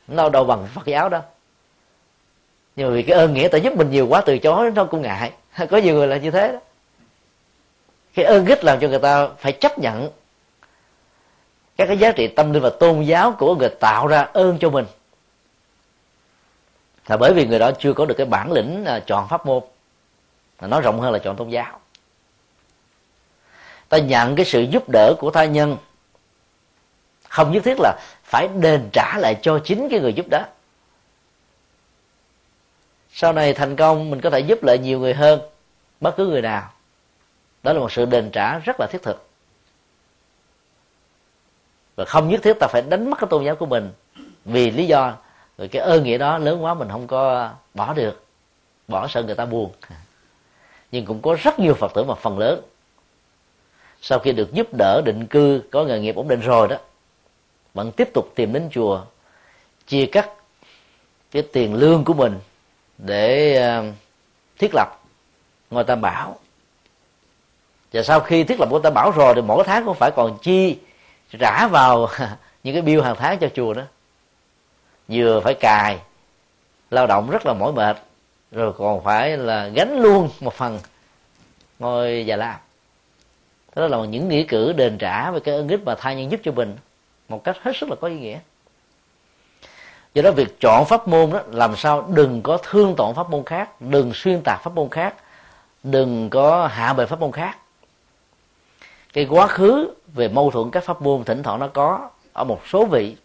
Nó 0.07 0.29
đâu 0.29 0.43
bằng 0.43 0.67
phật 0.73 0.85
giáo 0.85 1.09
đó. 1.09 1.21
Nhưng 2.75 2.87
mà 2.87 2.93
vì 2.93 3.03
cái 3.03 3.19
ơn 3.19 3.33
nghĩa 3.33 3.47
ta 3.47 3.57
giúp 3.57 3.73
mình 3.77 3.89
nhiều 3.89 4.07
quá, 4.07 4.21
từ 4.25 4.37
chối 4.37 4.71
nó 4.75 4.85
cũng 4.85 5.01
ngại. 5.01 5.31
Có 5.69 5.77
nhiều 5.77 5.95
người 5.95 6.07
là 6.07 6.17
như 6.17 6.31
thế 6.31 6.51
đó. 6.51 6.59
Cái 8.13 8.25
ơn 8.25 8.45
ích 8.45 8.63
làm 8.63 8.79
cho 8.79 8.87
người 8.87 8.99
ta 8.99 9.27
phải 9.27 9.51
chấp 9.51 9.79
nhận 9.79 10.09
các 11.79 11.85
cái 11.85 11.97
giá 11.97 12.11
trị 12.11 12.27
tâm 12.27 12.53
linh 12.53 12.63
và 12.63 12.69
tôn 12.69 13.01
giáo 13.01 13.35
của 13.39 13.55
người 13.55 13.69
tạo 13.69 14.07
ra 14.07 14.21
ơn 14.21 14.57
cho 14.59 14.69
mình. 14.69 14.85
Là 17.07 17.17
bởi 17.17 17.33
vì 17.33 17.47
người 17.47 17.59
đó 17.59 17.71
chưa 17.79 17.93
có 17.93 18.05
được 18.05 18.15
cái 18.17 18.25
bản 18.25 18.51
lĩnh 18.51 18.85
à, 18.85 18.99
chọn 18.99 19.27
pháp 19.27 19.45
môn. 19.45 19.63
Mà 20.61 20.67
nói 20.67 20.81
rộng 20.81 20.99
hơn 20.99 21.13
là 21.13 21.19
chọn 21.19 21.35
tôn 21.35 21.49
giáo. 21.49 21.79
Ta 23.89 23.97
nhận 23.97 24.35
cái 24.35 24.45
sự 24.45 24.61
giúp 24.61 24.89
đỡ 24.89 25.13
của 25.19 25.31
tha 25.31 25.45
nhân. 25.45 25.77
Không 27.29 27.51
nhất 27.51 27.63
thiết 27.63 27.75
là 27.79 27.99
phải 28.23 28.47
đền 28.47 28.89
trả 28.93 29.17
lại 29.17 29.35
cho 29.41 29.59
chính 29.63 29.87
cái 29.91 29.99
người 29.99 30.13
giúp 30.13 30.25
đó. 30.29 30.45
Sau 33.11 33.33
này 33.33 33.53
thành 33.53 33.75
công, 33.75 34.09
mình 34.09 34.21
có 34.21 34.29
thể 34.29 34.39
giúp 34.39 34.63
lại 34.63 34.77
nhiều 34.77 34.99
người 34.99 35.13
hơn, 35.13 35.41
bất 35.99 36.17
cứ 36.17 36.27
người 36.27 36.41
nào. 36.41 36.71
Đó 37.63 37.73
là 37.73 37.79
một 37.79 37.91
sự 37.91 38.05
đền 38.05 38.29
trả 38.33 38.59
rất 38.59 38.79
là 38.79 38.87
thiết 38.91 39.03
thực 39.03 39.28
và 41.99 42.05
không 42.05 42.29
nhất 42.29 42.39
thiết 42.43 42.53
ta 42.59 42.67
phải 42.67 42.81
đánh 42.81 43.09
mất 43.09 43.19
cái 43.19 43.27
tôn 43.29 43.43
giáo 43.43 43.55
của 43.55 43.65
mình. 43.65 43.91
Vì 44.45 44.71
lý 44.71 44.87
do, 44.87 45.13
rồi 45.57 45.67
cái 45.67 45.81
ơn 45.81 46.03
nghĩa 46.03 46.17
đó 46.17 46.37
lớn 46.37 46.63
quá 46.63 46.73
mình 46.73 46.89
không 46.91 47.07
có 47.07 47.51
bỏ 47.73 47.93
được. 47.93 48.23
Bỏ 48.87 49.07
sợ 49.07 49.23
người 49.23 49.35
ta 49.35 49.45
buồn. 49.45 49.71
Nhưng 50.91 51.05
cũng 51.05 51.21
có 51.21 51.37
rất 51.43 51.59
nhiều 51.59 51.73
phật 51.73 51.93
tử 51.93 52.03
mà 52.03 52.15
phần 52.15 52.39
lớn. 52.39 52.61
Sau 54.01 54.19
khi 54.19 54.31
được 54.31 54.53
giúp 54.53 54.67
đỡ, 54.77 55.01
định 55.05 55.27
cư, 55.27 55.61
có 55.71 55.83
nghề 55.83 55.99
nghiệp 55.99 56.15
ổn 56.15 56.27
định 56.27 56.39
rồi 56.39 56.67
đó, 56.67 56.75
vẫn 57.73 57.91
tiếp 57.91 58.09
tục 58.13 58.31
tìm 58.35 58.53
đến 58.53 58.69
chùa, 58.71 59.01
chia 59.87 60.05
cắt 60.05 60.29
cái 61.31 61.41
tiền 61.41 61.73
lương 61.73 62.03
của 62.03 62.13
mình 62.13 62.39
để 62.97 63.55
ờ, 63.55 63.83
thiết 64.57 64.71
lập 64.73 64.87
ngôi 65.71 65.83
tam 65.83 66.01
bảo. 66.01 66.39
Và 67.93 68.03
sau 68.03 68.19
khi 68.19 68.43
thiết 68.43 68.59
lập 68.59 68.69
ngôi 68.71 68.79
tam 68.83 68.93
bảo 68.93 69.11
rồi 69.11 69.35
thì 69.35 69.41
mỗi 69.41 69.63
tháng 69.63 69.85
cũng 69.85 69.95
phải 69.95 70.11
còn 70.11 70.37
chi 70.41 70.77
rã 71.31 71.67
vào 71.67 72.09
những 72.63 72.75
cái 72.75 72.81
bill 72.81 73.01
hàng 73.01 73.15
tháng 73.15 73.39
cho 73.39 73.47
chùa 73.55 73.73
đó. 73.73 73.83
Vừa 75.07 75.39
phải 75.39 75.53
cài, 75.53 75.99
lao 76.91 77.07
động 77.07 77.29
rất 77.29 77.45
là 77.45 77.53
mỏi 77.53 77.73
mệt, 77.73 77.97
rồi 78.51 78.73
còn 78.73 79.03
phải 79.03 79.37
là 79.37 79.67
gánh 79.67 79.99
luôn 79.99 80.29
một 80.39 80.53
phần 80.53 80.79
ngôi 81.79 82.25
già 82.25 82.35
lam 82.35 82.55
đó 83.75 83.87
là 83.87 83.97
những 83.97 84.29
nghĩa 84.29 84.43
cử 84.43 84.73
đền 84.73 84.97
trả 84.97 85.31
về 85.31 85.39
cái 85.39 85.55
ơn 85.55 85.67
ích 85.67 85.83
mà 85.85 85.95
thai 85.95 86.15
nhân 86.15 86.31
giúp 86.31 86.39
cho 86.43 86.51
mình, 86.51 86.75
một 87.29 87.43
cách 87.43 87.57
hết 87.61 87.71
sức 87.75 87.89
là 87.89 87.95
có 87.95 88.07
ý 88.07 88.15
nghĩa. 88.15 88.39
Do 90.13 90.21
đó 90.21 90.31
việc 90.31 90.59
chọn 90.59 90.85
pháp 90.85 91.07
môn 91.07 91.31
đó, 91.31 91.39
làm 91.51 91.75
sao 91.75 92.07
đừng 92.09 92.41
có 92.41 92.57
thương 92.63 92.95
tổn 92.97 93.15
pháp 93.15 93.29
môn 93.29 93.43
khác, 93.45 93.81
đừng 93.81 94.13
xuyên 94.13 94.41
tạc 94.43 94.61
pháp 94.63 94.73
môn 94.75 94.89
khác, 94.89 95.15
đừng 95.83 96.29
có 96.29 96.67
hạ 96.67 96.93
bệ 96.93 97.05
pháp 97.05 97.19
môn 97.19 97.31
khác 97.31 97.57
cái 99.13 99.27
quá 99.29 99.47
khứ 99.47 99.93
về 100.07 100.27
mâu 100.27 100.51
thuẫn 100.51 100.71
các 100.71 100.83
pháp 100.83 101.01
môn 101.01 101.23
thỉnh 101.23 101.43
thoảng 101.43 101.59
nó 101.59 101.67
có 101.67 102.09
ở 102.33 102.43
một 102.43 102.61
số 102.67 102.85
vị. 102.85 103.15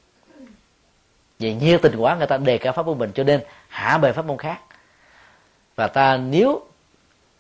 Vì 1.39 1.55
nhiêu 1.55 1.79
tình 1.83 1.97
quá 1.97 2.17
người 2.17 2.27
ta 2.27 2.37
đề 2.37 2.59
cao 2.59 2.73
pháp 2.73 2.87
môn 2.87 2.99
mình 2.99 3.11
cho 3.15 3.25
nên 3.25 3.41
hạ 3.69 3.99
bề 3.99 4.13
pháp 4.13 4.27
môn 4.27 4.39
khác. 4.39 4.61
Và 5.77 5.87
ta 5.87 6.17
nếu 6.17 6.63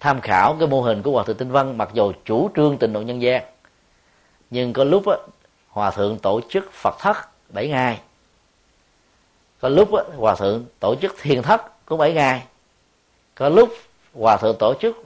tham 0.00 0.20
khảo 0.20 0.56
cái 0.58 0.68
mô 0.68 0.82
hình 0.82 1.02
của 1.02 1.12
hòa 1.12 1.24
thượng 1.24 1.36
tinh 1.36 1.50
văn 1.50 1.78
mặc 1.78 1.88
dù 1.92 2.12
chủ 2.24 2.50
trương 2.56 2.78
tình 2.78 2.92
độ 2.92 3.00
nhân 3.00 3.22
gian 3.22 3.42
nhưng 4.50 4.72
có 4.72 4.84
lúc 4.84 5.06
á, 5.06 5.16
hòa 5.68 5.90
thượng 5.90 6.18
tổ 6.18 6.40
chức 6.48 6.72
phật 6.72 6.96
thất 6.98 7.16
bảy 7.48 7.68
ngày. 7.68 8.00
Có 9.60 9.68
lúc 9.68 9.92
á, 9.94 10.02
hòa 10.16 10.34
thượng 10.34 10.64
tổ 10.80 10.94
chức 10.94 11.14
thiền 11.22 11.42
thất 11.42 11.86
cũng 11.86 11.98
bảy 11.98 12.12
ngày. 12.12 12.42
Có 13.34 13.48
lúc 13.48 13.68
hòa 14.14 14.36
thượng 14.36 14.56
tổ 14.58 14.74
chức 14.80 15.04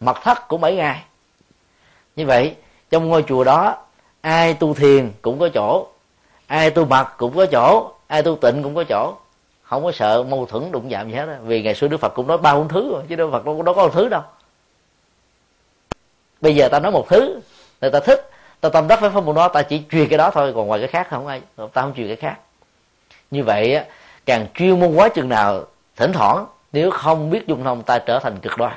mật 0.00 0.16
thất 0.22 0.48
cũng 0.48 0.60
bảy 0.60 0.76
ngày. 0.76 1.04
Như 2.16 2.26
vậy 2.26 2.54
trong 2.90 3.08
ngôi 3.08 3.24
chùa 3.28 3.44
đó 3.44 3.76
ai 4.20 4.54
tu 4.54 4.74
thiền 4.74 5.12
cũng 5.22 5.38
có 5.38 5.48
chỗ 5.54 5.86
ai 6.46 6.70
tu 6.70 6.84
mật 6.84 7.06
cũng 7.16 7.36
có 7.36 7.46
chỗ 7.46 7.92
ai 8.10 8.22
tu 8.22 8.36
tịnh 8.36 8.62
cũng 8.62 8.74
có 8.74 8.84
chỗ. 8.88 9.14
Không 9.62 9.84
có 9.84 9.92
sợ 9.92 10.22
mâu 10.22 10.46
thuẫn 10.46 10.72
đụng 10.72 10.88
chạm 10.90 11.10
gì 11.10 11.14
hết 11.14 11.26
đó. 11.26 11.32
vì 11.42 11.62
ngày 11.62 11.74
xưa 11.74 11.88
đức 11.88 11.96
phật 11.96 12.14
cũng 12.14 12.26
nói 12.26 12.38
ba 12.38 12.54
bốn 12.54 12.68
thứ 12.68 12.92
rồi 12.92 13.02
chứ 13.08 13.16
đức 13.16 13.30
phật 13.32 13.44
đâu, 13.44 13.62
đâu 13.62 13.74
có 13.74 13.82
một 13.82 13.92
thứ 13.92 14.08
đâu. 14.08 14.22
Bây 16.40 16.54
giờ 16.54 16.68
ta 16.68 16.80
nói 16.80 16.92
một 16.92 17.06
thứ 17.08 17.40
người 17.80 17.90
ta 17.90 18.00
thích 18.00 18.30
ta 18.60 18.68
tâm 18.68 18.88
đắc 18.88 19.00
với 19.00 19.10
pháp 19.10 19.24
môn 19.24 19.34
đó 19.36 19.48
ta 19.48 19.62
chỉ 19.62 19.82
truyền 19.90 20.08
cái 20.08 20.18
đó 20.18 20.30
thôi 20.30 20.52
còn 20.54 20.66
ngoài 20.66 20.80
cái 20.80 20.88
khác 20.88 21.06
không 21.10 21.26
ai 21.26 21.40
ta 21.56 21.82
không 21.82 21.92
truyền 21.96 22.06
cái 22.06 22.16
khác. 22.16 22.38
Như 23.30 23.44
vậy 23.44 23.80
càng 24.26 24.46
chuyên 24.54 24.80
môn 24.80 24.94
quá 24.94 25.08
chừng 25.08 25.28
nào 25.28 25.64
thỉnh 25.96 26.12
thoảng 26.12 26.46
nếu 26.72 26.90
không 26.90 27.30
biết 27.30 27.46
dung 27.46 27.64
thông 27.64 27.82
ta 27.82 27.98
trở 27.98 28.18
thành 28.18 28.38
cực 28.38 28.58
đoan. 28.58 28.72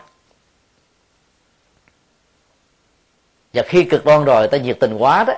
Và 3.54 3.64
khi 3.64 3.84
cực 3.84 4.06
đoan 4.06 4.26
rồi, 4.26 4.48
ta 4.48 4.58
nhiệt 4.58 4.80
tình 4.80 4.98
quá 4.98 5.24
đó, 5.24 5.34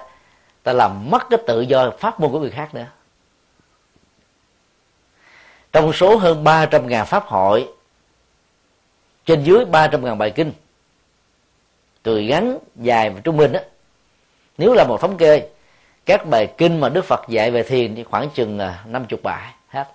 ta 0.64 0.74
làm 0.74 1.10
mất 1.10 1.30
cái 1.30 1.40
tự 1.48 1.62
do 1.62 1.92
pháp 2.00 2.20
môn 2.20 2.32
của 2.32 2.40
người 2.40 2.52
khác 2.52 2.76
nữa. 2.76 2.86
Trong 5.74 5.94
số 5.94 6.18
hơn 6.18 6.44
300 6.44 6.88
ngàn 6.88 7.06
pháp 7.06 7.26
hội, 7.26 7.68
trên 9.26 9.44
dưới 9.44 9.66
300 9.66 10.06
ngàn 10.06 10.18
bài 10.18 10.32
kinh, 10.32 10.52
từ 12.04 12.20
ngắn 12.20 12.58
dài 12.76 13.10
và 13.10 13.20
trung 13.24 13.38
bình 13.38 13.54
á, 13.54 13.62
nếu 14.58 14.74
là 14.74 14.84
một 14.84 15.02
thống 15.02 15.18
kê, 15.18 15.50
các 16.06 16.26
bài 16.26 16.54
kinh 16.58 16.80
mà 16.80 16.90
Đức 16.90 17.06
Phật 17.06 17.22
dạy 17.28 17.52
về 17.52 17.64
thiền 17.64 17.96
thì 17.96 18.04
khoảng 18.04 18.30
chừng 18.30 18.60
à, 18.60 18.84
50 18.86 19.20
bài 19.24 19.54
hết. 19.68 19.88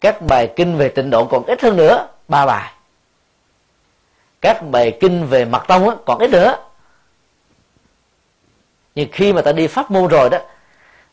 Các 0.00 0.22
bài 0.22 0.52
kinh 0.56 0.76
về 0.76 0.88
tịnh 0.88 1.10
độ 1.10 1.24
còn 1.24 1.44
ít 1.46 1.62
hơn 1.62 1.76
nữa, 1.76 2.08
ba 2.28 2.46
bài 2.46 2.72
các 4.44 4.70
bài 4.70 4.96
kinh 5.00 5.26
về 5.26 5.44
mặt 5.44 5.64
tông 5.68 5.88
á, 5.88 5.96
còn 6.04 6.18
ít 6.18 6.30
nữa. 6.30 6.56
Nhưng 8.94 9.08
khi 9.12 9.32
mà 9.32 9.42
ta 9.42 9.52
đi 9.52 9.66
pháp 9.66 9.90
môn 9.90 10.08
rồi 10.08 10.30
đó 10.30 10.38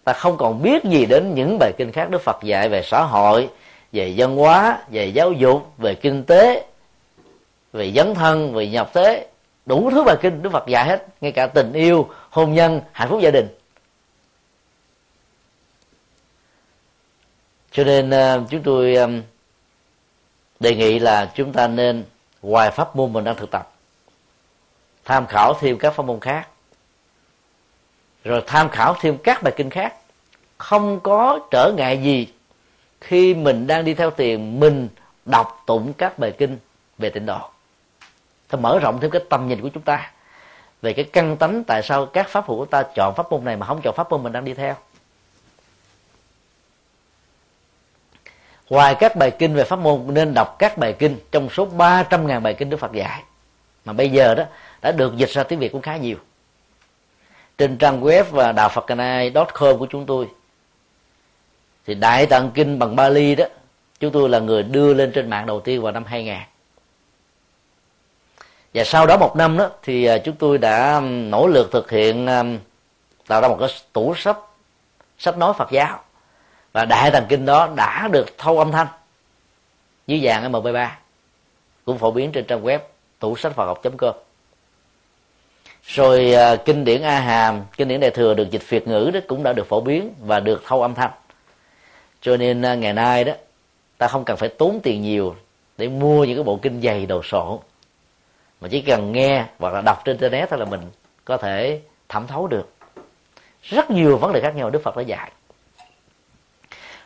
ta 0.04 0.14
không 0.14 0.38
còn 0.38 0.62
biết 0.62 0.84
gì 0.84 1.06
đến 1.06 1.36
những 1.36 1.58
bài 1.60 1.72
kinh 1.78 1.92
khác 1.92 2.10
Đức 2.10 2.22
Phật 2.22 2.44
dạy 2.44 2.70
về 2.70 2.84
xã 2.84 3.04
hội 3.04 3.50
về 3.92 4.14
văn 4.18 4.36
hóa 4.36 4.80
về 4.90 5.06
giáo 5.06 5.32
dục 5.32 5.74
về 5.78 5.96
kinh 5.96 6.24
tế 6.24 6.66
về 7.74 7.92
dấn 7.92 8.16
thân 8.16 8.54
về 8.54 8.68
nhập 8.68 8.92
thế. 8.94 9.28
Đủ 9.66 9.92
thứ 9.92 10.04
bài 10.04 10.16
kinh 10.22 10.42
đức 10.42 10.50
phật 10.52 10.68
dạy 10.68 10.86
hết 10.86 11.08
ngay 11.22 11.32
cả 11.32 11.48
tình 11.48 11.74
yêu 11.74 12.10
hôn 12.30 12.54
nhân 12.54 12.82
hạnh 12.92 13.10
phúc 13.10 13.20
gia 13.22 13.32
đình. 13.32 13.48
Cho 17.72 17.84
nên 17.84 18.10
ờ, 18.10 18.44
chúng 18.50 18.64
tôi 18.64 18.96
ờ, 18.96 19.10
đề 20.60 20.76
nghị 20.76 21.00
là 21.00 21.32
chúng 21.36 21.54
ta 21.54 21.68
nên 21.68 22.04
ngoài 22.42 22.72
pháp 22.72 22.96
môn 22.96 23.14
mình 23.14 23.24
đang 23.24 23.36
thực 23.36 23.52
tập. 23.52 23.72
Tham 25.06 25.26
khảo 25.26 25.54
thêm 25.60 25.78
các 25.78 25.94
pháp 25.94 26.06
môn 26.06 26.20
khác. 26.20 26.48
Rồi 28.24 28.44
tham 28.48 28.70
khảo 28.70 28.96
thêm 29.02 29.18
các 29.18 29.44
bài 29.44 29.54
kinh 29.58 29.70
khác. 29.70 29.96
Không 30.58 31.00
có 31.00 31.40
trở 31.52 31.74
ngại 31.78 31.98
gì 32.04 32.28
khi 33.02 33.34
mình 33.34 33.68
đang 33.68 33.86
đi 33.86 33.94
theo 33.94 34.12
tiền 34.12 34.60
mình 34.60 34.90
đọc 35.26 35.64
tụng 35.66 35.94
các 35.94 36.20
bài 36.20 36.34
kinh 36.38 36.58
về 36.98 37.10
tịnh 37.10 37.26
độ. 37.26 37.40
Thì 38.50 38.58
mở 38.58 38.80
rộng 38.80 39.00
thêm 39.02 39.12
cái 39.12 39.22
tầm 39.30 39.48
nhìn 39.48 39.62
của 39.62 39.70
chúng 39.70 39.84
ta 39.84 40.12
về 40.82 40.94
cái 40.94 41.06
căn 41.06 41.38
tánh 41.38 41.64
tại 41.64 41.82
sao 41.84 42.06
các 42.06 42.30
pháp 42.30 42.48
hữu 42.48 42.58
của 42.58 42.66
ta 42.66 42.84
chọn 42.96 43.14
pháp 43.16 43.32
môn 43.32 43.46
này 43.46 43.58
mà 43.58 43.66
không 43.66 43.82
chọn 43.84 43.96
pháp 43.96 44.12
môn 44.12 44.24
mình 44.24 44.34
đang 44.34 44.46
đi 44.46 44.54
theo. 44.54 44.76
Ngoài 48.72 48.96
các 48.96 49.16
bài 49.16 49.32
kinh 49.32 49.54
về 49.54 49.64
pháp 49.64 49.80
môn, 49.80 50.04
nên 50.08 50.34
đọc 50.34 50.56
các 50.60 50.78
bài 50.78 50.94
kinh 51.00 51.18
trong 51.32 51.50
số 51.50 51.68
300.000 51.78 52.42
bài 52.42 52.54
kinh 52.54 52.70
Đức 52.70 52.78
Phật 52.78 52.92
dạy. 52.92 53.24
Mà 53.86 53.94
bây 53.94 54.10
giờ 54.10 54.36
đó, 54.36 54.44
đã 54.82 54.92
được 54.92 55.18
dịch 55.18 55.30
ra 55.30 55.44
tiếng 55.44 55.60
Việt 55.60 55.72
cũng 55.72 55.82
khá 55.82 55.98
nhiều. 55.98 56.18
Trên 57.58 57.78
trang 57.78 58.02
web 58.02 58.24
và 58.24 58.52
đạo 58.52 58.70
Phật 58.70 58.86
com 59.54 59.80
của 59.80 59.88
chúng 59.90 60.06
tôi, 60.06 60.28
thì 61.86 61.96
đại 61.96 62.26
tạng 62.26 62.52
kinh 62.52 62.80
bằng 62.80 62.96
Bali 62.96 63.36
đó, 63.36 63.46
chúng 64.00 64.12
tôi 64.12 64.30
là 64.30 64.40
người 64.40 64.64
đưa 64.64 64.94
lên 64.94 65.12
trên 65.12 65.30
mạng 65.30 65.46
đầu 65.46 65.60
tiên 65.60 65.82
vào 65.82 65.92
năm 65.92 66.06
2000 66.06 66.36
và 68.74 68.84
sau 68.84 69.06
đó 69.06 69.18
một 69.18 69.36
năm 69.36 69.58
đó, 69.58 69.70
thì 69.84 70.06
à, 70.06 70.18
chúng 70.18 70.36
tôi 70.36 70.58
đã 70.58 71.02
nỗ 71.04 71.48
lực 71.48 71.72
thực 71.72 71.92
hiện 71.92 72.26
tạo 73.28 73.42
ra 73.42 73.48
một 73.48 73.58
cái 73.60 73.70
tủ 73.94 74.16
sách 74.16 74.38
sách 75.18 75.38
nói 75.38 75.54
Phật 75.58 75.72
giáo 75.72 76.04
và 76.74 76.86
đại 76.86 77.12
thần 77.12 77.26
kinh 77.30 77.46
đó 77.46 77.70
đã 77.76 78.08
được 78.08 78.38
thâu 78.38 78.60
âm 78.60 78.72
thanh 78.72 78.88
dưới 80.08 80.22
dạng 80.26 80.52
mp3 80.52 80.90
cũng 81.86 81.98
phổ 81.98 82.12
biến 82.12 82.32
trên 82.32 82.46
trang 82.46 82.64
web 82.64 82.80
tủ 83.20 83.36
sách 83.36 83.56
phật 83.56 83.66
học 83.66 83.82
com. 83.98 84.14
Rồi 85.84 86.34
à, 86.34 86.56
kinh 86.56 86.86
điển 86.86 87.02
a 87.02 87.20
hàm 87.20 87.62
kinh 87.78 87.88
điển 87.88 88.00
đại 88.00 88.12
thừa 88.12 88.34
được 88.34 88.52
dịch 88.52 88.70
việt 88.70 88.88
ngữ 88.88 89.12
đó 89.14 89.20
cũng 89.28 89.44
đã 89.44 89.54
được 89.54 89.68
phổ 89.68 89.82
biến 89.82 90.14
và 90.20 90.40
được 90.40 90.64
thâu 90.68 90.82
âm 90.82 90.96
thanh. 90.96 91.12
Cho 92.22 92.38
nên 92.38 92.62
à, 92.62 92.76
ngày 92.76 92.94
nay 92.94 93.24
đó, 93.24 93.34
ta 93.98 94.08
không 94.08 94.26
cần 94.26 94.38
phải 94.38 94.50
tốn 94.50 94.80
tiền 94.84 95.02
nhiều 95.02 95.36
để 95.78 95.88
mua 95.88 96.24
những 96.24 96.38
cái 96.38 96.44
bộ 96.44 96.60
kinh 96.62 96.82
dày 96.82 97.06
đồ 97.06 97.24
sộ. 97.24 97.64
Mà 98.62 98.68
chỉ 98.68 98.82
cần 98.82 99.12
nghe 99.12 99.46
hoặc 99.60 99.74
là 99.74 99.82
đọc 99.82 100.02
trên 100.06 100.18
internet 100.18 100.50
thôi 100.50 100.60
là 100.60 100.66
mình 100.66 100.82
có 101.26 101.38
thể 101.38 101.82
thẩm 102.10 102.28
thấu 102.28 102.48
được. 102.48 102.74
Rất 103.64 103.92
nhiều 103.92 104.18
vấn 104.18 104.34
đề 104.34 104.42
khác 104.42 104.56
nhau 104.56 104.70
đức 104.70 104.84
phật 104.84 104.98
đã 104.98 105.02
dạy 105.02 105.32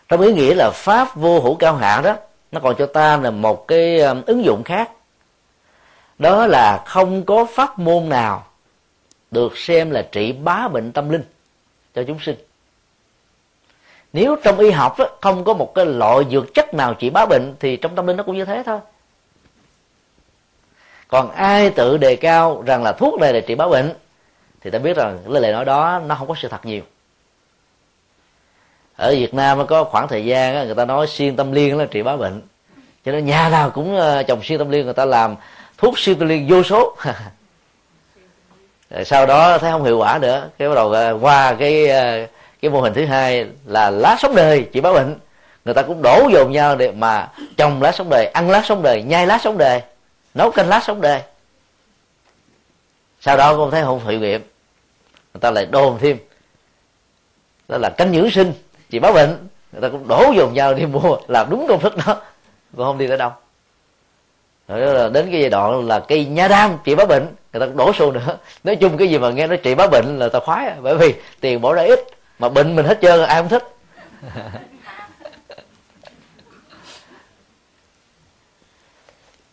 trong 0.09 0.21
ý 0.21 0.33
nghĩa 0.33 0.53
là 0.53 0.71
pháp 0.73 1.15
vô 1.15 1.39
hữu 1.39 1.55
cao 1.55 1.75
hạ 1.75 2.01
đó 2.03 2.15
nó 2.51 2.59
còn 2.59 2.75
cho 2.77 2.85
ta 2.85 3.17
là 3.17 3.31
một 3.31 3.67
cái 3.67 3.99
um, 3.99 4.21
ứng 4.25 4.45
dụng 4.45 4.63
khác. 4.63 4.91
Đó 6.19 6.47
là 6.47 6.83
không 6.85 7.23
có 7.25 7.45
pháp 7.45 7.79
môn 7.79 8.09
nào 8.09 8.45
được 9.31 9.57
xem 9.57 9.91
là 9.91 10.07
trị 10.11 10.31
bá 10.31 10.67
bệnh 10.67 10.91
tâm 10.91 11.09
linh 11.09 11.23
cho 11.95 12.03
chúng 12.07 12.19
sinh. 12.19 12.35
Nếu 14.13 14.35
trong 14.43 14.59
y 14.59 14.71
học 14.71 14.99
đó, 14.99 15.05
không 15.21 15.43
có 15.43 15.53
một 15.53 15.71
cái 15.75 15.85
loại 15.85 16.25
dược 16.31 16.53
chất 16.53 16.73
nào 16.73 16.93
trị 16.93 17.09
bá 17.09 17.25
bệnh 17.25 17.55
thì 17.59 17.77
trong 17.77 17.95
tâm 17.95 18.07
linh 18.07 18.17
nó 18.17 18.23
cũng 18.23 18.37
như 18.37 18.45
thế 18.45 18.63
thôi. 18.65 18.79
Còn 21.07 21.31
ai 21.31 21.69
tự 21.69 21.97
đề 21.97 22.15
cao 22.15 22.63
rằng 22.65 22.83
là 22.83 22.91
thuốc 22.91 23.19
này 23.19 23.33
là 23.33 23.39
trị 23.39 23.55
bá 23.55 23.67
bệnh 23.67 23.93
thì 24.61 24.71
ta 24.71 24.79
biết 24.79 24.97
rằng 24.97 25.19
lời 25.27 25.51
nói 25.51 25.65
đó 25.65 26.01
nó 26.05 26.15
không 26.15 26.27
có 26.27 26.35
sự 26.37 26.47
thật 26.47 26.65
nhiều 26.65 26.81
ở 28.95 29.11
Việt 29.11 29.33
Nam 29.33 29.67
có 29.67 29.83
khoảng 29.83 30.07
thời 30.07 30.25
gian 30.25 30.65
người 30.65 30.75
ta 30.75 30.85
nói 30.85 31.07
xuyên 31.07 31.35
tâm 31.35 31.51
liên 31.51 31.77
là 31.77 31.85
trị 31.85 32.03
bá 32.03 32.15
bệnh. 32.15 32.41
Cho 33.05 33.11
nên 33.11 33.25
nhà 33.25 33.49
nào 33.49 33.69
cũng 33.69 33.97
ờ, 33.97 34.23
trồng 34.23 34.43
xuyên 34.43 34.59
tâm 34.59 34.69
liên, 34.69 34.85
người 34.85 34.93
ta 34.93 35.05
làm 35.05 35.35
thuốc 35.77 35.99
xuyên 35.99 36.19
tâm 36.19 36.27
liên 36.27 36.47
vô 36.49 36.63
số. 36.63 36.95
Sau 39.05 39.25
đó 39.25 39.57
thấy 39.57 39.71
không 39.71 39.83
hiệu 39.83 39.97
quả 39.97 40.19
nữa, 40.21 40.49
cái 40.57 40.69
bắt 40.69 40.75
đầu 40.75 40.91
ờ, 40.91 41.17
qua 41.21 41.53
cái 41.53 41.87
ờ, 41.87 42.27
cái 42.61 42.71
mô 42.71 42.81
hình 42.81 42.93
thứ 42.93 43.05
hai 43.05 43.45
là 43.65 43.89
lá 43.89 44.15
sống 44.19 44.35
đời 44.35 44.67
trị 44.73 44.81
bá 44.81 44.93
bệnh. 44.93 45.15
Người 45.65 45.73
ta 45.73 45.81
cũng 45.81 46.01
đổ 46.01 46.29
dồn 46.33 46.51
nhau 46.51 46.75
để 46.75 46.91
mà 46.91 47.31
trồng 47.57 47.81
lá 47.81 47.91
sống 47.91 48.09
đời, 48.09 48.25
ăn 48.25 48.49
lá 48.49 48.61
sống 48.65 48.81
đời, 48.81 49.03
nhai 49.03 49.27
lá 49.27 49.37
sống 49.37 49.57
đời, 49.57 49.81
nấu 50.33 50.51
canh 50.51 50.69
lá 50.69 50.81
sống 50.83 51.01
đời. 51.01 51.21
Sau 53.21 53.37
đó 53.37 53.57
cũng 53.57 53.71
thấy 53.71 53.83
không 53.83 54.07
hiệu 54.07 54.19
nghiệm, 54.19 54.41
người 55.33 55.41
ta 55.41 55.51
lại 55.51 55.65
đồn 55.65 55.97
thêm, 55.99 56.17
đó 57.67 57.77
là 57.77 57.89
canh 57.89 58.13
dưỡng 58.13 58.31
sinh 58.31 58.53
chị 58.95 58.99
báo 58.99 59.13
bệnh 59.13 59.47
người 59.71 59.81
ta 59.81 59.89
cũng 59.89 60.07
đổ 60.07 60.33
dồn 60.35 60.53
nhau 60.53 60.73
đi 60.73 60.85
mua 60.85 61.17
làm 61.27 61.49
đúng 61.49 61.65
công 61.67 61.79
thức 61.79 61.97
đó 61.97 62.21
còn 62.77 62.85
không 62.87 62.97
đi 62.97 63.07
tới 63.07 63.17
đâu. 63.17 63.31
Rồi 64.67 64.79
là 64.79 65.09
đến 65.09 65.31
cái 65.31 65.41
giai 65.41 65.49
đoạn 65.49 65.87
là 65.87 65.99
cây 65.99 66.25
nha 66.25 66.47
đam 66.47 66.77
trị 66.83 66.95
báo 66.95 67.05
bệnh 67.05 67.23
người 67.53 67.59
ta 67.59 67.65
cũng 67.65 67.77
đổ 67.77 67.93
xô 67.93 68.11
nữa. 68.11 68.37
Nói 68.63 68.75
chung 68.75 68.97
cái 68.97 69.07
gì 69.07 69.17
mà 69.17 69.29
nghe 69.29 69.47
nói 69.47 69.57
trị 69.57 69.75
báo 69.75 69.87
bệnh 69.87 70.19
là 70.19 70.29
ta 70.29 70.39
khoái 70.39 70.73
bởi 70.81 70.97
vì 70.97 71.13
tiền 71.39 71.61
bỏ 71.61 71.73
ra 71.73 71.83
ít 71.83 71.99
mà 72.39 72.49
bệnh 72.49 72.75
mình 72.75 72.85
hết 72.85 72.97
trơn 73.01 73.23
ai 73.23 73.41
không 73.41 73.49
thích. 73.49 73.63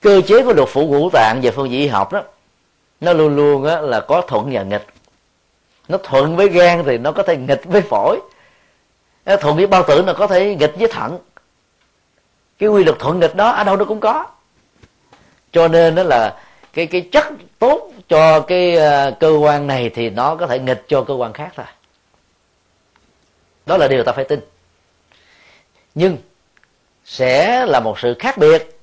Cơ 0.00 0.20
chế 0.26 0.42
của 0.42 0.52
luật 0.52 0.68
phủ 0.68 0.86
ngũ 0.86 1.10
tạng 1.10 1.40
về 1.40 1.50
phương 1.50 1.70
diện 1.70 1.80
y 1.80 1.86
học 1.86 2.12
đó 2.12 2.22
nó 3.00 3.12
luôn 3.12 3.36
luôn 3.36 3.64
á, 3.64 3.80
là 3.80 4.00
có 4.00 4.22
thuận 4.28 4.50
và 4.52 4.62
nghịch. 4.62 4.86
Nó 5.88 5.98
thuận 6.02 6.36
với 6.36 6.48
gan 6.48 6.84
thì 6.86 6.98
nó 6.98 7.12
có 7.12 7.22
thể 7.22 7.36
nghịch 7.36 7.64
với 7.64 7.80
phổi 7.80 8.20
thuận 9.24 9.56
với 9.56 9.66
bao 9.66 9.82
tử 9.88 10.02
là 10.02 10.12
có 10.12 10.26
thể 10.26 10.54
nghịch 10.54 10.74
với 10.78 10.88
thận. 10.88 11.18
Cái 12.58 12.68
quy 12.68 12.84
luật 12.84 12.98
thuận 12.98 13.20
nghịch 13.20 13.34
đó 13.34 13.50
ở 13.50 13.64
đâu 13.64 13.76
nó 13.76 13.84
cũng 13.84 14.00
có. 14.00 14.26
Cho 15.52 15.68
nên 15.68 15.94
đó 15.94 16.02
là 16.02 16.40
cái 16.72 16.86
cái 16.86 17.08
chất 17.12 17.26
tốt 17.58 17.90
cho 18.08 18.40
cái 18.40 18.76
uh, 18.76 19.20
cơ 19.20 19.30
quan 19.30 19.66
này 19.66 19.90
thì 19.90 20.10
nó 20.10 20.36
có 20.36 20.46
thể 20.46 20.58
nghịch 20.58 20.84
cho 20.88 21.02
cơ 21.02 21.14
quan 21.14 21.32
khác 21.32 21.52
thôi. 21.56 21.66
Đó 23.66 23.76
là 23.76 23.88
điều 23.88 24.04
ta 24.04 24.12
phải 24.12 24.24
tin. 24.24 24.40
Nhưng 25.94 26.16
sẽ 27.04 27.66
là 27.66 27.80
một 27.80 27.98
sự 27.98 28.16
khác 28.18 28.38
biệt 28.38 28.78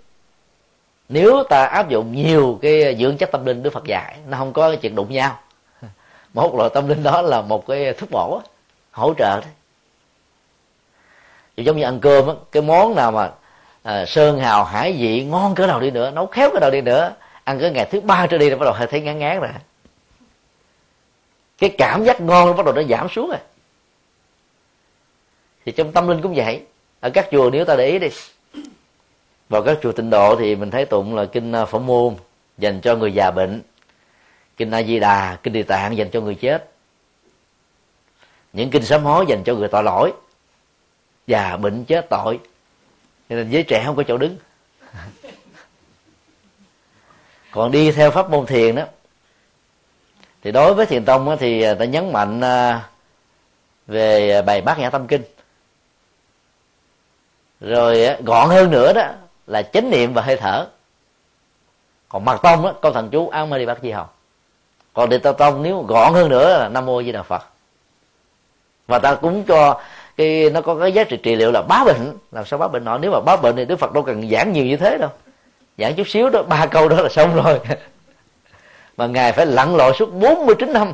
nếu 1.09 1.43
ta 1.49 1.65
áp 1.65 1.89
dụng 1.89 2.15
nhiều 2.15 2.59
cái 2.61 2.95
dưỡng 2.99 3.17
chất 3.17 3.31
tâm 3.31 3.45
linh 3.45 3.63
đức 3.63 3.73
phật 3.73 3.83
dạy. 3.85 4.17
Nó 4.27 4.37
không 4.37 4.53
có 4.53 4.75
chuyện 4.75 4.95
đụng 4.95 5.13
nhau. 5.13 5.39
Một 6.33 6.55
loại 6.55 6.69
tâm 6.73 6.87
linh 6.87 7.03
đó 7.03 7.21
là 7.21 7.41
một 7.41 7.67
cái 7.67 7.93
thuốc 7.93 8.11
bổ 8.11 8.41
hỗ 8.91 9.13
trợ 9.17 9.41
đấy 9.41 9.49
thì 11.59 11.65
giống 11.65 11.77
như 11.77 11.83
ăn 11.83 11.99
cơm 11.99 12.27
á 12.27 12.33
cái 12.51 12.63
món 12.63 12.95
nào 12.95 13.11
mà 13.11 13.31
à, 13.83 14.05
sơn 14.05 14.39
hào 14.39 14.63
hải 14.63 14.93
vị 14.93 15.23
ngon 15.23 15.55
cỡ 15.55 15.67
nào 15.67 15.79
đi 15.79 15.91
nữa 15.91 16.11
nấu 16.11 16.25
khéo 16.27 16.49
cỡ 16.53 16.59
nào 16.59 16.71
đi 16.71 16.81
nữa 16.81 17.15
ăn 17.43 17.59
cái 17.59 17.71
ngày 17.71 17.87
thứ 17.91 18.01
ba 18.01 18.27
trở 18.27 18.37
đi 18.37 18.49
là 18.49 18.55
bắt 18.55 18.65
đầu 18.65 18.87
thấy 18.89 19.01
ngán 19.01 19.19
ngán 19.19 19.39
rồi. 19.39 19.49
Cái 21.57 21.75
cảm 21.77 22.03
giác 22.03 22.21
ngon 22.21 22.47
nó 22.47 22.53
bắt 22.53 22.65
đầu 22.65 22.75
nó 22.75 22.83
giảm 22.83 23.09
xuống 23.09 23.29
rồi. 23.29 23.37
Thì 25.65 25.71
trong 25.71 25.91
tâm 25.91 26.07
linh 26.07 26.21
cũng 26.21 26.33
vậy. 26.35 26.61
Ở 26.99 27.09
các 27.09 27.27
chùa 27.31 27.49
nếu 27.53 27.65
ta 27.65 27.75
để 27.75 27.87
ý 27.87 27.99
đi. 27.99 28.07
Vào 29.49 29.61
các 29.61 29.77
chùa 29.81 29.91
tịnh 29.91 30.09
độ 30.09 30.35
thì 30.35 30.55
mình 30.55 30.71
thấy 30.71 30.85
tụng 30.85 31.15
là 31.15 31.25
kinh 31.25 31.51
à, 31.51 31.65
phổ 31.65 31.79
môn 31.79 32.15
dành 32.57 32.81
cho 32.81 32.95
người 32.95 33.11
già 33.11 33.31
bệnh. 33.31 33.61
Kinh 34.57 34.71
a 34.71 34.83
di 34.83 34.99
đà 34.99 35.37
kinh 35.43 35.53
địa 35.53 35.63
tạng 35.63 35.97
dành 35.97 36.09
cho 36.09 36.21
người 36.21 36.35
chết. 36.35 36.69
Những 38.53 38.69
kinh 38.69 38.85
sám 38.85 39.03
hối 39.03 39.25
dành 39.27 39.43
cho 39.43 39.55
người 39.55 39.67
tội 39.67 39.83
lỗi 39.83 40.11
già 41.29 41.57
bệnh 41.57 41.85
chết 41.85 42.09
tội. 42.09 42.39
Nên 43.29 43.49
giới 43.49 43.63
trẻ 43.63 43.83
không 43.85 43.95
có 43.95 44.03
chỗ 44.07 44.17
đứng. 44.17 44.37
Còn 47.51 47.71
đi 47.71 47.91
theo 47.91 48.11
pháp 48.11 48.29
môn 48.29 48.45
thiền 48.45 48.75
đó 48.75 48.83
thì 50.41 50.51
đối 50.51 50.73
với 50.73 50.85
thiền 50.85 51.05
tông 51.05 51.37
thì 51.39 51.65
ta 51.79 51.85
nhấn 51.85 52.13
mạnh 52.13 52.41
à, 52.41 52.89
về 53.87 54.41
bài 54.41 54.61
bát 54.61 54.79
nhã 54.79 54.89
tâm 54.89 55.07
kinh. 55.07 55.21
Rồi 57.59 58.15
gọn 58.23 58.49
hơn 58.49 58.71
nữa 58.71 58.93
đó 58.93 59.07
là 59.47 59.61
chánh 59.61 59.89
niệm 59.89 60.13
và 60.13 60.21
hơi 60.21 60.37
thở. 60.37 60.67
Còn 62.09 62.25
mật 62.25 62.39
tông 62.43 62.65
á 62.65 62.73
câu 62.81 62.91
thần 62.91 63.09
chú 63.09 63.29
an 63.29 63.49
ma 63.49 63.57
đi 63.57 63.65
bát 63.65 63.77
di 63.81 63.91
hồng 63.91 64.07
còn 64.93 65.09
địa 65.09 65.17
tông 65.17 65.63
nếu 65.63 65.81
gọn 65.81 66.13
hơn 66.13 66.29
nữa 66.29 66.57
là 66.59 66.69
nam 66.69 66.85
mô 66.85 67.03
di 67.03 67.11
đà 67.11 67.23
phật. 67.23 67.43
Và 68.87 68.99
ta 68.99 69.15
cũng 69.15 69.43
cho 69.43 69.81
cái 70.19 70.49
nó 70.49 70.61
có 70.61 70.75
cái 70.75 70.91
giá 70.91 71.03
trị 71.03 71.17
trị 71.17 71.35
liệu 71.35 71.51
là 71.51 71.61
bá 71.61 71.83
bệnh. 71.85 72.17
Làm 72.31 72.45
sao 72.45 72.59
bá 72.59 72.67
bệnh 72.67 72.83
nọ? 72.83 72.97
Nếu 72.97 73.11
mà 73.11 73.19
bá 73.19 73.35
bệnh 73.35 73.55
thì 73.55 73.65
đức 73.65 73.79
phật 73.79 73.93
đâu 73.93 74.03
cần 74.03 74.29
giảng 74.29 74.53
nhiều 74.53 74.65
như 74.65 74.77
thế 74.77 74.97
đâu. 74.97 75.09
Giảng 75.77 75.95
chút 75.95 76.07
xíu 76.07 76.29
đó 76.29 76.43
ba 76.43 76.65
câu 76.71 76.89
đó 76.89 77.01
là 77.01 77.09
xong 77.09 77.35
rồi. 77.35 77.59
Mà 78.97 79.07
ngài 79.07 79.31
phải 79.31 79.45
lặn 79.45 79.75
lội 79.75 79.93
suốt 79.99 80.13
49 80.13 80.73
năm. 80.73 80.93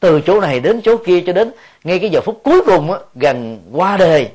Từ 0.00 0.20
chỗ 0.20 0.40
này 0.40 0.60
đến 0.60 0.80
chỗ 0.84 0.96
kia 0.96 1.22
cho 1.26 1.32
đến 1.32 1.52
ngay 1.84 1.98
cái 1.98 2.10
giờ 2.10 2.20
phút 2.20 2.40
cuối 2.44 2.62
cùng 2.66 2.92
á, 2.92 2.98
gần 3.14 3.62
qua 3.72 3.96
đời 3.96 4.30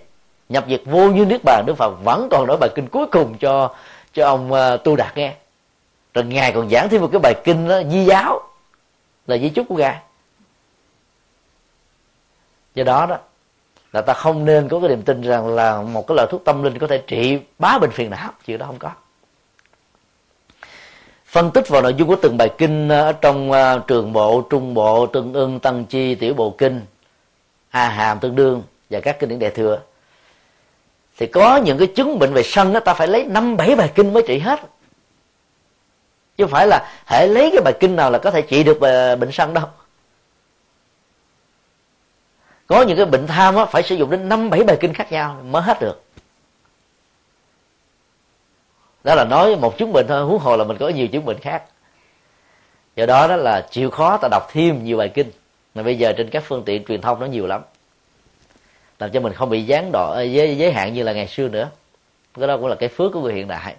nhập 0.49 0.65
diệt 0.69 0.81
vô 0.85 1.09
như 1.09 1.25
niết 1.25 1.41
bàn 1.43 1.63
đức 1.67 1.73
phật 1.77 1.93
vẫn 2.03 2.27
còn 2.31 2.47
nói 2.47 2.57
bài 2.57 2.69
kinh 2.75 2.87
cuối 2.87 3.05
cùng 3.07 3.37
cho 3.37 3.75
cho 4.13 4.25
ông 4.25 4.51
uh, 4.51 4.83
tu 4.83 4.95
đạt 4.95 5.17
nghe. 5.17 5.33
Rồi 6.13 6.25
ngài 6.25 6.51
còn 6.51 6.69
giảng 6.69 6.89
thêm 6.89 7.01
một 7.01 7.09
cái 7.11 7.19
bài 7.19 7.35
kinh 7.43 7.67
đó, 7.67 7.81
di 7.91 8.05
giáo 8.05 8.41
là 9.27 9.37
di 9.37 9.49
chúc 9.49 9.65
của 9.69 9.75
ngài. 9.75 9.97
Do 12.75 12.83
đó 12.83 13.05
đó 13.05 13.17
là 13.93 14.01
ta 14.01 14.13
không 14.13 14.45
nên 14.45 14.69
có 14.69 14.79
cái 14.79 14.89
niềm 14.89 15.01
tin 15.01 15.21
rằng 15.21 15.47
là 15.47 15.81
một 15.81 16.07
cái 16.07 16.15
loại 16.15 16.27
thuốc 16.31 16.41
tâm 16.45 16.63
linh 16.63 16.79
có 16.79 16.87
thể 16.87 16.97
trị 16.97 17.39
bá 17.59 17.77
bệnh 17.77 17.91
phiền 17.91 18.09
não. 18.09 18.31
Chuyện 18.45 18.57
đó 18.57 18.65
không 18.65 18.79
có. 18.79 18.91
Phân 21.25 21.51
tích 21.51 21.67
vào 21.67 21.81
nội 21.81 21.93
dung 21.93 22.07
của 22.07 22.15
từng 22.15 22.37
bài 22.37 22.49
kinh 22.57 22.89
ờ, 22.89 23.01
ở 23.01 23.11
trong 23.11 23.51
uh, 23.51 23.87
trường 23.87 24.13
bộ 24.13 24.41
trung 24.41 24.73
bộ 24.73 25.05
tương 25.05 25.33
ưng 25.33 25.59
tăng 25.59 25.85
chi 25.85 26.15
tiểu 26.15 26.33
bộ 26.33 26.55
kinh 26.57 26.81
a 27.69 27.89
hàm 27.89 28.19
tương 28.19 28.35
đương 28.35 28.63
và 28.89 28.99
các 28.99 29.19
kinh 29.19 29.29
điển 29.29 29.39
đại 29.39 29.51
thừa. 29.51 29.79
Thì 31.17 31.27
có 31.27 31.57
những 31.57 31.77
cái 31.77 31.87
chứng 31.87 32.19
bệnh 32.19 32.33
về 32.33 32.43
sân 32.43 32.73
đó 32.73 32.79
ta 32.79 32.93
phải 32.93 33.07
lấy 33.07 33.23
năm 33.23 33.57
bảy 33.57 33.75
bài 33.75 33.91
kinh 33.95 34.13
mới 34.13 34.23
trị 34.27 34.39
hết. 34.39 34.59
Chứ 36.37 36.43
không 36.43 36.51
phải 36.51 36.67
là 36.67 36.91
hãy 37.05 37.27
lấy 37.27 37.51
cái 37.51 37.61
bài 37.61 37.73
kinh 37.79 37.95
nào 37.95 38.11
là 38.11 38.17
có 38.17 38.31
thể 38.31 38.41
trị 38.41 38.63
được 38.63 38.81
ờ, 38.81 39.15
bệnh 39.15 39.31
sân 39.31 39.53
đâu 39.53 39.65
có 42.67 42.81
những 42.81 42.97
cái 42.97 43.05
bệnh 43.05 43.27
tham 43.27 43.55
á 43.55 43.65
phải 43.65 43.83
sử 43.83 43.95
dụng 43.95 44.09
đến 44.09 44.29
năm 44.29 44.49
bảy 44.49 44.63
bài 44.63 44.77
kinh 44.79 44.93
khác 44.93 45.11
nhau 45.11 45.41
mới 45.49 45.61
hết 45.61 45.81
được. 45.81 46.03
Đó 49.03 49.15
là 49.15 49.25
nói 49.25 49.55
một 49.55 49.77
chứng 49.77 49.93
bệnh 49.93 50.05
thôi 50.07 50.23
huống 50.23 50.39
hồ 50.39 50.57
là 50.57 50.63
mình 50.63 50.77
có 50.77 50.89
nhiều 50.89 51.07
chứng 51.07 51.25
bệnh 51.25 51.39
khác. 51.39 51.63
Do 52.95 53.05
đó 53.05 53.27
đó 53.27 53.35
là 53.35 53.67
chịu 53.71 53.89
khó 53.89 54.17
ta 54.17 54.27
đọc 54.31 54.47
thêm 54.51 54.83
nhiều 54.83 54.97
bài 54.97 55.09
kinh. 55.09 55.31
Mà 55.75 55.83
bây 55.83 55.97
giờ 55.97 56.13
trên 56.17 56.29
các 56.29 56.43
phương 56.47 56.63
tiện 56.65 56.85
truyền 56.85 57.01
thông 57.01 57.19
nó 57.19 57.25
nhiều 57.25 57.47
lắm. 57.47 57.61
Làm 58.99 59.11
cho 59.11 59.19
mình 59.19 59.33
không 59.33 59.49
bị 59.49 59.63
gián 59.63 59.89
đoạn 59.91 60.11
ờ, 60.11 60.21
giới, 60.21 60.57
giới 60.57 60.71
hạn 60.71 60.93
như 60.93 61.03
là 61.03 61.13
ngày 61.13 61.27
xưa 61.27 61.47
nữa. 61.47 61.69
Cái 62.33 62.47
đó 62.47 62.57
cũng 62.57 62.67
là 62.67 62.75
cái 62.75 62.89
phước 62.89 63.13
của 63.13 63.21
người 63.21 63.33
hiện 63.33 63.47
đại. 63.47 63.75